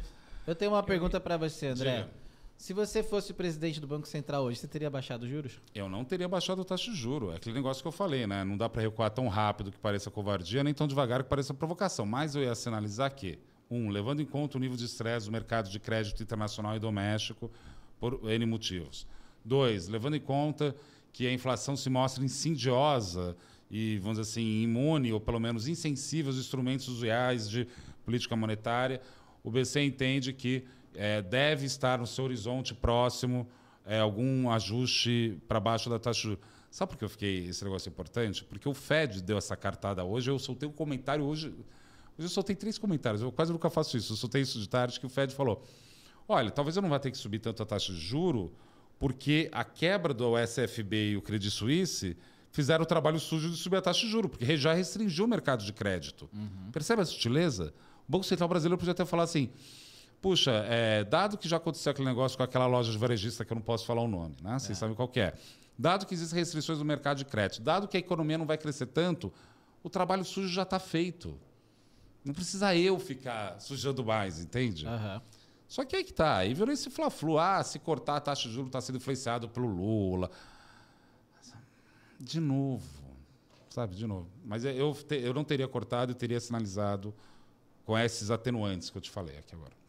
[0.47, 2.03] Eu tenho uma pergunta para você, André.
[2.03, 2.20] Diga.
[2.61, 5.59] Se você fosse presidente do Banco Central hoje, você teria baixado os juros?
[5.75, 7.33] Eu não teria baixado a taxa de juros.
[7.33, 8.45] É aquele negócio que eu falei, né?
[8.45, 12.05] Não dá para recuar tão rápido que pareça covardia, nem tão devagar que pareça provocação.
[12.05, 13.39] Mas eu ia sinalizar que,
[13.71, 17.51] um, levando em conta o nível de estresse do mercado de crédito internacional e doméstico,
[17.99, 19.07] por N motivos.
[19.43, 20.77] Dois, levando em conta
[21.15, 23.39] que a inflação se mostra insidiosa
[23.71, 27.67] e, vamos dizer assim, imune, ou pelo menos insensível aos instrumentos reais de
[28.05, 29.01] política monetária,
[29.43, 33.49] o BC entende que é, deve estar no seu horizonte próximo
[33.85, 36.45] é, algum ajuste para baixo da taxa de juros.
[36.71, 38.45] Sabe por que eu fiquei esse negócio importante?
[38.45, 41.49] Porque o Fed deu essa cartada hoje, eu soltei um comentário hoje.
[41.49, 44.13] Hoje eu soltei três comentários, eu quase nunca faço isso.
[44.13, 45.65] Eu soltei isso de tarde que o Fed falou:
[46.29, 48.53] olha, talvez eu não vá ter que subir tanto a taxa de juro,
[48.99, 52.17] porque a quebra do SFB e o Credit Suisse
[52.53, 55.65] fizeram o trabalho sujo de subir a taxa de juro, porque já restringiu o mercado
[55.65, 56.29] de crédito.
[56.33, 56.71] Uhum.
[56.71, 57.75] Percebe a sutileza?
[58.09, 59.51] O Banco Central Brasileiro podia até falar assim:
[60.21, 63.55] puxa, é, dado que já aconteceu aquele negócio com aquela loja de varejista que eu
[63.55, 64.59] não posso falar o nome, né?
[64.59, 64.81] Vocês é.
[64.81, 65.35] sabem qual é.
[65.79, 68.87] Dado que existem restrições no mercado de crédito, dado que a economia não vai crescer
[68.87, 69.33] tanto,
[69.83, 71.39] o trabalho sujo já está feito.
[72.23, 74.87] Não precisa eu ficar sujando mais, entende?
[74.87, 75.21] Uhum.
[75.67, 76.37] Só que aí que tá.
[76.37, 77.39] Aí virou esse fla-flu.
[77.39, 80.31] Ah, se cortar a taxa de juros está sendo influenciado pelo Lula.
[82.19, 82.85] De novo,
[83.71, 84.29] sabe, de novo.
[84.45, 87.15] Mas é, eu, te, eu não teria cortado e teria sinalizado
[87.87, 89.80] com esses atenuantes que eu te falei aqui agora.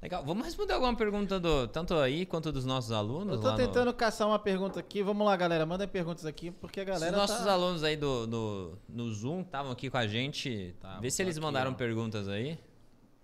[0.00, 0.24] Legal.
[0.24, 3.34] Vamos responder alguma pergunta do tanto aí quanto dos nossos alunos?
[3.34, 3.94] Eu tô tentando no...
[3.94, 5.02] caçar uma pergunta aqui.
[5.02, 5.66] Vamos lá, galera.
[5.66, 7.10] Mandem perguntas aqui, porque a galera.
[7.10, 7.52] Os nossos tá...
[7.52, 10.74] alunos aí do, do, no Zoom estavam aqui com a gente.
[10.80, 11.74] Tá, Vê se tô eles aqui, mandaram ó.
[11.74, 12.56] perguntas aí.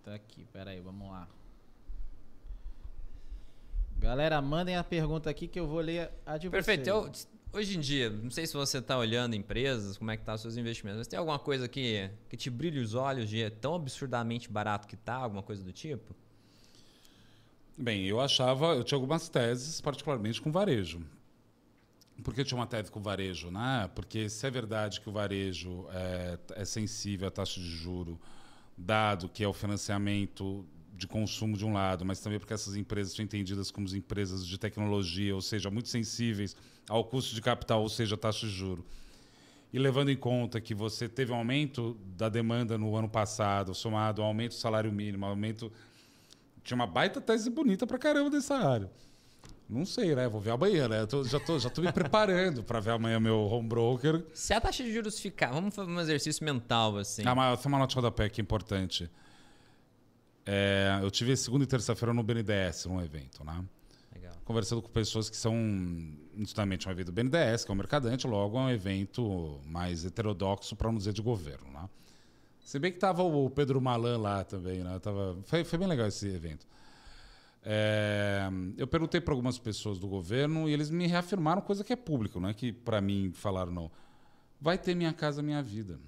[0.03, 1.29] Tá aqui, peraí, vamos lá.
[3.99, 6.91] Galera, mandem a pergunta aqui que eu vou ler a de Perfeito.
[6.91, 7.29] vocês.
[7.53, 10.35] Eu, hoje em dia, não sei se você está olhando empresas, como é que tá
[10.35, 13.49] os seus investimentos, mas tem alguma coisa que, que te brilha os olhos de é
[13.49, 16.15] tão absurdamente barato que tá, alguma coisa do tipo?
[17.77, 21.01] Bem, eu achava, eu tinha algumas teses, particularmente com varejo.
[22.23, 23.51] Por que eu tinha uma tese com varejo?
[23.51, 23.91] Né?
[23.97, 28.21] Porque se é verdade que o varejo é, é sensível à taxa de juro,
[28.79, 30.65] dado que é o financiamento
[30.97, 34.57] de consumo de um lado, mas também porque essas empresas são entendidas como empresas de
[34.57, 36.57] tecnologia, ou seja, muito sensíveis
[36.89, 38.87] ao custo de capital, ou seja, taxa de juro.
[39.73, 44.23] E levando em conta que você teve um aumento da demanda no ano passado, somado
[44.23, 45.73] ao aumento do salário mínimo, aumento
[46.65, 48.91] tinha uma baita tese bonita pra caramba dessa área.
[49.69, 50.29] Não sei, né?
[50.29, 51.07] Vou ver amanhã, né?
[51.07, 54.25] Tô- já, tô, já tô me preparando para ver amanhã meu home broker.
[54.35, 57.23] Se a taxa de juros ficar, vamos fazer um exercício mental assim.
[57.27, 59.11] Ah, mas tem uma nota que é importante.
[60.47, 63.65] É, eu tive segunda e terça-feira no BNDES, num evento, né?
[64.15, 64.35] Legal.
[64.45, 65.55] Conversando com pessoas que são
[66.37, 70.77] justamente um evento do BNDES, que é um mercadante, logo é um evento mais heterodoxo,
[70.77, 71.89] para não dizer de governo, né?
[72.65, 74.99] Se bem que tava o Pedro Malan lá também, né?
[74.99, 76.67] Tava, foi, foi bem legal esse evento.
[77.63, 81.97] É, eu perguntei para algumas pessoas do governo e eles me reafirmaram coisa que é
[81.97, 83.91] público, não é que para mim falaram não.
[84.59, 86.01] Vai ter minha casa, minha vida.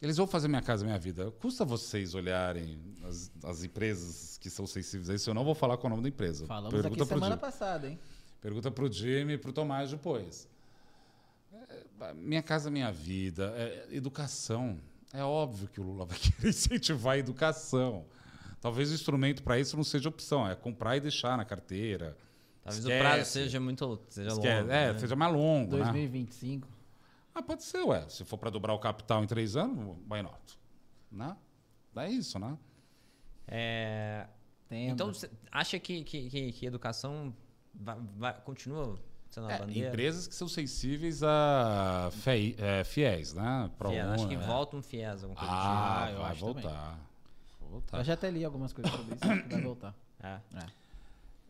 [0.00, 1.30] Eles vão fazer minha casa, minha vida.
[1.32, 5.28] Custa vocês olharem as, as empresas que são sensíveis a isso.
[5.28, 6.46] Eu não vou falar com o nome da empresa.
[6.46, 7.98] Falamos Pergunta aqui semana passada, hein?
[8.40, 10.48] Pergunta pro Jimmy e pro Tomás depois.
[12.14, 13.52] Minha casa, minha vida.
[13.56, 14.78] É, educação.
[15.12, 18.04] É óbvio que o Lula vai querer incentivar a educação.
[18.60, 22.16] Talvez o instrumento para isso não seja opção, é comprar e deixar na carteira.
[22.62, 23.00] Talvez Esquece.
[23.00, 24.46] o prazo seja muito seja longo.
[24.46, 24.98] É, né?
[24.98, 25.84] seja mais longo, né?
[25.84, 26.68] 2025.
[27.34, 28.08] Ah, pode ser, ué.
[28.08, 30.58] Se for para dobrar o capital em três anos, why not?
[31.10, 31.36] Né?
[31.96, 32.58] É isso, né?
[33.46, 34.26] É,
[34.70, 37.34] então, você acha que, que, que, que educação
[37.74, 38.98] vai, vai- continua
[39.36, 43.70] É, empresas que são sensíveis a FEI, é, fiéis, né?
[43.78, 44.38] Pro Fies, acho que é.
[44.38, 46.98] volta um FIES, alguma coisa Ah, eu vai acho voltar.
[47.70, 47.98] Voltar.
[47.98, 49.92] Eu já até li algumas coisas sobre isso, acho que vai voltar.
[49.92, 50.26] tipo.
[50.26, 50.66] É.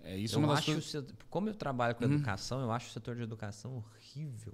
[0.05, 0.85] É isso eu uma das acho, coisas.
[0.85, 4.53] o setor- como eu trabalho com educação, eu acho o setor de educação horrível.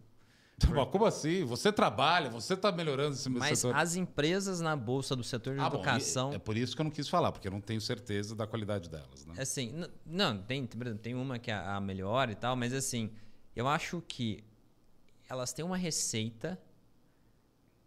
[0.71, 1.45] Mas Como assim?
[1.45, 3.75] Você trabalha, você está melhorando esse Mas setor.
[3.77, 6.81] as empresas na bolsa do setor de Ah, bom, educação, e- é por isso que
[6.81, 9.27] eu não quis falar, porque eu não tenho certeza da qualidade delas.
[9.27, 9.35] Né?
[9.39, 9.73] assim,
[10.07, 13.11] não, tem, tem uma que é a melhor e tal, mas assim,
[13.55, 14.45] eu acho que
[15.29, 16.59] elas têm uma receita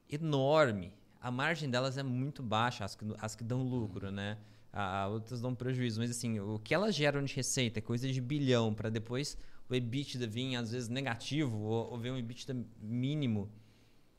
[0.09, 0.93] enorme.
[1.21, 4.37] A margem delas é muito baixa, as que, as que dão lucro, né?
[4.71, 8.21] A outras dão prejuízo, mas assim, o que elas geram de receita é coisa de
[8.21, 9.37] bilhão para depois
[9.69, 13.51] o EBITDA vir às vezes negativo ou, ou ver um EBITDA mínimo.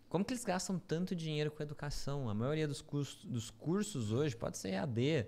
[0.09, 2.29] Como que eles gastam tanto dinheiro com educação?
[2.31, 5.01] A maioria dos, custos, dos cursos hoje pode ser EAD.
[5.05, 5.27] É,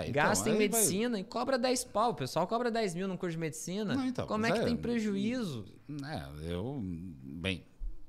[0.00, 2.10] então, Gasta em aí vai- medicina e cobra 10 pau.
[2.10, 3.94] O pessoal cobra 10 mil num curso de medicina.
[3.94, 5.64] Não, então, Como é que é- tem prejuízo?
[6.04, 6.80] É, eu.
[6.82, 7.64] Bem.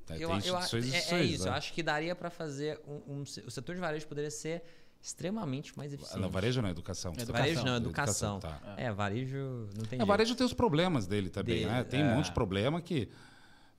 [0.10, 1.44] Eu, eu, instituições e é, é isso.
[1.44, 1.49] né?
[1.52, 4.64] Eu acho que daria para fazer um, um O setor de varejo poderia ser
[5.02, 6.20] extremamente mais eficiente.
[6.22, 7.14] Não, varejo não é educação.
[7.14, 7.68] você tá Varejo falando.
[7.70, 8.40] não, educação.
[8.40, 8.62] tá.
[8.78, 9.38] É, varejo
[9.76, 10.06] não tem É, jeito.
[10.06, 11.84] varejo tem os problemas dele também, Dele, né?
[11.84, 12.04] Tem é.
[12.06, 13.10] um monte de problema que.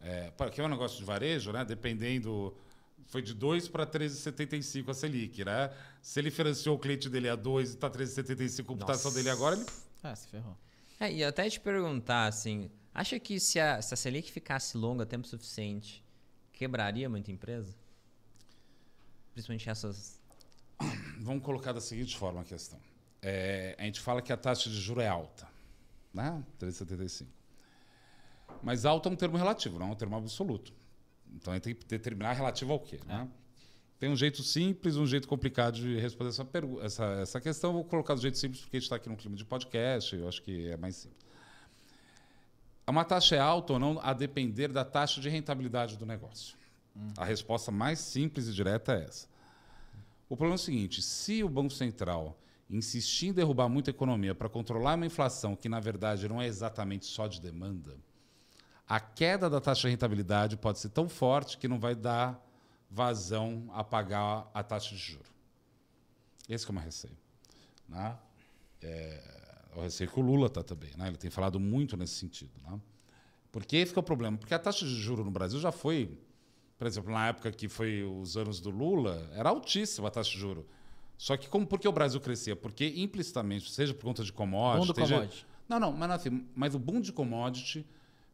[0.01, 1.65] É, para que é um negócio de varejo, né?
[1.65, 2.57] Dependendo.
[3.07, 5.71] Foi de 2 para 13,75 a Selic, né?
[6.01, 9.17] Se ele financiou o cliente dele a 2 e está 13,75 a computação Nossa.
[9.17, 9.67] dele agora, ele.
[10.03, 10.57] Ah, se ferrou.
[11.01, 15.05] É, e até te perguntar, assim, acha que se a, se a Selic ficasse longa
[15.05, 16.05] tempo suficiente,
[16.53, 17.75] quebraria muita empresa?
[19.33, 20.20] Principalmente essas...
[21.20, 22.78] Vamos colocar da seguinte forma a questão.
[23.23, 25.47] É, a gente fala que a taxa de juro é alta,
[26.12, 26.43] né?
[26.59, 27.27] 13,75.
[28.62, 30.73] Mas alta é um termo relativo, não é um termo absoluto.
[31.35, 33.28] Então a gente tem que determinar relativo ao quê, né?
[33.98, 36.48] Tem um jeito simples, um jeito complicado de responder essa,
[36.82, 37.73] essa, essa questão.
[37.73, 40.27] Vou colocar do jeito simples porque a gente está aqui num clima de podcast, eu
[40.27, 41.20] acho que é mais simples.
[42.86, 46.57] Uma taxa é alta ou não a depender da taxa de rentabilidade do negócio.
[47.16, 49.30] A resposta mais simples e direta é essa.
[50.31, 52.39] O problema é o seguinte: se o Banco Central
[52.70, 57.05] insistir em derrubar muita economia para controlar uma inflação que, na verdade, não é exatamente
[57.05, 57.98] só de demanda,
[58.86, 62.40] a queda da taxa de rentabilidade pode ser tão forte que não vai dar
[62.89, 65.28] vazão a pagar a taxa de juro.
[66.48, 67.16] Esse que é o meu receio.
[67.89, 68.16] Né?
[68.82, 69.23] É,
[69.77, 70.90] o receio que o Lula está também.
[70.97, 71.09] Né?
[71.09, 72.52] Ele tem falado muito nesse sentido.
[72.65, 72.81] Né?
[73.52, 74.39] Porque que é o problema.
[74.39, 76.19] Porque a taxa de juros no Brasil já foi,
[76.81, 80.39] por exemplo, na época que foi os anos do Lula, era altíssima a taxa de
[80.39, 80.65] juros.
[81.19, 82.57] Só que como, por que o Brasil crescia?
[82.57, 84.86] Porque implicitamente, seja por conta de commodities...
[84.86, 85.47] Boom do commodity.
[85.69, 87.85] Não, não, mas, assim, mas o boom de commodity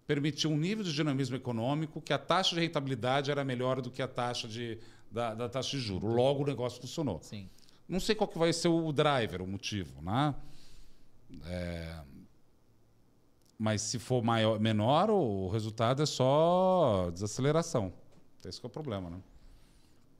[0.06, 4.00] permitiu um nível de dinamismo econômico que a taxa de rentabilidade era melhor do que
[4.00, 4.78] a taxa de,
[5.10, 6.08] da, da taxa de juros.
[6.08, 7.18] Logo o negócio funcionou.
[7.24, 7.50] Sim.
[7.88, 10.32] Não sei qual que vai ser o driver, o motivo, né?
[11.46, 11.98] É,
[13.58, 17.92] Mas se for maior, menor, o resultado é só desaceleração.
[18.48, 19.20] Esse que é o problema, né?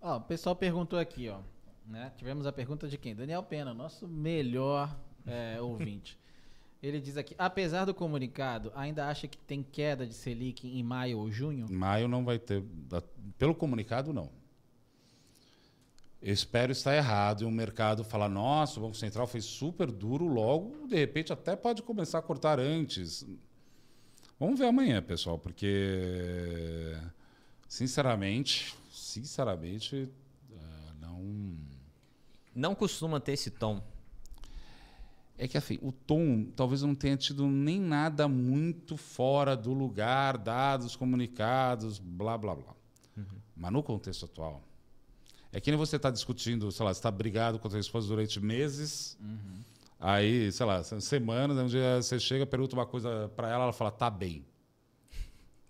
[0.01, 1.41] Ó, o pessoal perguntou aqui, ó.
[1.87, 2.13] Né?
[2.17, 3.15] Tivemos a pergunta de quem?
[3.15, 4.97] Daniel Pena, nosso melhor
[5.27, 6.19] é, ouvinte.
[6.83, 11.19] Ele diz aqui, apesar do comunicado, ainda acha que tem queda de Selic em maio
[11.19, 11.67] ou junho?
[11.71, 12.63] Maio não vai ter.
[13.39, 14.31] Pelo comunicado, não.
[16.21, 20.27] Eu espero estar errado e o mercado falar, nossa, o Banco Central foi super duro,
[20.27, 23.25] logo, de repente, até pode começar a cortar antes.
[24.39, 26.95] Vamos ver amanhã, pessoal, porque,
[27.69, 30.09] sinceramente, sinceramente,
[30.53, 31.57] eh, não.
[32.55, 33.83] Não costuma ter esse tom.
[35.39, 40.39] É que assim, o tom talvez não tenha tido nem nada muito fora do lugar,
[40.39, 42.75] dados, comunicados, blá, blá, blá.
[43.55, 44.63] Mas no contexto atual,
[45.53, 48.09] é que nem você está discutindo, sei lá, você está brigado com a sua esposa
[48.09, 49.19] durante meses,
[50.01, 53.73] aí, sei lá, se- semanas, um dia você chega, pergunta uma coisa para ela, ela
[53.75, 54.45] fala, tá bem.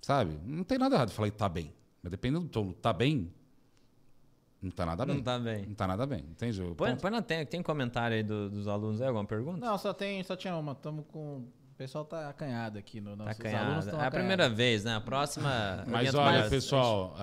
[0.00, 0.38] Sabe?
[0.44, 1.72] Não tem nada errado de falar, tá bem.
[2.06, 3.28] Mas dependendo do tom, tá bem,
[4.62, 5.16] não tá nada bem.
[5.16, 5.66] Não tá bem.
[5.66, 6.62] Não tá nada bem, entende?
[6.62, 9.58] O Põe, põe na tela, tem comentário aí do- dos alunos aí, alguma pergunta?
[9.58, 10.72] Não, só tem, só tinha uma.
[10.72, 11.44] Tamo com.
[11.76, 13.30] O pessoal tá acanhado aqui no Tá nosso.
[13.32, 13.90] os acanhado.
[13.90, 14.96] É a primeira vez, né?
[14.96, 15.84] A próxima.
[15.86, 17.14] Mas olha, mais- pessoal,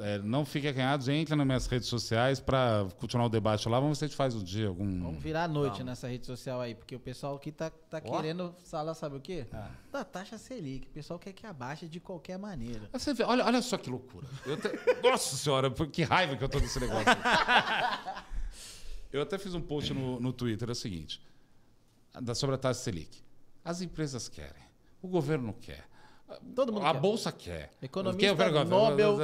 [0.00, 3.78] é, não fiquem acanhados, entrem nas minhas redes sociais para continuar o debate lá.
[3.78, 5.00] Vamos ver se a gente faz um dia algum.
[5.00, 5.86] Vamos virar a noite Vamos.
[5.86, 9.46] nessa rede social aí, porque o pessoal aqui tá, tá querendo falar, sabe o quê?
[9.52, 9.68] Ah.
[9.92, 10.88] Da taxa Selic.
[10.88, 12.90] O pessoal quer que abaixe de qualquer maneira.
[12.92, 14.26] Você vê, olha, olha só que loucura.
[14.44, 14.70] Eu até-
[15.08, 17.04] Nossa senhora, que raiva que eu tô desse negócio.
[19.12, 21.22] eu até fiz um post no, no Twitter, é o seguinte,
[22.20, 23.24] da, sobre a taxa Selic.
[23.66, 24.62] As empresas querem,
[25.02, 25.84] o governo quer.
[26.54, 27.00] Todo mundo a quer.
[27.00, 27.70] bolsa quer.
[27.82, 29.16] Economista Quer, pera, Nobel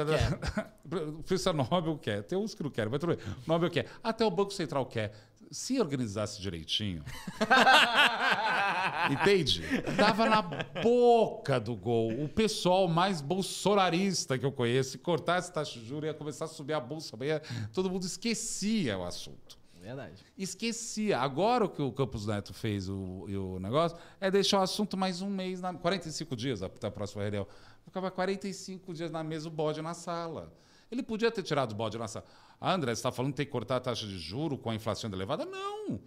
[0.85, 2.23] O professor Nobel quer.
[2.23, 3.25] Tem uns que não querem, mas tudo bem.
[3.47, 3.87] Nobel quer.
[4.03, 5.13] Até o Banco Central quer.
[5.49, 7.05] Se organizasse direitinho.
[9.11, 9.63] entende?
[9.95, 12.11] Tava na boca do gol.
[12.23, 16.49] O pessoal mais bolsonarista que eu conheço, se cortasse taxa de juros, ia começar a
[16.49, 17.15] subir a bolsa.
[17.23, 17.41] Ia,
[17.71, 19.62] todo mundo esquecia o assunto.
[19.83, 20.23] Verdade.
[20.37, 21.19] Esquecia.
[21.19, 25.21] Agora o que o Campos Neto fez, o, o negócio, é deixar o assunto mais
[25.21, 27.45] um mês, na, 45 dias até a próxima reunião.
[27.83, 30.53] Ficava 45 dias na mesa, o bode na sala.
[30.89, 32.25] Ele podia ter tirado o bode na sala.
[32.61, 34.75] Ah, André, você está falando que tem que cortar a taxa de juro com a
[34.75, 35.43] inflação elevada?
[35.43, 35.99] Não.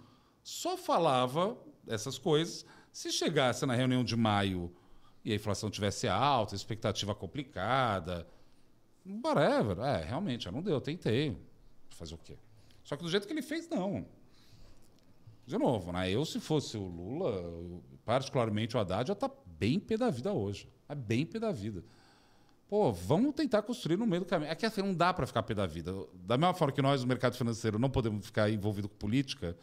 [0.43, 1.55] Só falava
[1.87, 2.65] essas coisas.
[2.91, 4.75] Se chegasse na reunião de maio
[5.23, 8.27] e a inflação tivesse alta, expectativa complicada,
[9.23, 9.81] whatever.
[9.81, 11.37] É, realmente, não deu, tentei.
[11.91, 12.39] Fazer o quê?
[12.87, 14.07] Só que do jeito que ele fez, não.
[15.45, 16.09] De novo, né?
[16.09, 20.69] Eu, se fosse o Lula, particularmente o Haddad, já está bem pé da vida hoje.
[20.89, 21.85] É bem pé da vida.
[22.69, 24.53] Pô, vamos tentar construir no meio do caminho.
[24.53, 25.93] É que assim, não dá para ficar pé da vida.
[26.15, 29.59] Da mesma forma que nós, no mercado financeiro, não podemos ficar envolvidos com política,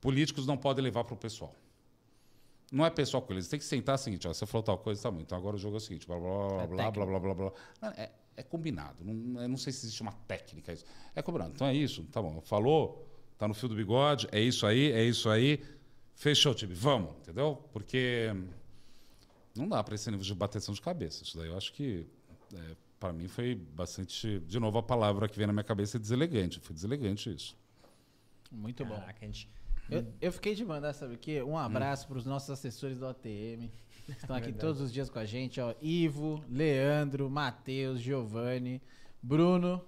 [0.00, 1.56] políticos não podem levar para o pessoal.
[2.70, 3.48] Não é pessoal com eles.
[3.48, 5.20] Tem que sentar o seguinte, ó, você falou tal coisa, tá bom.
[5.20, 7.34] Então agora o jogo é o seguinte, blá, blá, blá, É blá, blá, blá, blá,
[7.34, 7.52] blá.
[7.96, 9.04] É, é combinado.
[9.04, 10.84] Não, eu não sei se existe uma técnica isso.
[11.14, 11.52] É combinado.
[11.54, 12.40] Então é isso, tá bom.
[12.40, 13.06] Falou,
[13.38, 15.62] tá no fio do bigode, é isso aí, é isso aí.
[16.14, 16.74] Fechou, time.
[16.74, 17.62] Vamos, entendeu?
[17.72, 18.30] Porque
[19.54, 21.22] não dá para esse nível de bateção de cabeça.
[21.22, 22.06] Isso daí eu acho que,
[22.54, 24.40] é, para mim, foi bastante.
[24.40, 26.60] De novo, a palavra que vem na minha cabeça é deselegante.
[26.60, 27.56] Foi deselegante isso.
[28.50, 28.94] Muito bom.
[28.94, 29.48] Caraca, gente.
[29.90, 31.42] Eu, eu fiquei de mandar, sabe o quê?
[31.42, 33.70] Um abraço para os nossos assessores do OTM.
[34.08, 35.74] Estão aqui todos os dias com a gente, ó.
[35.80, 38.80] Ivo, Leandro, Matheus, Giovanni,
[39.22, 39.82] Bruno,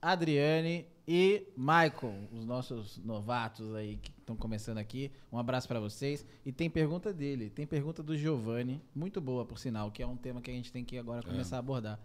[0.00, 5.10] Adriane e Michael, os nossos novatos aí que estão começando aqui.
[5.32, 6.24] Um abraço para vocês.
[6.44, 10.16] E tem pergunta dele, tem pergunta do Giovanni, muito boa por sinal, que é um
[10.16, 11.98] tema que a gente tem que agora começar a abordar.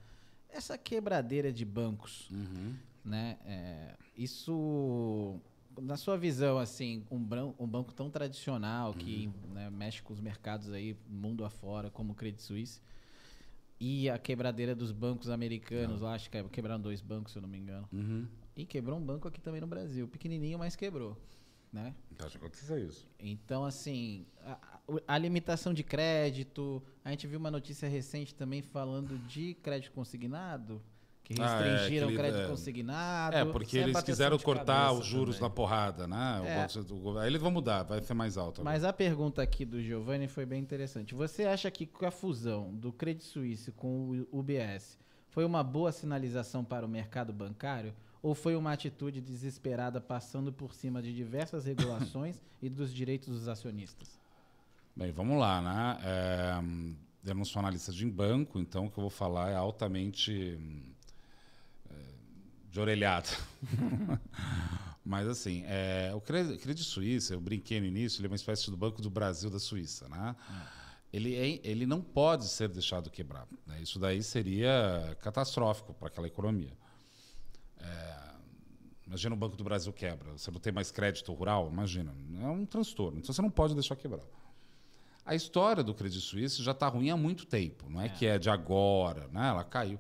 [0.50, 2.30] Essa quebradeira de bancos,
[3.04, 3.38] né?
[3.46, 5.40] é, isso,
[5.82, 7.18] na sua visão, assim, um,
[7.60, 12.16] um banco tão tradicional que né, mexe com os mercados aí mundo afora, como o
[12.16, 12.82] Credit Suisse,
[13.80, 17.50] e a quebradeira dos bancos americanos, lá, acho que quebraram dois bancos, se eu não
[17.50, 17.88] me engano.
[17.92, 18.28] Uhum.
[18.56, 21.18] E quebrou um banco aqui também no Brasil, pequenininho, mas quebrou,
[21.72, 21.94] né?
[22.12, 23.08] Então, acho que aconteceu isso.
[23.20, 29.18] Então, assim, a- a limitação de crédito, a gente viu uma notícia recente também falando
[29.28, 30.82] de crédito consignado,
[31.24, 32.48] que Ah, é, restringiram o crédito é.
[32.48, 33.36] consignado.
[33.38, 35.50] É, porque é eles quiseram cortar os juros também.
[35.50, 36.42] na porrada, né?
[36.46, 36.58] É.
[36.60, 38.60] Banco Central- o- Aí eles vão mudar, vai ser mais alto.
[38.62, 38.76] agora.
[38.76, 41.16] Mas a pergunta aqui do Giovanni foi bem interessante.
[41.16, 44.98] Você acha que a fusão do Credit Suisse com o UBS
[45.30, 47.94] foi uma boa sinalização para o mercado bancário?
[48.22, 53.48] Ou foi uma atitude desesperada passando por cima de diversas regulações e dos direitos dos
[53.50, 54.18] acionistas?
[54.96, 55.98] Bem, vamos lá, né?
[56.04, 60.58] É, eu não sou analista de banco, então o que eu vou falar é altamente
[60.60, 60.93] hum,
[62.74, 63.30] de orelhada.
[65.06, 68.76] Mas assim, é, o Credit Suisse, eu brinquei no início, ele é uma espécie do
[68.78, 70.36] Banco do Brasil da Suíça, né?
[71.12, 73.46] Ele, é- ele não pode ser deixado quebrar.
[73.68, 73.80] né?
[73.80, 76.74] Isso daí seria catastrófico para aquela economia.
[77.80, 78.16] É,
[79.06, 82.66] imagina o Banco do Brasil quebra, você não tem mais crédito rural, imagina, é um
[82.66, 83.20] transtorno.
[83.20, 84.24] Então você não pode deixar quebrar.
[85.26, 88.10] A história do Credit Suisse já está ruim há muito tempo, não é, É.
[88.10, 89.50] que é de agora, né?
[89.50, 90.00] Ela caiu.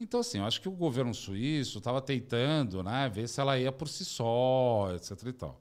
[0.00, 3.70] Então, assim, eu acho que o governo suíço estava tentando né, ver se ela ia
[3.70, 5.26] por si só, etc.
[5.26, 5.60] e tal.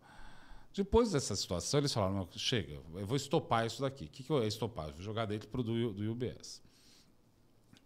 [0.73, 4.05] Depois dessa situação, eles falaram: "Não, chega, eu vou estopar isso daqui.
[4.05, 4.87] O que, que eu ia estopar?
[4.87, 6.61] Eu vou jogar dentro pro do, do UBS.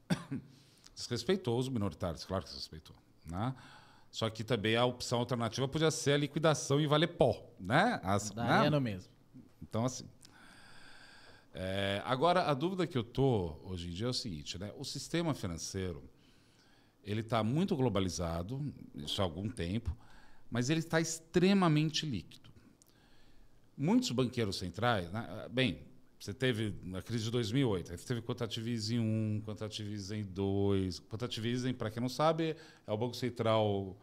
[0.95, 2.95] Desrespeitou os minoritários, claro que respeitou.
[3.29, 3.53] Né?
[4.09, 7.45] Só que também a opção alternativa podia ser a liquidação e valer pó.
[7.59, 7.99] Né?
[8.03, 8.69] As, Daria né?
[8.69, 9.11] no mesmo.
[9.61, 10.05] Então, assim.
[11.53, 14.71] é, agora, a dúvida que eu tô hoje em dia é o seguinte, né?
[14.77, 16.09] O sistema financeiro
[17.07, 18.61] ele está muito globalizado,
[18.93, 19.95] isso há algum tempo,
[20.51, 22.49] mas ele está extremamente líquido.
[23.77, 25.47] Muitos banqueiros centrais, né?
[25.49, 25.79] bem,
[26.19, 30.99] você teve na crise de 2008, aí você teve quantitative em 1, quantitative em 2.
[31.01, 33.95] Quantitative, para quem não sabe, é o Banco Central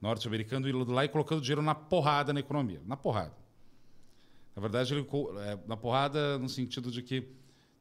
[0.00, 3.36] norte-americano indo lá e colocando dinheiro na porrada na economia, na porrada.
[4.54, 5.06] Na verdade, ele
[5.40, 7.28] é, na porrada no sentido de que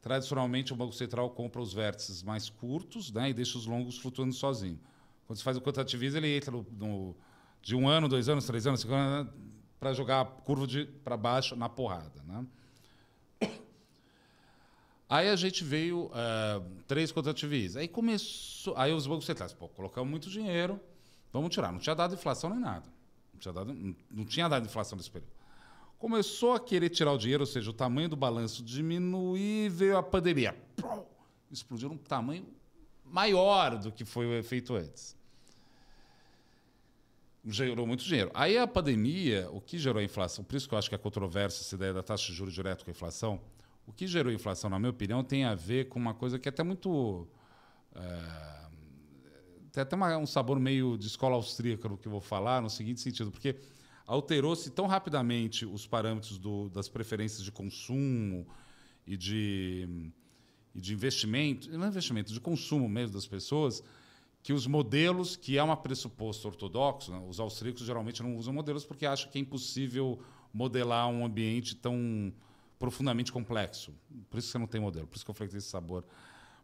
[0.06, 4.36] tradicionalmente o Banco Central compra os vértices mais curtos né, e deixa os longos flutuando
[4.36, 4.80] sozinho.
[5.26, 7.16] Quando você faz o quantitative easing, ele entra no, no-
[7.60, 9.34] de um ano, dois anos, três anos, cinco anos,
[9.80, 10.68] para jogar a curva
[11.04, 12.22] para baixo na porrada.
[12.24, 12.46] Né?
[15.10, 18.78] Aí a gente veio eh, três quantitative Aí começou.
[18.78, 20.80] Aí os bancos centrais, pô, colocamos muito dinheiro,
[21.34, 21.72] vamos tirar.
[21.72, 22.86] Não tinha dado inflação nem nada.
[23.34, 23.74] Não tinha dado,
[24.12, 25.34] não tinha dado inflação nesse período.
[25.98, 30.04] Começou a querer tirar o dinheiro, ou seja, o tamanho do balanço diminuir, veio a
[30.04, 30.56] pandemia.
[31.50, 32.46] Explodiu num tamanho
[33.06, 35.16] maior do que foi o efeito antes.
[37.48, 38.32] Gerou muito dinheiro.
[38.34, 41.00] Aí a pandemia, o que gerou a inflação, por isso que eu acho que a
[41.00, 43.40] controvérsia, essa ideia da taxa de juros direto com a inflação,
[43.86, 46.48] o que gerou a inflação, na minha opinião, tem a ver com uma coisa que
[46.48, 47.28] é até muito.
[47.98, 48.66] é,
[49.72, 52.70] tem até uma- um sabor meio de escola austríaca no que eu vou falar, no
[52.70, 53.56] seguinte sentido, porque
[54.06, 58.48] alterou-se tão rapidamente os parâmetros do- das preferências de consumo
[59.06, 60.12] e de,
[60.74, 63.84] e de investimento, não é investimento, de consumo mesmo das pessoas,
[64.44, 68.86] que os modelos, que é um pressuposto ortodoxo, né, os austríacos geralmente não usam modelos
[68.86, 70.20] porque acham que é impossível
[70.54, 72.32] modelar um ambiente tão
[72.78, 73.92] profundamente complexo.
[74.30, 75.70] Por isso que você não tem modelo, por isso que eu falei que tem esse
[75.70, 76.06] sabor.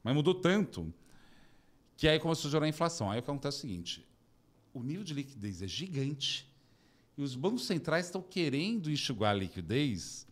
[0.04, 0.94] Mas mudou tanto
[1.98, 3.10] que aí começou a gerar inflação.
[3.10, 4.08] Aí o que acontece é o seguinte:
[4.74, 6.51] o nível de liquidez é gigante
[7.22, 10.28] e os bancos centrais estão querendo enxugar a liquidez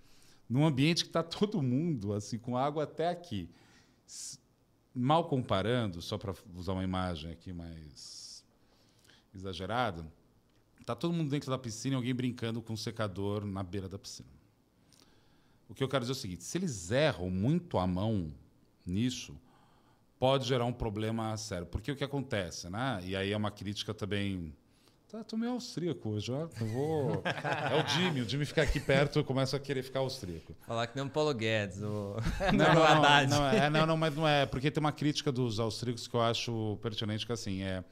[0.50, 3.48] num ambiente que está todo mundo assim com água até aqui.
[4.94, 8.44] Mal comparando, só para usar uma imagem aqui mais
[9.34, 10.12] exagerada,
[10.82, 14.00] está todo mundo dentro da piscina e alguém brincando com um secador na beira da
[14.00, 14.30] piscina.
[15.70, 18.34] O que eu quero dizer é o seguinte: se eles erram muito a mão
[18.84, 19.40] nisso,
[20.18, 21.68] pode gerar um problema sério.
[21.68, 23.00] Porque o que acontece, né?
[23.06, 24.52] E aí é uma crítica também.
[25.10, 26.48] Tá, tô meio austríaco hoje, ó.
[26.62, 27.24] Eu vou.
[27.26, 30.56] É o Jimmy, o Jimmy fica aqui perto, eu começo a querer ficar austríaco.
[30.68, 32.16] Falar que nem um Paulo Guedes, o
[32.54, 33.28] Não, não, Haddad.
[33.28, 34.46] não, é, não, não, mas não é.
[34.46, 37.84] Porque tem uma crítica dos austríacos que eu acho pertinente, que assim, é,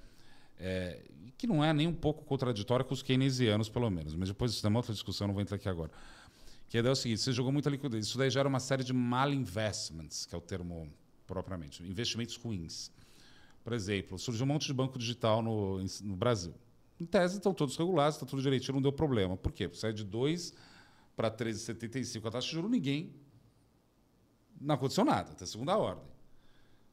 [0.59, 1.01] é,
[1.35, 4.13] que não é nem um pouco contraditória com os keynesianos, pelo menos.
[4.13, 5.89] Mas depois isso é uma outra discussão, não vou entrar aqui agora.
[6.69, 8.05] Que é o seguinte, você jogou muita liquidez.
[8.05, 10.87] Isso daí gera uma série de malinvestments, que é o termo
[11.25, 12.91] propriamente, investimentos ruins.
[13.63, 16.53] Por exemplo, surgiu um monte de banco digital no, no Brasil.
[16.99, 19.37] Em tese, estão todos regulados, está tudo direitinho, não deu problema.
[19.37, 19.69] Por quê?
[19.73, 20.53] Sai de 2
[21.15, 23.13] para 13,75 a taxa de juros, ninguém
[24.59, 26.05] não aconteceu nada, até segunda ordem.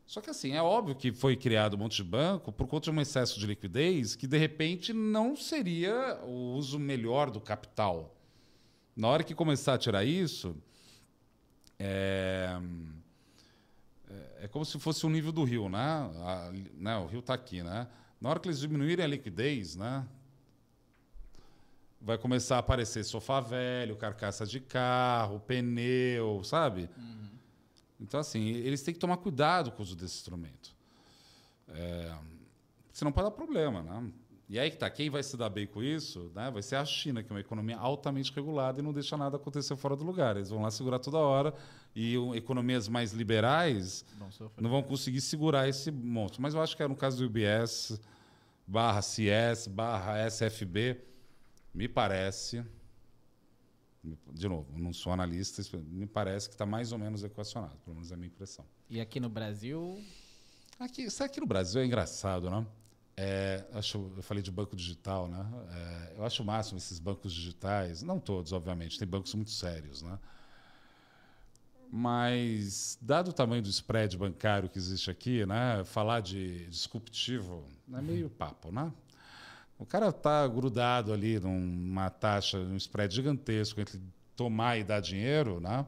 [0.06, 2.96] Só que assim, é óbvio que foi criado um monte de banco por conta de
[2.96, 8.14] um excesso de liquidez que, de repente, não seria o uso melhor do capital.
[8.94, 10.54] Na hora que começar a tirar isso,
[11.78, 12.58] é,
[14.40, 15.78] é como se fosse o nível do rio, né?
[15.78, 16.96] A- né?
[16.98, 17.88] O rio está aqui, né?
[18.24, 20.02] Na hora que eles diminuírem a liquidez, né?
[22.00, 26.88] Vai começar a aparecer sofá velho, carcaça de carro, pneu, sabe?
[28.00, 30.74] Então, assim, eles têm que tomar cuidado com o uso desse instrumento.
[31.68, 32.16] É,
[32.94, 33.82] senão pode dar problema.
[33.82, 34.10] Né?
[34.48, 36.84] E aí que tá, quem vai se dar bem com isso né, vai ser a
[36.86, 40.34] China, que é uma economia altamente regulada e não deixa nada acontecer fora do lugar.
[40.34, 41.52] Eles vão lá segurar toda hora
[41.94, 44.02] e um, economias mais liberais
[44.58, 46.40] não vão conseguir segurar esse monstro.
[46.40, 48.00] Mas eu acho que é no caso do UBS,
[48.66, 51.00] barra CS, barra SFB,
[51.72, 52.64] me parece,
[54.32, 58.10] de novo, não sou analista, me parece que está mais ou menos equacionado, pelo menos
[58.10, 58.64] é a minha impressão.
[58.88, 60.02] E aqui no Brasil?
[60.78, 62.66] Aqui, isso aqui no Brasil é engraçado, né?
[63.16, 65.46] É, acho, eu falei de banco digital, né?
[65.70, 70.02] É, eu acho o máximo esses bancos digitais, não todos, obviamente, tem bancos muito sérios,
[70.02, 70.18] né?
[71.96, 78.00] Mas, dado o tamanho do spread bancário que existe aqui, né, falar de disruptivo é
[78.00, 78.92] meio papo, né?
[79.78, 84.00] O cara está grudado ali numa taxa, num spread gigantesco entre
[84.34, 85.86] tomar e dar dinheiro, né?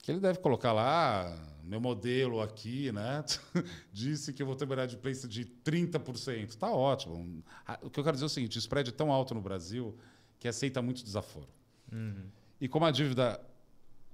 [0.00, 1.30] Que ele deve colocar lá
[1.62, 3.22] meu modelo aqui, né?
[3.92, 6.48] Disse que eu vou ter uma de preço de 30%.
[6.48, 7.44] Está ótimo.
[7.82, 9.94] O que eu quero dizer é o seguinte: o spread é tão alto no Brasil
[10.38, 11.48] que aceita muito desaforo.
[11.92, 12.24] Uhum.
[12.58, 13.38] E como a dívida,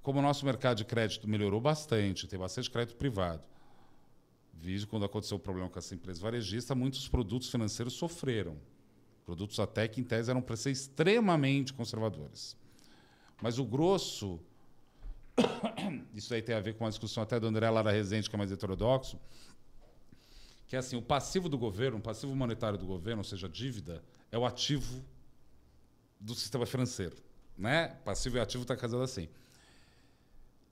[0.08, 3.42] como o nosso mercado de crédito melhorou bastante, tem bastante crédito privado.
[4.54, 8.56] Vídeo quando aconteceu o problema com essa empresa varejista, muitos produtos financeiros sofreram.
[9.26, 12.56] Produtos até que, em tese, eram para ser extremamente conservadores.
[13.42, 14.40] Mas o grosso
[16.14, 18.38] isso aí tem a ver com uma discussão até do André Lara Rezende, que é
[18.38, 19.20] mais heterodoxo,
[20.66, 23.50] que é assim, o passivo do governo, o passivo monetário do governo, ou seja, a
[23.50, 24.02] dívida,
[24.32, 25.04] é o ativo
[26.18, 27.18] do sistema financeiro.
[27.58, 27.88] Né?
[28.06, 29.28] Passivo e ativo está casado assim.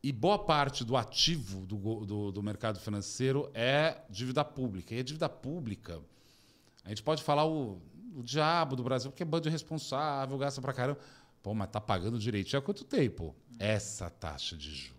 [0.06, 4.94] E boa parte do ativo do, do, do, mercado financeiro é dívida pública.
[4.94, 6.00] E a dívida pública,
[6.84, 7.82] a gente pode falar o,
[8.14, 11.00] o diabo do Brasil, porque é bando irresponsável, gasta pra caramba.
[11.42, 13.34] Pô, mas tá pagando direitinho há quanto tempo?
[13.58, 14.94] Essa taxa de juros.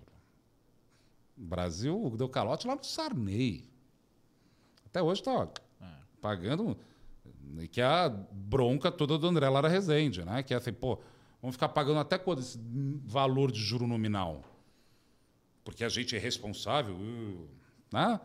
[1.37, 3.63] O Brasil deu calote lá no Sarney.
[4.87, 5.47] Até hoje está
[5.79, 5.85] é.
[6.19, 6.77] pagando.
[7.71, 10.43] Que é a bronca toda do André Lara Rezende, né?
[10.43, 10.99] Que é assim, pô,
[11.41, 12.59] vamos ficar pagando até quando esse
[13.05, 14.43] valor de juro nominal?
[15.67, 17.49] Porque a gente é responsável, uh,
[17.91, 18.21] né?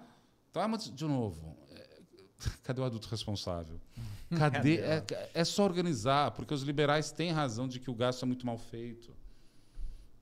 [0.49, 1.99] Então, mas, de novo, é,
[2.63, 3.81] cadê o adulto responsável?
[4.39, 4.77] Cadê?
[4.77, 5.05] É,
[5.35, 8.57] é só organizar, porque os liberais têm razão de que o gasto é muito mal
[8.57, 9.13] feito.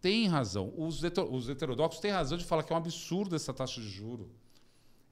[0.01, 0.73] Tem razão.
[0.75, 4.31] Os, os heterodoxos têm razão de falar que é um absurdo essa taxa de juro.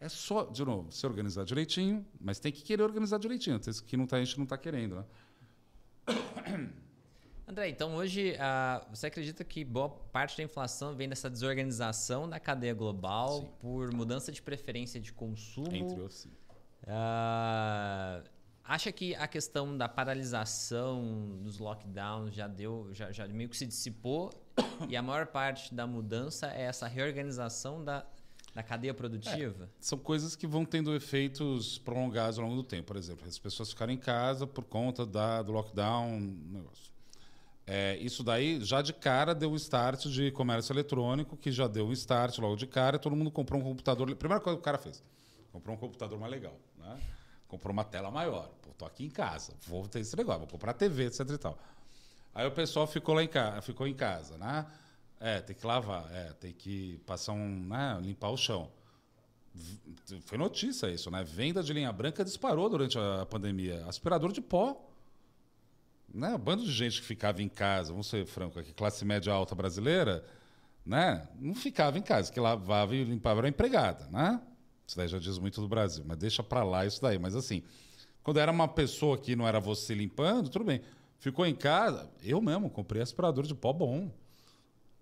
[0.01, 3.60] É só, de novo, se organizar direitinho, mas tem que querer organizar direitinho.
[3.86, 5.05] Que não tá, a gente não está querendo.
[6.06, 6.72] Né?
[7.48, 12.38] André, então hoje uh, você acredita que boa parte da inflação vem dessa desorganização da
[12.38, 13.48] cadeia global sim.
[13.58, 15.74] por mudança de preferência de consumo?
[15.74, 16.30] Entre outros, sim.
[16.84, 18.22] Uh,
[18.68, 23.66] Acha que a questão da paralisação dos lockdowns já deu, já, já meio que se
[23.66, 24.30] dissipou
[24.86, 28.04] e a maior parte da mudança é essa reorganização da,
[28.54, 29.64] da cadeia produtiva?
[29.64, 32.88] É, são coisas que vão tendo efeitos prolongados ao longo do tempo.
[32.88, 36.92] Por exemplo, as pessoas ficarem em casa por conta da, do lockdown, negócio.
[37.70, 41.86] É, isso daí já de cara deu o start de comércio eletrônico, que já deu
[41.86, 44.12] um start logo de cara, todo mundo comprou um computador.
[44.16, 45.04] Primeira coisa que o cara fez,
[45.52, 46.58] comprou um computador mais legal.
[46.78, 46.98] Né?
[47.46, 48.48] Comprou uma tela maior.
[48.62, 51.58] Pô, tô aqui em casa, vou ter esse negócio, vou comprar TV, etc e tal.
[52.34, 54.64] Aí o pessoal ficou lá em casa, ficou em casa, né?
[55.20, 58.70] É, tem que lavar, é, tem que passar um, né, limpar o chão.
[60.24, 61.22] Foi notícia isso, né?
[61.22, 63.84] Venda de linha branca disparou durante a pandemia.
[63.86, 64.88] Aspirador de pó.
[66.12, 66.35] Né?
[66.35, 69.55] Um bando de gente que ficava em casa, vamos ser franco aqui, classe média alta
[69.55, 70.24] brasileira,
[70.85, 71.28] né?
[71.39, 74.40] Não ficava em casa, que lavava e limpava era empregada, né?
[74.86, 77.18] Isso daí já diz muito do Brasil, mas deixa para lá isso daí.
[77.18, 77.62] Mas assim,
[78.22, 80.80] quando era uma pessoa que não era você limpando, tudo bem.
[81.18, 84.10] Ficou em casa, eu mesmo comprei aspirador de pó bom.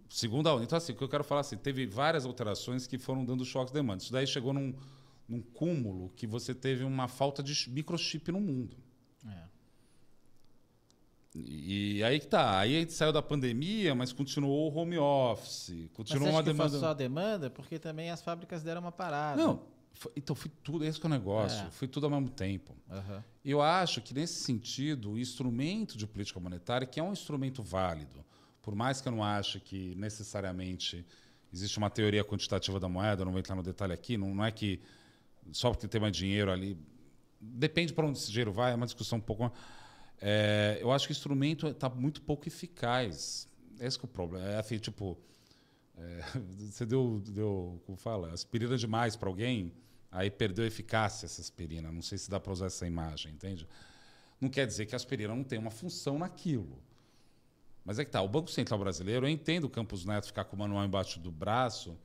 [0.08, 0.64] Segunda onda.
[0.64, 3.72] Então, assim, o que eu quero falar assim, teve várias alterações que foram dando choques
[3.72, 4.02] de demanda.
[4.02, 4.74] Isso daí chegou num,
[5.28, 8.76] num cúmulo que você teve uma falta de microchip no mundo.
[9.26, 9.55] É.
[11.44, 12.58] E aí que tá.
[12.58, 15.88] Aí a gente saiu da pandemia, mas continuou o home office.
[15.92, 16.70] Continuou mas uma demanda.
[16.70, 19.42] Foi só a demanda, porque também as fábricas deram uma parada.
[19.42, 19.62] Não,
[19.96, 21.70] foi, então, foi tudo, esse que é o negócio, é.
[21.70, 22.76] foi tudo ao mesmo tempo.
[22.90, 23.22] Uhum.
[23.44, 28.24] Eu acho que, nesse sentido, o instrumento de política monetária, que é um instrumento válido,
[28.62, 31.04] por mais que eu não ache que necessariamente
[31.52, 34.50] existe uma teoria quantitativa da moeda, não vou entrar no detalhe aqui, não, não é
[34.50, 34.80] que
[35.52, 36.76] só porque tem mais dinheiro ali.
[37.40, 39.50] Depende para onde esse dinheiro vai, é uma discussão um pouco.
[40.20, 43.48] É, eu acho que o instrumento está muito pouco eficaz.
[43.78, 44.46] Esse é o problema.
[44.46, 45.18] É assim, tipo.
[45.96, 46.20] É,
[46.70, 49.72] você deu, deu, como fala, aspirina demais para alguém,
[50.16, 51.92] Aí perdeu eficácia essa aspirina.
[51.92, 53.68] Não sei se dá para usar essa imagem, entende?
[54.40, 56.82] Não quer dizer que a aspirina não tem uma função naquilo.
[57.84, 60.56] Mas é que tá, o Banco Central Brasileiro, eu entendo o Campos Neto ficar com
[60.56, 61.96] o manual embaixo do braço,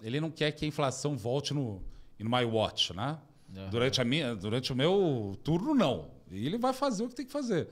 [0.00, 1.82] ele não quer que a inflação volte no,
[2.18, 3.18] no My Watch, né?
[3.54, 3.70] Uhum.
[3.70, 6.10] Durante, a minha, durante o meu turno, não.
[6.30, 7.68] E ele vai fazer o que tem que fazer.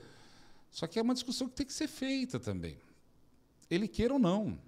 [0.70, 2.76] Só que é uma discussão que tem que ser feita também.
[3.70, 4.59] Ele queira ou não.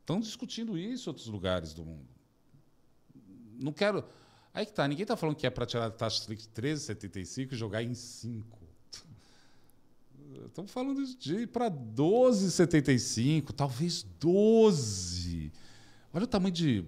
[0.00, 2.06] Estão discutindo isso em outros lugares do mundo.
[3.58, 4.04] Não quero.
[4.52, 7.56] Aí que tá, ninguém está falando que é para tirar a taxa de 13,75 e
[7.56, 8.58] jogar em 5.
[10.46, 15.52] Estamos falando de ir para 12,75, talvez 12.
[16.12, 16.84] Olha o tamanho de,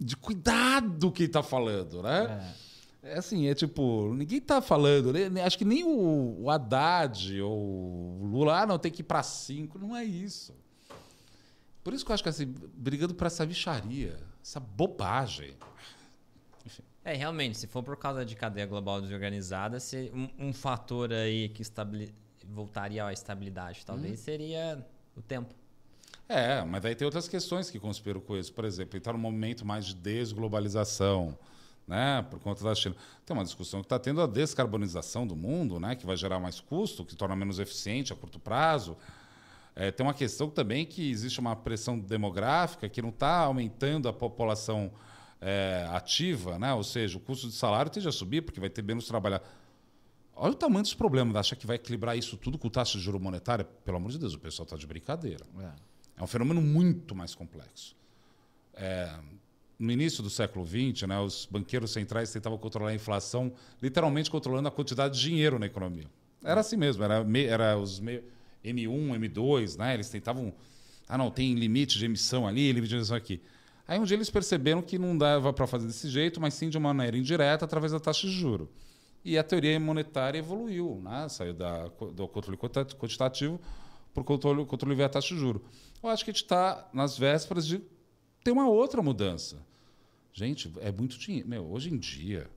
[0.00, 2.54] de cuidado que está falando, né?
[2.60, 2.73] É.
[3.04, 3.18] é.
[3.18, 5.42] assim, é tipo, ninguém está falando, né?
[5.42, 9.22] acho que nem o, o Haddad ou o Lula, ah, não, tem que ir para
[9.22, 10.54] 5, não é isso.
[11.82, 15.54] Por isso que eu acho que assim, brigando por essa bicharia, essa bobagem.
[16.64, 16.82] Enfim.
[17.04, 21.50] É, realmente, se for por causa de cadeia global desorganizada, se um, um fator aí
[21.50, 21.62] que
[22.48, 24.22] voltaria à estabilidade, talvez, hum.
[24.24, 25.54] seria o tempo.
[26.26, 28.52] É, mas aí tem outras questões que conspiram com isso.
[28.52, 31.38] Por exemplo, está num momento mais de desglobalização,
[31.86, 32.94] né, por conta da China.
[33.24, 36.60] Tem uma discussão que está tendo a descarbonização do mundo, né, que vai gerar mais
[36.60, 38.96] custo, que torna menos eficiente a curto prazo.
[39.76, 44.12] É, tem uma questão também que existe uma pressão demográfica que não está aumentando a
[44.12, 44.92] população
[45.40, 46.72] é, ativa, né?
[46.72, 49.42] ou seja, o custo de salário tende a subir porque vai ter menos trabalhar.
[50.36, 51.36] Olha o tamanho dos problemas.
[51.36, 53.64] Acha que vai equilibrar isso tudo com taxa de juro monetária?
[53.64, 55.44] Pelo amor de Deus, o pessoal está de brincadeira.
[55.58, 56.20] É.
[56.20, 56.22] é.
[56.22, 57.94] um fenômeno muito mais complexo.
[59.78, 63.52] No início do século XX, né, os banqueiros centrais tentavam controlar a inflação,
[63.82, 66.06] literalmente controlando a quantidade de dinheiro na economia.
[66.42, 68.22] Era assim mesmo, era, me, era os me,
[68.64, 70.52] M1, M2, né, eles tentavam.
[71.08, 73.42] Ah, não, tem limite de emissão ali, limite de emissão aqui.
[73.86, 76.78] Aí um dia eles perceberam que não dava para fazer desse jeito, mas sim de
[76.78, 78.70] uma maneira indireta, através da taxa de juro.
[79.24, 81.28] E a teoria monetária evoluiu, né?
[81.28, 83.60] saiu da, do controle quantitativo
[84.12, 85.62] para o controle, controle via taxa de juro.
[86.02, 87.82] Eu acho que a gente está nas vésperas de
[88.44, 89.56] ter uma outra mudança.
[90.32, 91.48] Gente, é muito dinheiro.
[91.48, 92.50] Meu, hoje em dia,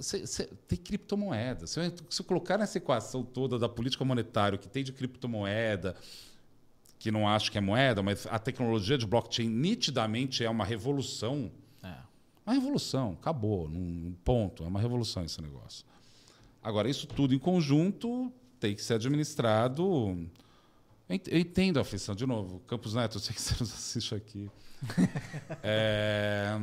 [0.00, 1.66] cê, cê, tem criptomoeda.
[1.66, 4.92] Se eu, se eu colocar nessa equação toda da política monetária, o que tem de
[4.92, 5.94] criptomoeda,
[6.98, 11.50] que não acho que é moeda, mas a tecnologia de blockchain nitidamente é uma revolução.
[11.82, 11.94] É.
[12.44, 15.84] Uma revolução, acabou, num ponto, é uma revolução esse negócio.
[16.62, 20.28] Agora, isso tudo em conjunto tem que ser administrado.
[21.08, 24.50] Eu entendo a aflição, de novo, Campos Neto, eu sei que você nos assiste aqui.
[25.62, 26.58] é...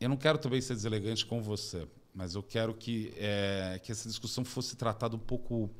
[0.00, 4.08] Eu não quero também ser deselegante com você, mas eu quero que, é, que essa
[4.08, 5.70] discussão fosse tratada um pouco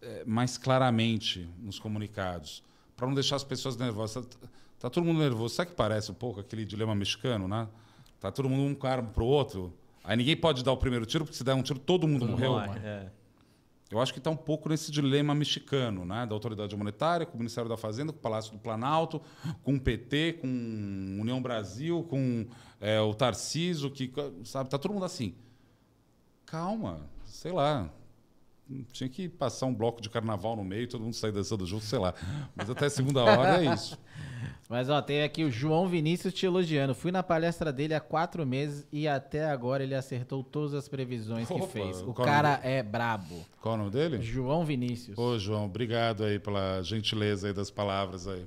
[0.00, 2.62] é, mais claramente nos comunicados,
[2.96, 4.24] para não deixar as pessoas nervosas.
[4.24, 4.38] Está
[4.78, 5.54] tá todo mundo nervoso.
[5.54, 7.66] Sabe que parece um pouco aquele dilema mexicano, né?
[8.20, 9.74] Tá todo mundo um cara para o outro.
[10.04, 12.52] Aí ninguém pode dar o primeiro tiro, porque se der um tiro, todo mundo morreu.
[12.52, 13.10] Morre, é.
[13.90, 16.26] Eu acho que está um pouco nesse dilema mexicano, né?
[16.26, 19.22] da autoridade monetária, com o Ministério da Fazenda, com o Palácio do Planalto,
[19.62, 20.48] com o PT, com
[21.20, 22.46] União Brasil, com
[22.80, 24.12] é, o Tarciso, que
[24.44, 25.36] sabe, tá todo mundo assim.
[26.44, 27.88] Calma, sei lá,
[28.92, 31.98] tinha que passar um bloco de carnaval no meio, todo mundo sair dançando junto, sei
[31.98, 32.14] lá.
[32.54, 33.98] Mas até segunda hora é isso.
[34.68, 36.94] Mas ó, tem aqui o João Vinícius te elogiando.
[36.94, 41.48] Fui na palestra dele há quatro meses e até agora ele acertou todas as previsões
[41.48, 42.02] Opa, que fez.
[42.02, 43.46] O cara é brabo.
[43.60, 44.20] Qual o nome dele?
[44.20, 45.16] João Vinícius.
[45.16, 48.44] Ô, João, obrigado aí pela gentileza aí das palavras aí.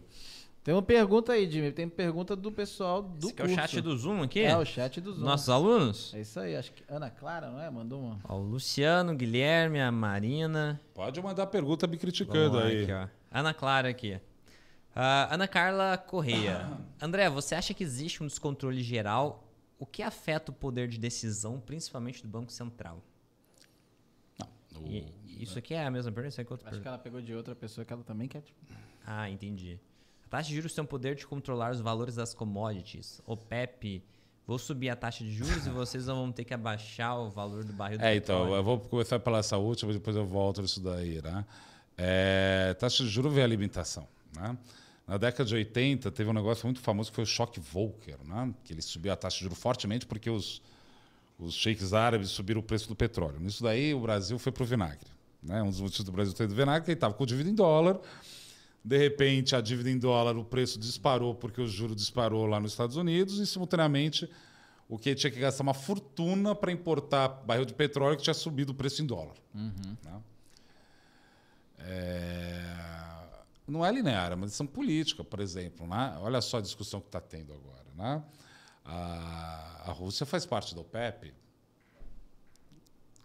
[0.64, 1.72] Tem uma pergunta aí, Jimmy.
[1.72, 3.52] Tem pergunta do pessoal do Esse curso.
[3.52, 4.42] é o chat do Zoom aqui?
[4.42, 5.24] É, o chat do Zoom.
[5.24, 6.14] Nossos alunos?
[6.14, 6.56] É isso aí.
[6.56, 7.70] Acho que Ana Clara, não é?
[7.70, 8.20] Mandou uma.
[8.26, 10.80] Ó, o Luciano, Guilherme, a Marina.
[10.94, 12.84] Pode mandar pergunta me criticando aí.
[12.84, 13.08] Aqui, ó.
[13.32, 14.20] Ana Clara aqui.
[14.96, 16.70] Uh, Ana Carla Correia.
[17.02, 19.48] André, você acha que existe um descontrole geral?
[19.78, 23.02] O que afeta o poder de decisão, principalmente do Banco Central?
[24.38, 24.86] Não.
[24.86, 26.42] E, isso aqui é a mesma pergunta?
[26.42, 26.82] Acho pergunta?
[26.82, 28.42] que ela pegou de outra pessoa que ela também quer.
[28.42, 28.60] Tipo...
[29.06, 29.80] Ah, entendi.
[30.30, 33.20] Taxa de juros tem o poder de controlar os valores das commodities.
[33.26, 34.04] O PEP,
[34.46, 37.74] vou subir a taxa de juros e vocês vão ter que abaixar o valor do
[37.74, 38.44] barril do É, petróleo.
[38.46, 41.46] então, eu vou começar pela essa última, depois eu volto nisso daí, né?
[41.98, 44.58] É, taxa de juros vem a alimentação, né?
[45.08, 48.54] Na década de 80, teve um negócio muito famoso que foi o choque Volcker, né?
[48.64, 50.62] que ele subiu a taxa de juros fortemente porque os,
[51.40, 53.40] os sheiks árabes subiram o preço do petróleo.
[53.40, 55.08] Nisso daí, o Brasil foi para o vinagre.
[55.42, 55.64] Né?
[55.64, 58.00] Um dos motivos do Brasil ter ido vinagre é ele estava com dívida em dólar,
[58.90, 62.72] de repente, a dívida em dólar, o preço disparou porque o juro disparou lá nos
[62.72, 64.28] Estados Unidos e, simultaneamente,
[64.88, 68.72] o que tinha que gastar uma fortuna para importar barril de petróleo que tinha subido
[68.72, 69.36] o preço em dólar.
[69.54, 69.96] Uhum.
[70.04, 70.22] Né?
[71.78, 73.44] É...
[73.68, 75.86] Não é linear, é uma decisão política, por exemplo.
[75.86, 76.18] Né?
[76.22, 77.86] Olha só a discussão que está tendo agora.
[77.96, 78.24] Né?
[78.84, 81.32] A, a Rússia faz parte da OPEP.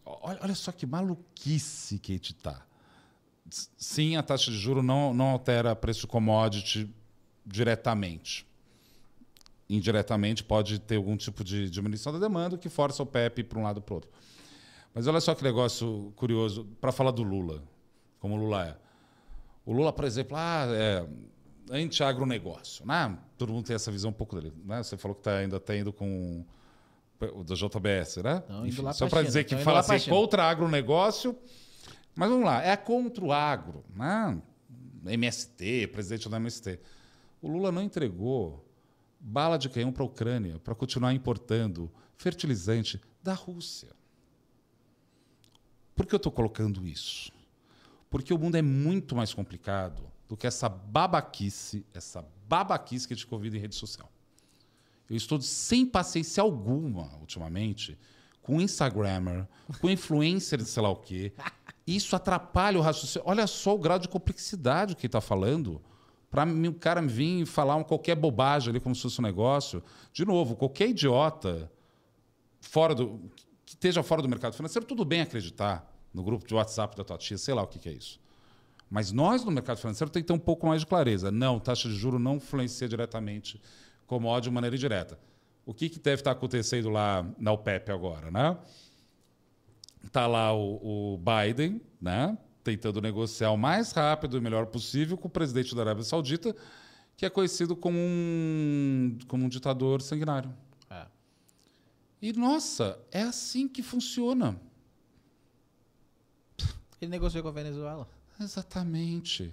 [0.05, 2.67] Olha, olha só que maluquice que a gente está
[3.51, 6.89] sim, a taxa de juro não, não altera preço commodity
[7.45, 8.47] diretamente.
[9.69, 13.63] indiretamente pode ter algum tipo de diminuição da demanda que força o PEP para um
[13.63, 14.11] lado para o outro.
[14.95, 17.63] Mas olha só que negócio curioso para falar do Lula,
[18.21, 18.77] como o Lula é.
[19.67, 21.07] O Lula, por exemplo, ah, é
[21.71, 22.87] anti-agronegócio.
[22.87, 23.19] Né?
[23.37, 24.53] Todo mundo tem essa visão um pouco dele.
[24.65, 24.83] Né?
[24.83, 26.45] Você falou que tá, ainda está indo com
[27.33, 28.43] o da JBS, né?
[28.67, 31.37] Enfim, só para dizer que fala assim, contra agronegócio.
[32.15, 33.85] Mas vamos lá, é contra o agro.
[33.95, 34.41] Né?
[35.07, 36.81] MST, presidente da MST.
[37.43, 38.65] O Lula não entregou
[39.21, 43.91] bala de canhão para a Ucrânia para continuar importando fertilizante da Rússia.
[45.95, 47.33] Por que eu estou colocando isso?
[48.11, 53.17] Porque o mundo é muito mais complicado do que essa babaquice, essa babaquice que a
[53.17, 54.11] gente convida em rede social.
[55.09, 57.99] Eu estou sem paciência alguma, ultimamente,
[58.41, 59.47] com Instagrammer,
[59.81, 61.33] com influencer de sei lá o quê.
[61.87, 63.29] Isso atrapalha o raciocínio.
[63.29, 65.81] Olha só o grau de complexidade que está falando.
[66.31, 69.83] Para o cara vir falar uma, qualquer bobagem ali, como se fosse um negócio.
[70.13, 71.71] De novo, qualquer idiota
[72.61, 73.21] fora do,
[73.65, 77.19] que esteja fora do mercado financeiro, tudo bem acreditar no grupo de WhatsApp da tua
[77.19, 78.21] tia, sei lá o que, que é isso.
[78.91, 81.31] Mas nós, no mercado financeiro, tem que ter um pouco mais de clareza.
[81.31, 83.61] Não, taxa de juro não influencia diretamente
[84.07, 85.19] commodity de maneira indireta.
[85.67, 88.31] O que, que deve estar acontecendo lá na OPEP agora?
[88.31, 88.57] Né?
[90.05, 92.37] Está lá o, o, Biden né?
[92.63, 96.55] tentando negociar o mais rápido e melhor possível com o presidente da Arábia Saudita,
[97.17, 100.53] que é conhecido como um, como um ditador sanguinário.
[100.89, 101.07] É.
[102.23, 104.59] E, nossa, é assim que funciona.
[107.01, 108.09] Ele negociou com a Venezuela.
[108.41, 109.53] Exatamente.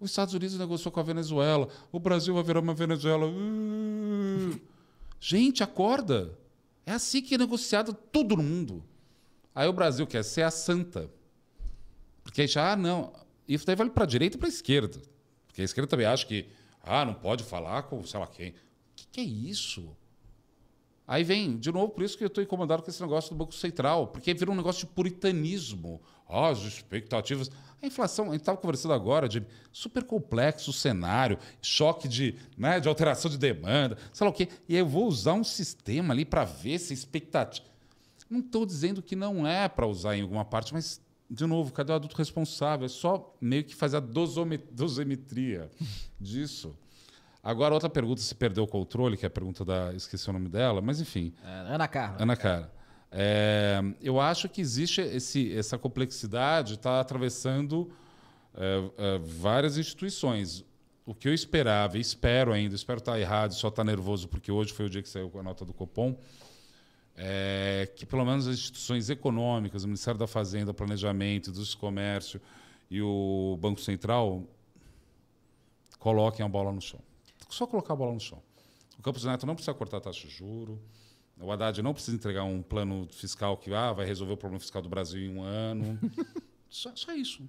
[0.00, 1.68] Os Estados Unidos negociou com a Venezuela.
[1.90, 3.26] O Brasil vai virar uma Venezuela.
[3.26, 4.60] Uh.
[5.20, 6.38] Gente, acorda.
[6.86, 8.84] É assim que é negociado tudo no mundo.
[9.58, 11.10] Aí o Brasil quer ser a santa.
[12.22, 13.12] Porque aí já, ah, não.
[13.48, 15.02] Isso daí vale para a direita e para a esquerda.
[15.48, 16.46] Porque a esquerda também acha que,
[16.80, 18.50] ah, não pode falar com sei lá quem.
[18.50, 18.54] O
[18.94, 19.96] que, que é isso?
[21.08, 23.52] Aí vem, de novo, por isso que eu estou incomodado com esse negócio do Banco
[23.52, 26.00] Central, porque vira um negócio de puritanismo.
[26.28, 27.50] Ah, as expectativas.
[27.82, 32.88] A inflação, a gente estava conversando agora de super complexo cenário, choque de, né, de
[32.88, 34.48] alteração de demanda, sei lá o quê.
[34.68, 37.66] E eu vou usar um sistema ali para ver se a expectativa.
[38.28, 41.00] Não estou dizendo que não é para usar em alguma parte, mas,
[41.30, 42.84] de novo, cadê o adulto responsável?
[42.86, 45.70] É só meio que fazer a dosimetria
[46.20, 46.76] disso.
[47.42, 49.94] Agora, outra pergunta, se perdeu o controle, que é a pergunta da.
[49.94, 51.32] Esqueci o nome dela, mas enfim.
[51.44, 52.22] É, Ana Carla.
[52.22, 52.72] Ana Carla.
[53.10, 57.90] É, eu acho que existe esse, essa complexidade, está atravessando
[58.54, 60.64] é, é, várias instituições.
[61.06, 64.74] O que eu esperava, e espero ainda, espero estar errado, só estar nervoso, porque hoje
[64.74, 66.18] foi o dia que saiu a nota do Copom,
[67.18, 72.40] é que pelo menos as instituições econômicas, o Ministério da Fazenda, Planejamento, do Comércio
[72.90, 74.44] e o Banco Central
[75.98, 77.00] coloquem a bola no chão.
[77.48, 78.40] Só colocar a bola no chão.
[78.98, 80.78] O Campos Neto não precisa cortar a taxa de juros
[81.40, 84.82] o Haddad não precisa entregar um plano fiscal que ah, vai resolver o problema fiscal
[84.82, 85.98] do Brasil em um ano.
[86.68, 87.48] só, só, isso.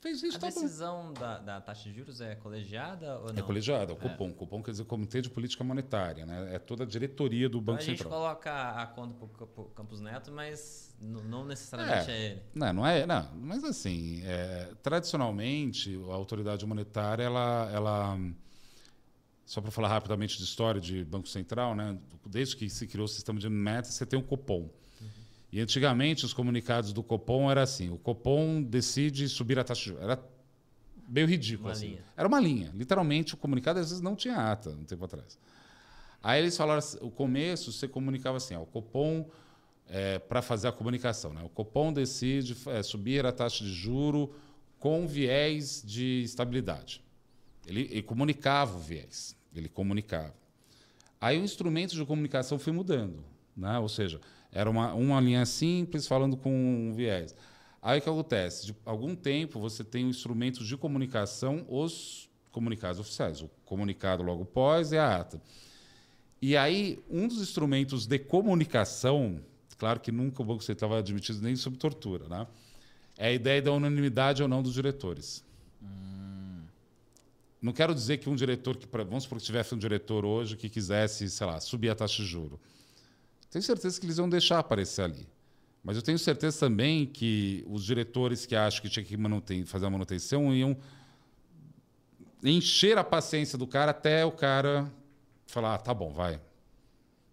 [0.00, 3.38] Fez isso, a tá decisão da, da, taxa de juros é colegiada ou não?
[3.38, 4.28] É colegiada, o Copom.
[4.28, 4.32] É.
[4.32, 6.54] Copom quer dizer Comitê de Política Monetária, né?
[6.54, 8.12] É toda a diretoria do Banco Central.
[8.12, 12.42] A gente coloca a conta para o Campos Neto, mas não necessariamente é, é ele.
[12.54, 13.30] Não, não é, não.
[13.34, 18.18] Mas assim, é, tradicionalmente a autoridade monetária ela, ela
[19.44, 21.98] só para falar rapidamente de história de Banco Central, né?
[22.26, 24.70] desde que se criou o sistema de metas, você tem um Copom.
[25.54, 29.86] E antigamente os comunicados do Copom era assim: o Copom decide subir a taxa de
[29.90, 30.02] juros.
[30.02, 30.20] Era
[31.08, 31.68] meio ridículo.
[31.68, 31.96] Uma assim.
[32.16, 32.72] Era uma linha.
[32.74, 35.38] Literalmente, o comunicado às vezes não tinha ata um tempo atrás.
[36.20, 39.30] Aí eles falaram assim, o começo você comunicava assim: ó, o Copom,
[39.86, 41.40] é, para fazer a comunicação, né?
[41.44, 44.34] o Copom decide é, subir a taxa de juro
[44.80, 47.00] com viés de estabilidade.
[47.64, 50.34] Ele, ele comunicava o viés, ele comunicava.
[51.20, 53.24] Aí o instrumento de comunicação foi mudando,
[53.56, 53.78] né?
[53.78, 54.20] ou seja,
[54.54, 57.34] era uma, uma linha simples falando com um viés.
[57.82, 58.66] Aí o que acontece?
[58.66, 63.42] De algum tempo você tem um instrumento de comunicação, os comunicados oficiais.
[63.42, 65.42] O comunicado logo pós é a ata.
[66.40, 69.40] E aí, um dos instrumentos de comunicação,
[69.76, 72.46] claro que nunca o Banco Central vai admitir nem sob tortura, né?
[73.16, 75.44] é a ideia da unanimidade ou não dos diretores.
[77.60, 80.68] Não quero dizer que um diretor que, vamos supor que tivesse um diretor hoje que
[80.68, 82.60] quisesse, sei lá, subir a taxa de juro.
[83.54, 85.28] Tenho certeza que eles iam deixar aparecer ali.
[85.80, 89.90] Mas eu tenho certeza também que os diretores que acham que tinha que fazer a
[89.90, 90.76] manutenção iam
[92.42, 94.92] encher a paciência do cara até o cara
[95.46, 96.40] falar, ah, tá bom, vai.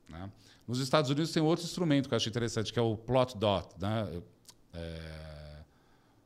[0.07, 0.29] Né?
[0.67, 3.69] Nos Estados Unidos tem outro instrumento que eu acho interessante, que é o plot dot.
[3.79, 4.21] Né?
[4.75, 5.57] É...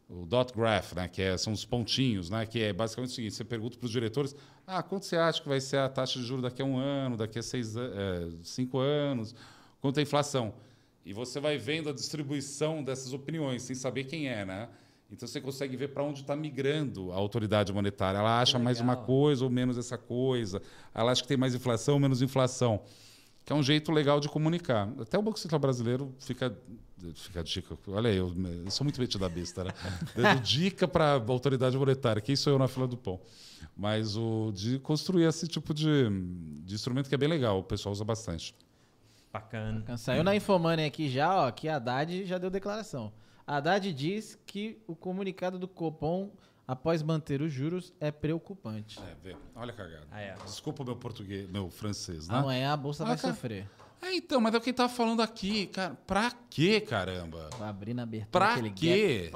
[0.09, 3.33] o dot graph, né, que é, são os pontinhos, né, que é basicamente o seguinte:
[3.33, 4.35] você pergunta para os diretores,
[4.67, 7.15] ah, quanto você acha que vai ser a taxa de juros daqui a um ano,
[7.15, 9.33] daqui a seis, é, cinco anos,
[9.85, 10.51] quanto a inflação?
[11.05, 14.67] E você vai vendo a distribuição dessas opiniões, sem saber quem é, né?
[15.11, 18.17] Então você consegue ver para onde está migrando a autoridade monetária.
[18.17, 20.59] Ela acha mais uma coisa ou menos essa coisa.
[20.91, 22.81] Ela acha que tem mais inflação ou menos inflação.
[23.45, 24.91] Que é um jeito legal de comunicar.
[24.99, 26.57] Até o Banco Central Brasileiro fica,
[27.13, 27.77] fica dica.
[27.89, 28.33] Olha aí, eu,
[28.65, 29.71] eu sou muito metido da besta, né?
[30.17, 32.19] Dando dica para a autoridade monetária.
[32.19, 33.21] Quem sou eu na fila do pão?
[33.77, 36.09] Mas o de construir esse tipo de,
[36.63, 37.59] de instrumento que é bem legal.
[37.59, 38.55] O pessoal usa bastante.
[39.39, 39.97] Bacana.
[39.97, 43.11] Saiu na Infomoney aqui já, ó, que a Haddad já deu declaração.
[43.45, 46.31] A Haddad diz que o comunicado do Copom
[46.67, 48.97] após manter os juros é preocupante.
[48.99, 49.35] É, vê.
[49.55, 50.07] Olha a cagada.
[50.09, 50.35] Ah, é.
[50.45, 52.37] Desculpa o meu português, meu francês, né?
[52.37, 53.33] Amanhã a bolsa Ah, vai cara.
[53.33, 53.69] sofrer.
[54.01, 55.95] É, então, mas é o que ele tava falando aqui, cara.
[56.07, 57.49] Pra quê, caramba?
[57.57, 59.31] Vai abrir na abertura Pra aquele gap.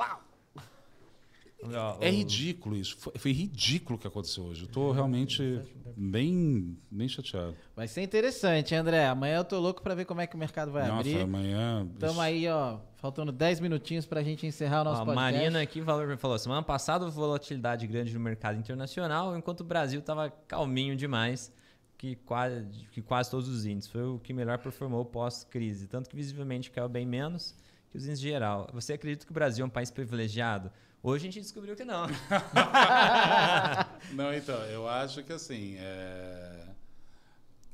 [2.00, 2.98] É ridículo isso.
[2.98, 4.64] Foi, foi ridículo o que aconteceu hoje.
[4.64, 5.62] Eu tô realmente
[5.96, 7.56] bem, bem chateado.
[7.76, 9.06] Vai ser interessante, André.
[9.06, 11.20] Amanhã eu tô louco pra ver como é que o mercado vai Nossa, abrir.
[11.20, 11.86] amanhã.
[12.00, 15.34] Tamo aí, ó, faltando 10 minutinhos pra gente encerrar o nosso a podcast.
[15.34, 15.84] Marina aqui
[16.18, 21.52] falou, semana passada houve volatilidade grande no mercado internacional, enquanto o Brasil estava calminho demais,
[21.98, 23.92] que quase, que quase todos os índices.
[23.92, 25.88] Foi o que melhor performou pós-crise.
[25.88, 27.54] Tanto que visivelmente caiu bem menos
[27.92, 28.70] que os índices geral.
[28.74, 30.72] Você acredita que o Brasil é um país privilegiado?
[31.02, 32.08] Hoje a gente descobriu que não.
[34.14, 35.76] Não, então, eu acho que assim.
[35.78, 36.66] é,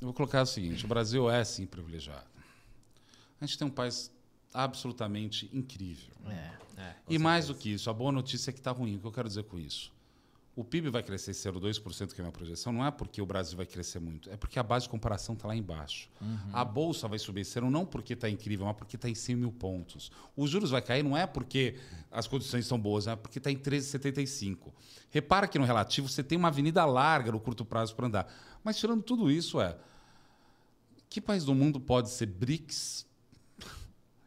[0.00, 2.26] Eu vou colocar o seguinte: o Brasil é sim privilegiado.
[3.40, 4.10] A gente tem um país
[4.54, 6.14] absolutamente incrível.
[6.26, 6.52] É.
[6.78, 8.96] É, E mais do que isso, a boa notícia é que está ruim.
[8.96, 9.92] O que eu quero dizer com isso?
[10.56, 13.58] O PIB vai crescer 0,2%, que é a minha projeção, não é porque o Brasil
[13.58, 16.08] vai crescer muito, é porque a base de comparação está lá embaixo.
[16.50, 19.36] A Bolsa vai subir esse ano não porque está incrível, mas porque está em 100
[19.36, 20.10] mil pontos.
[20.34, 21.76] Os juros vai cair não é porque
[22.10, 24.72] as condições são boas, é porque está em 13,75.
[25.10, 28.34] Repara que no relativo você tem uma avenida larga no curto prazo para andar.
[28.64, 29.76] Mas tirando tudo isso, é...
[31.10, 33.06] Que país do mundo pode ser BRICS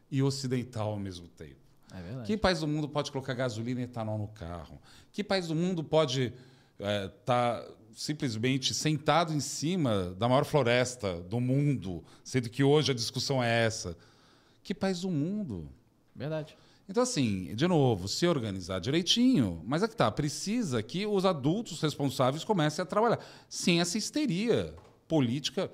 [0.08, 1.59] e ocidental ao mesmo tempo?
[1.92, 2.26] É verdade.
[2.26, 4.80] Que país do mundo pode colocar gasolina e etanol no carro?
[5.12, 6.32] Que país do mundo pode
[6.78, 13.42] estar simplesmente sentado em cima da maior floresta do mundo, sendo que hoje a discussão
[13.42, 13.96] é essa?
[14.62, 15.68] Que país do mundo?
[16.14, 16.56] Verdade.
[16.88, 21.80] Então, assim, de novo, se organizar direitinho, mas é que tá, precisa que os adultos
[21.80, 23.20] responsáveis comecem a trabalhar.
[23.48, 24.74] Sem essa histeria
[25.06, 25.70] política,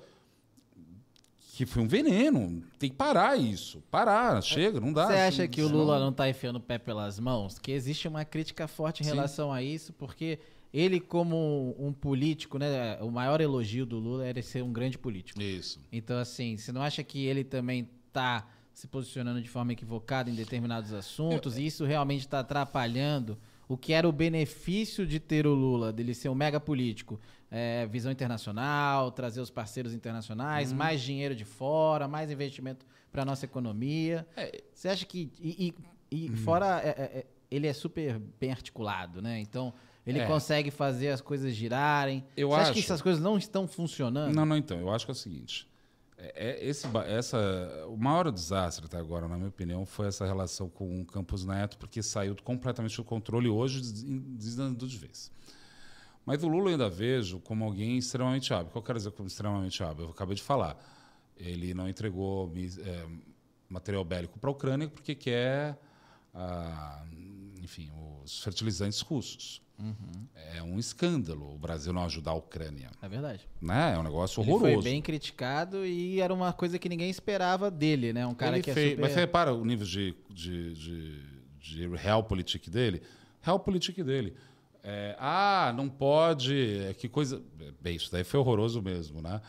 [1.57, 2.61] que foi um veneno.
[2.77, 3.81] Tem que parar isso.
[3.89, 5.07] Parar, chega, não dá.
[5.07, 7.57] Você acha assim, que o Lula não tá enfiando o pé pelas mãos?
[7.57, 9.15] Que existe uma crítica forte em Sim.
[9.15, 10.37] relação a isso, porque
[10.71, 12.99] ele, como um político, né?
[13.01, 15.41] O maior elogio do Lula era ser um grande político.
[15.41, 15.79] Isso.
[15.91, 20.35] Então, assim, você não acha que ele também tá se posicionando de forma equivocada em
[20.35, 23.35] determinados assuntos e isso realmente está atrapalhando
[23.67, 27.19] o que era o benefício de ter o Lula, dele ser um mega político?
[27.49, 33.45] É, visão internacional, trazer os parceiros internacionais, mais dinheiro de fora, mais investimento para nossa
[33.45, 34.27] economia.
[34.73, 35.31] Você acha que.
[35.39, 35.73] E,
[36.11, 39.39] e- e fora, é, é, é, ele é super bem articulado, né?
[39.39, 39.73] Então.
[40.05, 40.25] Ele É.
[40.25, 42.23] consegue fazer as coisas girarem.
[42.37, 44.33] Eu Você acha que acho- essas coisas não estão funcionando?
[44.33, 44.79] Não, não, então.
[44.79, 45.67] Eu acho que é o seguinte.
[46.17, 47.37] É, é esse, essa,
[47.89, 51.77] o maior desastre até agora, na minha opinião, foi essa relação com o Campos Neto,
[51.77, 55.29] porque saiu completamente do controle e hoje des- desandou de vez.
[56.27, 58.67] Mas o Lula eu ainda vejo como alguém extremamente hábil.
[58.67, 60.07] O que eu quero dizer como extremamente hábil?
[60.07, 60.77] Eu acabei de falar.
[61.37, 62.51] Ele não entregou
[62.85, 63.05] é,
[63.69, 65.79] material bélico para a Ucrânia porque quer,
[66.35, 67.01] ah,
[67.63, 67.89] enfim,
[68.25, 69.61] os fertilizantes russos.
[70.55, 72.89] É um escândalo o Brasil não ajudar a Ucrânia.
[73.01, 73.47] É verdade.
[73.61, 73.93] Né?
[73.93, 74.81] É um negócio Ele horroroso.
[74.81, 78.27] foi bem criticado e era uma coisa que ninguém esperava dele, né?
[78.27, 79.01] Um cara Ele que é fez- super...
[79.03, 81.21] Mas você repara o nível de, de, de,
[81.59, 83.01] de realpolitik dele?
[83.39, 84.35] Realpolitik dele.
[84.83, 86.79] É, ah, não pode.
[86.81, 87.41] é, Que coisa.
[87.81, 89.41] Bem, isso daí foi horroroso mesmo, né?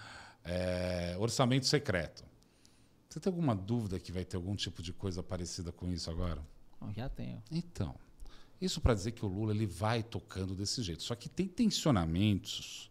[0.45, 2.25] É, orçamento secreto.
[3.09, 6.43] Você tem alguma dúvida que vai ter algum tipo de coisa parecida com isso agora?
[6.95, 7.43] Já tenho.
[7.51, 7.95] Então,
[8.61, 11.03] isso para dizer que o Lula ele vai tocando desse jeito.
[11.03, 12.91] Só que tem tensionamentos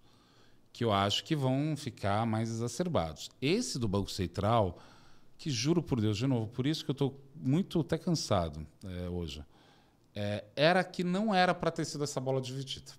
[0.73, 3.29] que eu acho que vão ficar mais exacerbados.
[3.41, 4.79] Esse do Banco Central,
[5.37, 9.09] que juro por Deus, de novo, por isso que eu estou muito até cansado é,
[9.09, 9.43] hoje,
[10.19, 12.91] é, era que não era para ter sido essa bola dividida.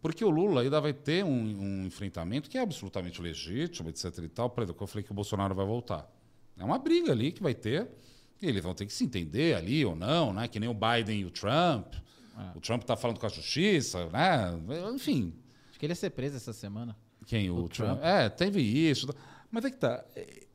[0.00, 4.18] Porque o Lula ainda vai ter um, um enfrentamento que é absolutamente legítimo, etc.
[4.24, 4.48] e tal.
[4.48, 6.10] Por exemplo, eu falei que o Bolsonaro vai voltar.
[6.56, 7.86] É uma briga ali que vai ter.
[8.40, 10.48] E eles vão ter que se entender ali ou não, né?
[10.48, 11.94] Que nem o Biden e o Trump.
[12.54, 14.58] O Trump está falando com a justiça, né?
[14.94, 15.34] Enfim,
[15.70, 16.96] Acho que ele ia ser preso essa semana.
[17.26, 17.50] quem?
[17.50, 17.98] O, O Trump.
[17.98, 18.00] Trump.
[18.02, 19.08] É, teve isso.
[19.50, 20.04] Mas é que tá.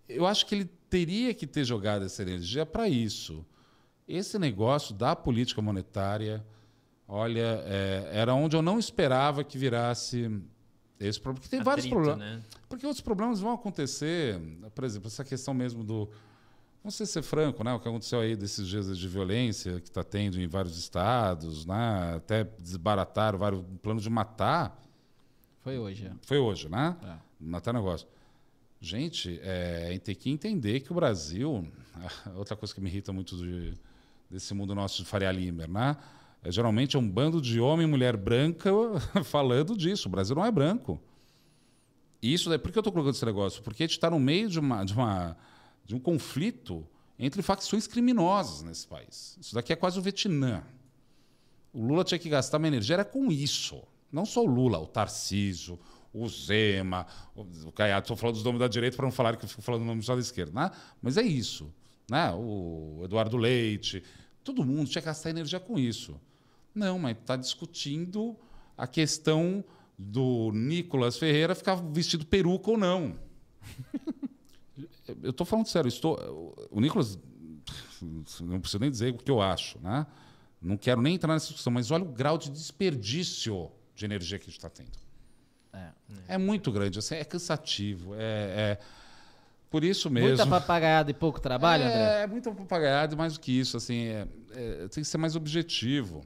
[0.10, 3.46] Eu acho que ele teria que ter jogado essa energia para isso.
[4.08, 6.46] Esse negócio da política monetária,
[7.08, 10.30] olha, é, era onde eu não esperava que virasse
[11.00, 11.40] esse problema.
[11.42, 12.20] Porque tem Atrito, vários problemas.
[12.20, 12.42] né?
[12.68, 14.40] Porque outros problemas vão acontecer.
[14.76, 16.10] Por exemplo, essa questão mesmo do.
[16.84, 17.74] Vamos ser, ser franco, né?
[17.74, 22.16] O que aconteceu aí desses dias de violência que está tendo em vários estados, né?
[22.18, 24.78] até desbarataram vários planos de matar.
[25.62, 26.12] Foi hoje, é.
[26.24, 26.98] Foi hoje, né?
[27.02, 27.16] É.
[27.40, 28.06] Matar negócio.
[28.82, 31.66] Gente, é, a gente tem que entender que o Brasil.
[32.36, 33.78] Outra coisa que me irrita muito de-
[34.34, 35.96] desse mundo nosso de Faria Limer, né?
[36.44, 38.70] É, geralmente é um bando de homem e mulher branca
[39.24, 40.08] falando disso.
[40.08, 41.00] O Brasil não é branco.
[42.22, 43.62] E isso, daí- por que eu estou colocando esse negócio?
[43.62, 45.38] Porque a gente está no meio de, uma, de, uma,
[45.86, 46.86] de um conflito
[47.18, 49.38] entre facções criminosas nesse país.
[49.40, 50.64] Isso daqui é quase o Vietnã.
[51.72, 53.82] O Lula tinha que gastar uma energia era com isso.
[54.12, 55.80] Não só o Lula, o Tarcísio,
[56.14, 57.06] o Zema,
[57.36, 58.04] o, o Caiado.
[58.04, 60.02] Estou falando dos nomes da direita para não falar que eu fico falando o nome
[60.04, 60.52] só da esquerda.
[60.60, 60.72] Né?
[61.02, 61.74] Mas é isso.
[62.10, 62.32] Né?
[62.32, 64.04] O Eduardo Leite.
[64.44, 66.20] Todo mundo tinha que gastar energia com isso.
[66.74, 68.36] Não, mas está discutindo
[68.78, 69.64] a questão
[69.98, 73.18] do Nicolas Ferreira ficar vestido peruca ou não.
[75.22, 75.88] Eu estou falando sério.
[75.88, 77.20] Estou, o Nicolas,
[78.42, 80.08] não preciso nem dizer o que eu acho, né?
[80.62, 84.46] Não quero nem entrar nessa discussão, mas olha o grau de desperdício de energia que
[84.46, 84.98] a gente está tendo.
[85.74, 85.90] É.
[86.30, 88.16] É muito grande, assim, é cansativo.
[88.16, 88.80] É, é-
[89.74, 90.28] por isso mesmo.
[90.30, 92.22] Muita papagaiada e pouco trabalho, é, André?
[92.22, 95.36] É muita papagaiada e mais do que isso, assim, é- é, tem que ser mais
[95.36, 96.22] objetivo.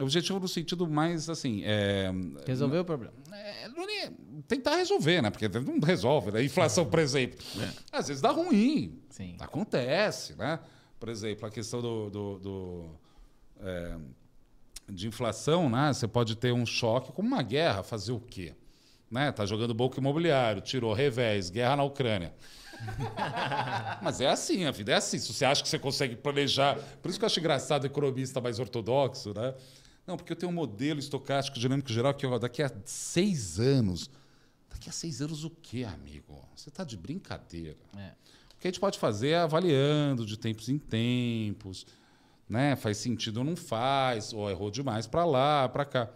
[0.00, 1.62] Objetivo no sentido mais assim.
[1.64, 2.10] É,
[2.44, 3.12] Resolveu o problema.
[3.32, 4.10] é, é-
[4.48, 5.30] tentar resolver, né?
[5.30, 6.42] Porque não resolve, né?
[6.42, 7.38] Inflação, por exemplo.
[7.92, 8.98] Às vezes dá ruim.
[9.08, 9.36] Sim.
[9.38, 10.58] Acontece, né?
[10.98, 12.90] Por exemplo, a questão do, do- do,
[13.60, 13.96] é,
[14.88, 15.92] de inflação, né?
[15.92, 18.52] Você pode ter um choque como uma guerra, fazer o quê?
[19.08, 19.30] Né?
[19.30, 22.32] Tá jogando banco imobiliário, tirou revés, guerra na Ucrânia.
[24.02, 25.18] Mas é assim, a vida é assim.
[25.18, 26.76] Se você acha que você consegue planejar.
[27.02, 29.54] Por isso que eu acho engraçado o economista mais ortodoxo, né?
[30.06, 34.10] Não, porque eu tenho um modelo estocástico dinâmico geral que ó, daqui a seis anos.
[34.70, 36.42] Daqui a seis anos o quê, amigo?
[36.56, 37.76] Você está de brincadeira.
[37.96, 38.12] É.
[38.54, 41.86] O que a gente pode fazer é avaliando de tempos em tempos,
[42.48, 42.76] né?
[42.76, 46.10] Faz sentido ou não faz, ou errou demais para lá, para cá.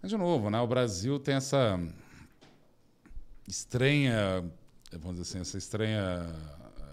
[0.00, 0.60] Mas de novo, né?
[0.60, 1.80] O Brasil tem essa
[3.48, 4.44] estranha,
[4.92, 6.26] vamos dizer assim, essa estranha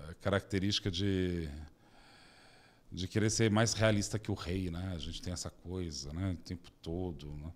[0.10, 1.50] eh, característica de
[2.92, 4.94] de querer ser mais realista que o rei, né?
[4.96, 6.34] A gente tem essa coisa, né?
[6.34, 7.26] O tempo todo.
[7.38, 7.52] né?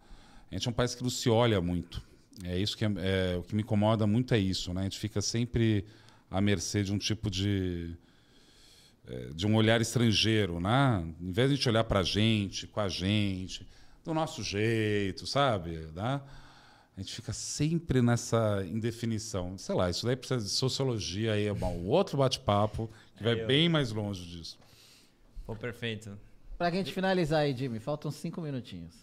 [0.52, 2.02] A gente é um país que não se olha muito.
[2.44, 2.92] É isso que é,
[3.34, 4.82] é- o que me incomoda muito é isso, né?
[4.82, 5.86] A gente fica sempre
[6.32, 7.96] à mercê de um tipo de
[9.08, 11.06] é, de um olhar estrangeiro, né?
[11.22, 13.66] Em vez de a gente olhar para a gente, com a gente,
[14.04, 15.78] do nosso jeito, sabe?
[15.96, 16.20] Né?
[16.98, 19.56] A gente fica sempre nessa indefinição.
[19.56, 23.44] Sei lá, isso daí precisa de sociologia aí, é um outro bate-papo que vai É,
[23.44, 24.58] eu- bem mais longe disso.
[25.46, 26.18] Pô, perfeito.
[26.58, 28.96] Pra gente finalizar aí, Jimmy, faltam cinco minutinhos.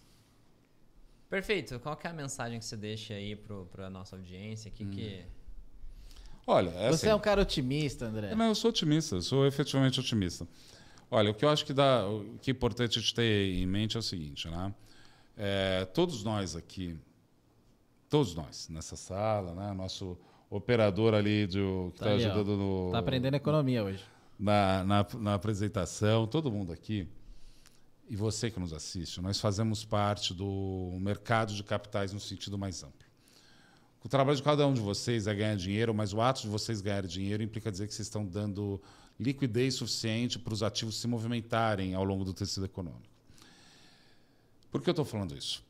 [1.31, 1.79] Perfeito.
[1.79, 4.71] Qual que é a mensagem que você deixa aí pro, pra nossa audiência?
[4.73, 5.23] Que que...
[6.47, 8.35] Olha, é Você assim, é um cara otimista, André.
[8.35, 10.47] Não, eu sou otimista, eu sou efetivamente otimista.
[11.11, 13.67] Olha, o que eu acho que dá, o que é importante a gente ter em
[13.67, 14.75] mente é o seguinte, né?
[15.37, 16.97] É, todos nós aqui,
[18.09, 19.73] todos nós nessa sala, né?
[19.73, 20.17] Nosso
[20.51, 22.27] operador ali do, que Tá está ali, ó.
[22.33, 24.05] ajudando no, Tá aprendendo economia hoje.
[24.39, 27.09] na, na, na apresentação, todo mundo aqui,
[28.09, 32.83] e você que nos assiste, nós fazemos parte do mercado de capitais no sentido mais
[32.83, 33.05] amplo.
[34.05, 36.83] O trabalho de cada um de vocês é ganhar dinheiro, mas o ato de vocês
[36.83, 38.79] ganharem dinheiro implica dizer que vocês estão dando
[39.19, 43.09] liquidez suficiente para os ativos se movimentarem ao longo do tecido econômico.
[44.71, 45.65] Por que eu estou falando isso?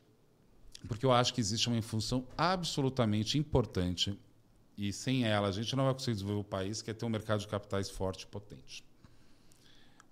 [0.87, 4.17] Porque eu acho que existe uma função absolutamente importante
[4.77, 7.09] e sem ela a gente não vai conseguir desenvolver o país, que é ter um
[7.09, 8.83] mercado de capitais forte e potente.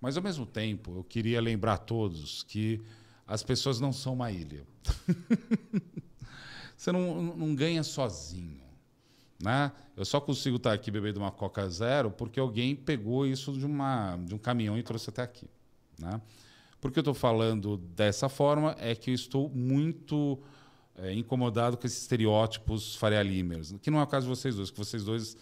[0.00, 2.80] Mas, ao mesmo tempo, eu queria lembrar a todos que
[3.26, 4.66] as pessoas não são uma ilha.
[6.76, 8.62] Você não, não ganha sozinho.
[9.42, 9.72] Né?
[9.96, 14.16] Eu só consigo estar aqui bebendo uma Coca Zero porque alguém pegou isso de, uma,
[14.16, 15.48] de um caminhão e trouxe até aqui.
[15.98, 16.20] Né?
[16.80, 18.76] Por que eu estou falando dessa forma?
[18.78, 20.38] É que eu estou muito
[20.96, 24.70] é, incomodado com esses estereótipos Faria Limers, que não é o caso de vocês dois,
[24.70, 25.36] que vocês dois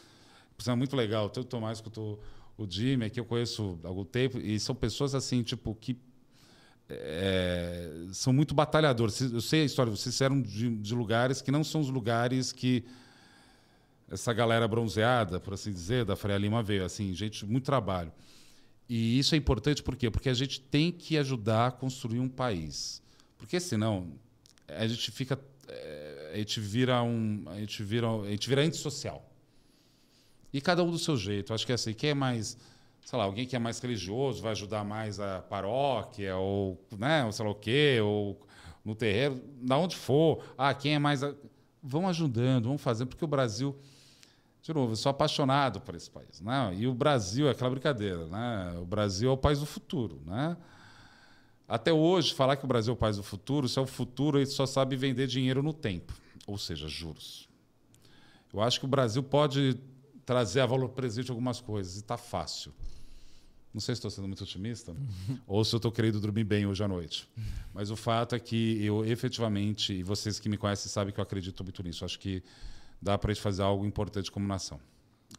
[0.59, 2.19] são muito legal, tanto o Tomás quanto
[2.57, 5.99] o Jimmy, que eu conheço há algum tempo, e são pessoas assim, tipo, que
[6.89, 9.21] é, são muito batalhadores.
[9.21, 12.85] Eu sei a história, vocês eram de, de lugares que não são os lugares que
[14.11, 18.13] essa galera bronzeada, por assim dizer, da Faria Lima veio, assim, gente, muito trabalho.
[18.89, 20.11] E isso é importante por quê?
[20.11, 23.03] Porque a gente tem que ajudar a construir um país.
[23.39, 24.13] Porque senão
[24.79, 25.39] a gente fica
[25.69, 29.29] eh, a gente vira um a gente vira a gente vira antissocial.
[30.53, 31.55] E cada um do seu jeito.
[31.55, 32.59] Acho que é assim, quem é mais
[33.05, 37.33] sei lá, alguém que é mais religioso vai ajudar mais a paróquia, ou, né, ou
[37.33, 38.41] sei lá o quê, ou
[38.85, 40.45] no terreiro, da onde for.
[40.57, 41.23] Ah, quem é mais.
[41.23, 41.35] A...
[41.83, 43.77] Vão ajudando, vão fazendo, porque o Brasil.
[44.63, 46.41] De novo, eu sou apaixonado por esse país.
[46.41, 46.77] Né?
[46.77, 48.27] E o Brasil é aquela brincadeira.
[48.27, 48.79] Né?
[48.81, 50.23] O Brasil é o país do futuro.
[50.25, 50.57] Né?
[51.73, 54.39] Até hoje, falar que o Brasil é o país do futuro, se é o futuro,
[54.39, 56.13] ele só sabe vender dinheiro no tempo,
[56.47, 57.49] ou seja, juros.
[58.53, 59.81] Eu acho que o Brasil pode
[60.27, 62.75] trazer a valor presente algumas coisas, e está fácil.
[63.73, 64.95] Não sei se estou sendo muito otimista
[65.49, 67.27] ou se eu estou querendo dormir bem hoje à noite.
[67.73, 71.25] Mas o fato é que eu efetivamente, e vocês que me conhecem sabem que eu
[71.25, 72.05] acredito muito nisso.
[72.05, 72.43] Acho que
[73.01, 74.79] dá para a gente fazer algo importante como nação.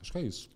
[0.01, 0.49] Acho que é isso.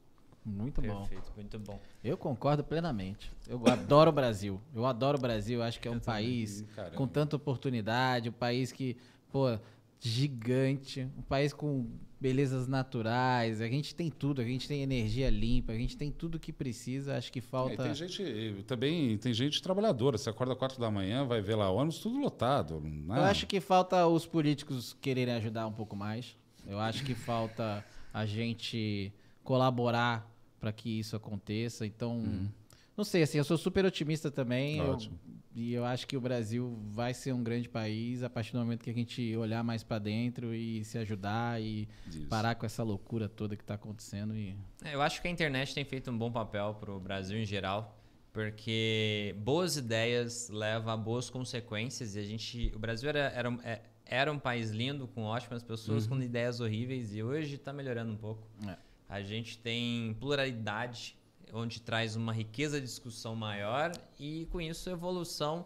[0.48, 1.08] Muito Perfeito, bom.
[1.08, 1.80] Perfeito, muito bom.
[2.02, 3.30] Eu concordo plenamente.
[3.48, 4.62] Eu adoro o Brasil.
[4.74, 5.62] Eu adoro o Brasil.
[5.62, 6.64] Acho que é um Eu país
[6.96, 8.96] com tanta oportunidade, um país que,
[9.30, 9.58] pô,
[10.00, 11.86] gigante, um país com
[12.20, 13.62] belezas naturais.
[13.62, 17.18] A gente tem tudo, a gente tem energia limpa, a gente tem tudo que precisa.
[17.18, 17.84] Acho que É, e falta.
[17.84, 20.18] tem gente também tem gente trabalhadora.
[20.18, 22.80] Você acorda às quatro da manhã, vai ver lá ônibus tudo lotado.
[22.80, 23.18] Né?
[23.18, 26.38] Eu acho que falta os políticos quererem ajudar um pouco mais.
[26.66, 27.84] Eu acho que falta
[28.14, 29.12] a gente
[29.44, 31.86] colaborar para que isso aconteça.
[31.86, 32.50] Então,
[32.96, 34.78] não sei, assim, eu sou super otimista também.
[34.80, 35.20] eu- Ótimo.
[35.56, 38.84] e eu acho que o Brasil vai ser um grande país a partir do momento
[38.84, 42.28] que a gente olhar mais para dentro e se ajudar e Isso.
[42.28, 44.36] parar com essa loucura toda que está acontecendo.
[44.36, 44.56] E...
[44.84, 47.46] É, eu acho que a internet tem feito um bom papel para o Brasil em
[47.46, 48.00] geral,
[48.32, 53.60] porque boas ideias levam a boas consequências e a gente, o Brasil era, era, um-
[53.64, 58.12] é- era um país lindo, com ótimas pessoas, com ideias horríveis e hoje está melhorando
[58.14, 58.48] um pouco.
[58.68, 58.78] É.
[59.10, 61.16] A gente tem pluralidade,
[61.54, 65.66] onde traz uma riqueza de discussão maior e com isso evolução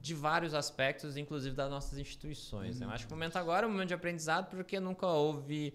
[0.00, 2.80] de vários aspectos, inclusive das nossas instituições.
[2.80, 2.86] né?
[2.86, 5.74] Eu acho que o momento agora é um momento de aprendizado porque nunca houve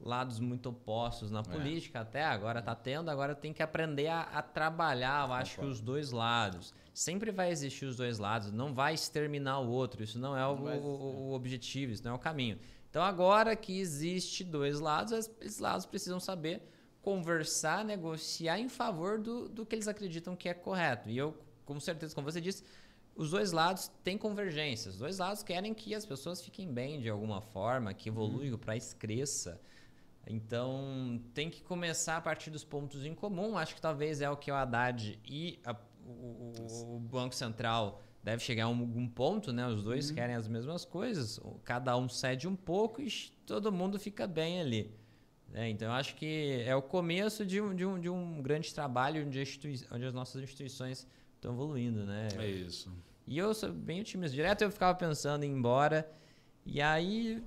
[0.00, 4.40] lados muito opostos na política até agora está tendo agora tem que aprender a, a
[4.42, 6.72] trabalhar eu acho que os dois lados.
[6.94, 10.54] Sempre vai existir os dois lados não vai exterminar o outro isso não é o,
[10.54, 10.82] vai- o-
[11.30, 12.60] o objetivo isso não é o caminho
[12.90, 16.62] então agora que existe dois lados es- esses lados precisam saber
[17.02, 21.78] conversar negociar em favor do, do que eles acreditam que é correto e eu com
[21.80, 22.62] certeza como você disse
[23.14, 24.94] os dois lados têm convergências.
[24.94, 28.52] Os dois lados querem que as pessoas fiquem bem de alguma forma, que evolua, que
[28.52, 29.60] o país cresça.
[30.24, 33.58] Então, tem que começar a partir dos pontos em comum.
[33.58, 35.74] Acho que talvez é o que o Haddad e a-
[36.06, 39.66] o- o Banco Central deve chegar a um- algum ponto, né?
[39.66, 41.40] Os dois querem as mesmas coisas.
[41.64, 43.08] Cada um cede um pouco e
[43.46, 44.94] todo mundo fica bem ali.
[45.50, 45.70] né?
[45.70, 49.24] então, eu acho que é o começo de um, de um, de um grande trabalho
[49.26, 49.42] onde,
[49.90, 51.06] onde as nossas instituições
[51.36, 52.28] estão evoluindo, né?
[52.36, 52.92] É isso.
[53.26, 54.34] E eu sou bem otimista.
[54.34, 56.06] Direto eu ficava pensando em ir embora.
[56.66, 57.42] E aí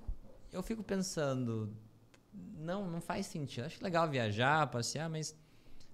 [0.52, 1.72] eu fico pensando,
[2.58, 3.66] não, não faz sentido.
[3.66, 5.36] Acho legal viajar, passear, mas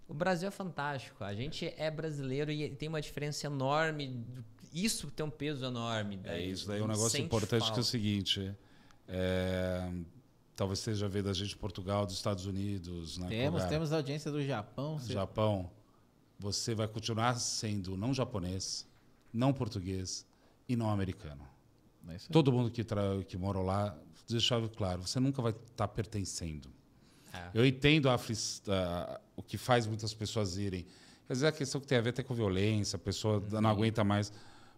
[0.07, 1.25] o Brasil é fantástico.
[1.25, 4.25] A gente é brasileiro e tem uma diferença enorme.
[4.73, 6.15] Isso tem um peso enorme.
[6.23, 6.51] É daí.
[6.51, 6.67] isso.
[6.67, 7.83] Daí A um negócio importante que é o falta.
[7.83, 8.53] seguinte.
[9.07, 9.89] é,
[10.55, 13.27] talvez seja ver da gente de Portugal, dos Estados Unidos, né?
[13.29, 14.97] Temos, temos audiência do Japão.
[14.99, 15.69] você- Japão.
[16.39, 18.85] Você vai continuar sendo não japonês,
[19.33, 20.25] não português
[20.69, 21.41] e não americano.
[22.09, 22.17] É.
[22.31, 23.01] Todo mundo que, tra...
[23.27, 23.97] que morou lá,
[24.29, 26.69] deixava claro, você nunca vai estar pertencendo.
[27.33, 27.49] É.
[27.53, 28.35] Eu entendo a afli-
[28.67, 30.85] a- o que faz muitas pessoas irem.
[31.27, 34.03] Quer dizer, a questão que tem a ver até com violência, a pessoa não aguenta
[34.03, 34.31] mais.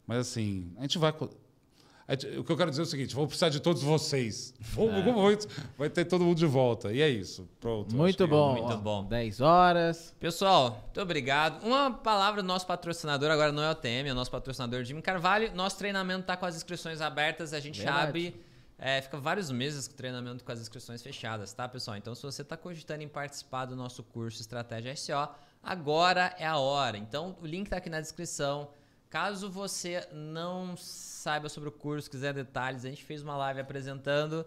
[0.09, 1.11] Mas assim, a gente vai.
[1.11, 4.55] o que eu quero dizer é o seguinte: vou precisar de todos vocês.
[4.59, 5.01] Vou- É.
[5.03, 5.37] vou-
[5.77, 6.91] vai ter todo mundo de volta.
[6.91, 7.47] E é isso.
[7.59, 7.95] Pronto.
[7.95, 8.53] Muito que- bom.
[8.63, 9.03] muito bom.
[9.05, 10.15] 10 horas.
[10.19, 11.63] Pessoal, muito obrigado.
[11.63, 15.03] Uma palavra do nosso patrocinador, agora não é o TM, é o nosso patrocinador Jimmy
[15.03, 15.53] Carvalho.
[15.53, 18.07] Nosso treinamento está com as inscrições abertas, a gente Verdade.
[18.07, 18.45] abre.
[18.81, 21.97] é, fica vários meses com o treinamento com as inscrições fechadas, tá, pessoal?
[21.97, 25.29] Então, se você está cogitando em participar do nosso curso Estratégia SO,
[25.61, 26.97] agora é a hora.
[26.97, 28.69] Então, o link está aqui na descrição.
[29.09, 34.45] Caso você não saiba sobre o curso, quiser detalhes, a gente fez uma live apresentando.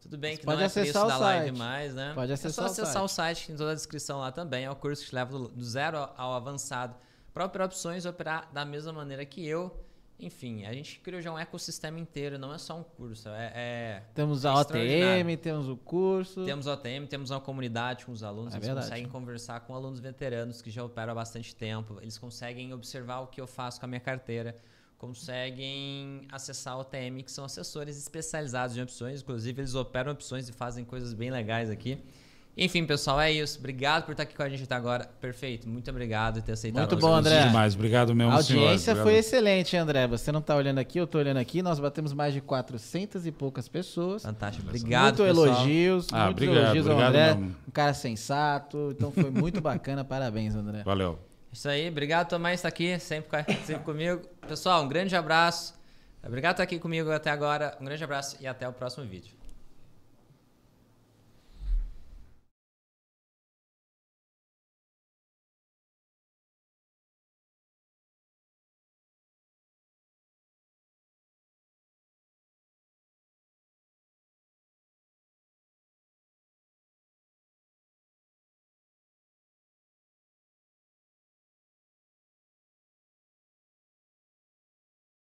[0.00, 1.58] Tudo bem Você que não é preço acessar da live site.
[1.58, 2.12] mais, né?
[2.14, 4.64] Pode é só acessar o acessar o site, que tem toda a descrição lá também.
[4.64, 6.96] É o curso que te leva do, zero ao avançado
[7.32, 9.84] para operar opções, operar da mesma maneira que eu.
[10.20, 13.28] Enfim, a gente criou já um ecossistema inteiro, não é só um curso.
[13.30, 14.54] É, é- Temos é a.
[14.54, 16.44] OTM, temos o curso.
[16.44, 18.88] Temos OTM, temos uma comunidade com os alunos, É eles verdade.
[18.88, 23.26] conseguem conversar com alunos veteranos que já operam há bastante tempo, eles conseguem observar o
[23.26, 24.56] que eu faço com a minha carteira,
[24.98, 30.52] conseguem acessar a OTM, que são assessores especializados em opções, inclusive eles operam opções e
[30.52, 31.98] fazem coisas bem legais aqui.
[32.62, 33.58] Enfim, pessoal, é isso.
[33.58, 35.08] Obrigado por estar aqui com a gente até agora.
[35.18, 35.66] Perfeito.
[35.66, 36.82] Muito obrigado por ter aceitado.
[36.90, 37.46] Muito bom, André.
[37.46, 37.74] Demais.
[37.74, 40.06] Obrigado mesmo, A audiência foi excelente, André.
[40.06, 41.62] Você não está olhando aqui, eu estou olhando aqui.
[41.62, 44.22] Nós batemos mais de 400 e poucas pessoas.
[44.22, 44.68] Fantástico.
[44.68, 45.46] Obrigado, muito pessoal.
[45.46, 47.34] elogios, Ah, muitos obrigado, elogios ao obrigado André.
[47.34, 47.56] mesmo.
[47.66, 48.88] Um cara sensato.
[48.94, 50.04] Então foi muito bacana.
[50.04, 50.82] Parabéns, André.
[50.84, 51.18] Valeu.
[51.50, 51.88] Isso aí.
[51.88, 54.20] Obrigado, Tomás, estar aqui sempre, sempre comigo.
[54.46, 55.72] Pessoal, um grande abraço.
[56.22, 57.74] Obrigado por estar aqui comigo até agora.
[57.80, 59.39] Um grande abraço e até o próximo vídeo.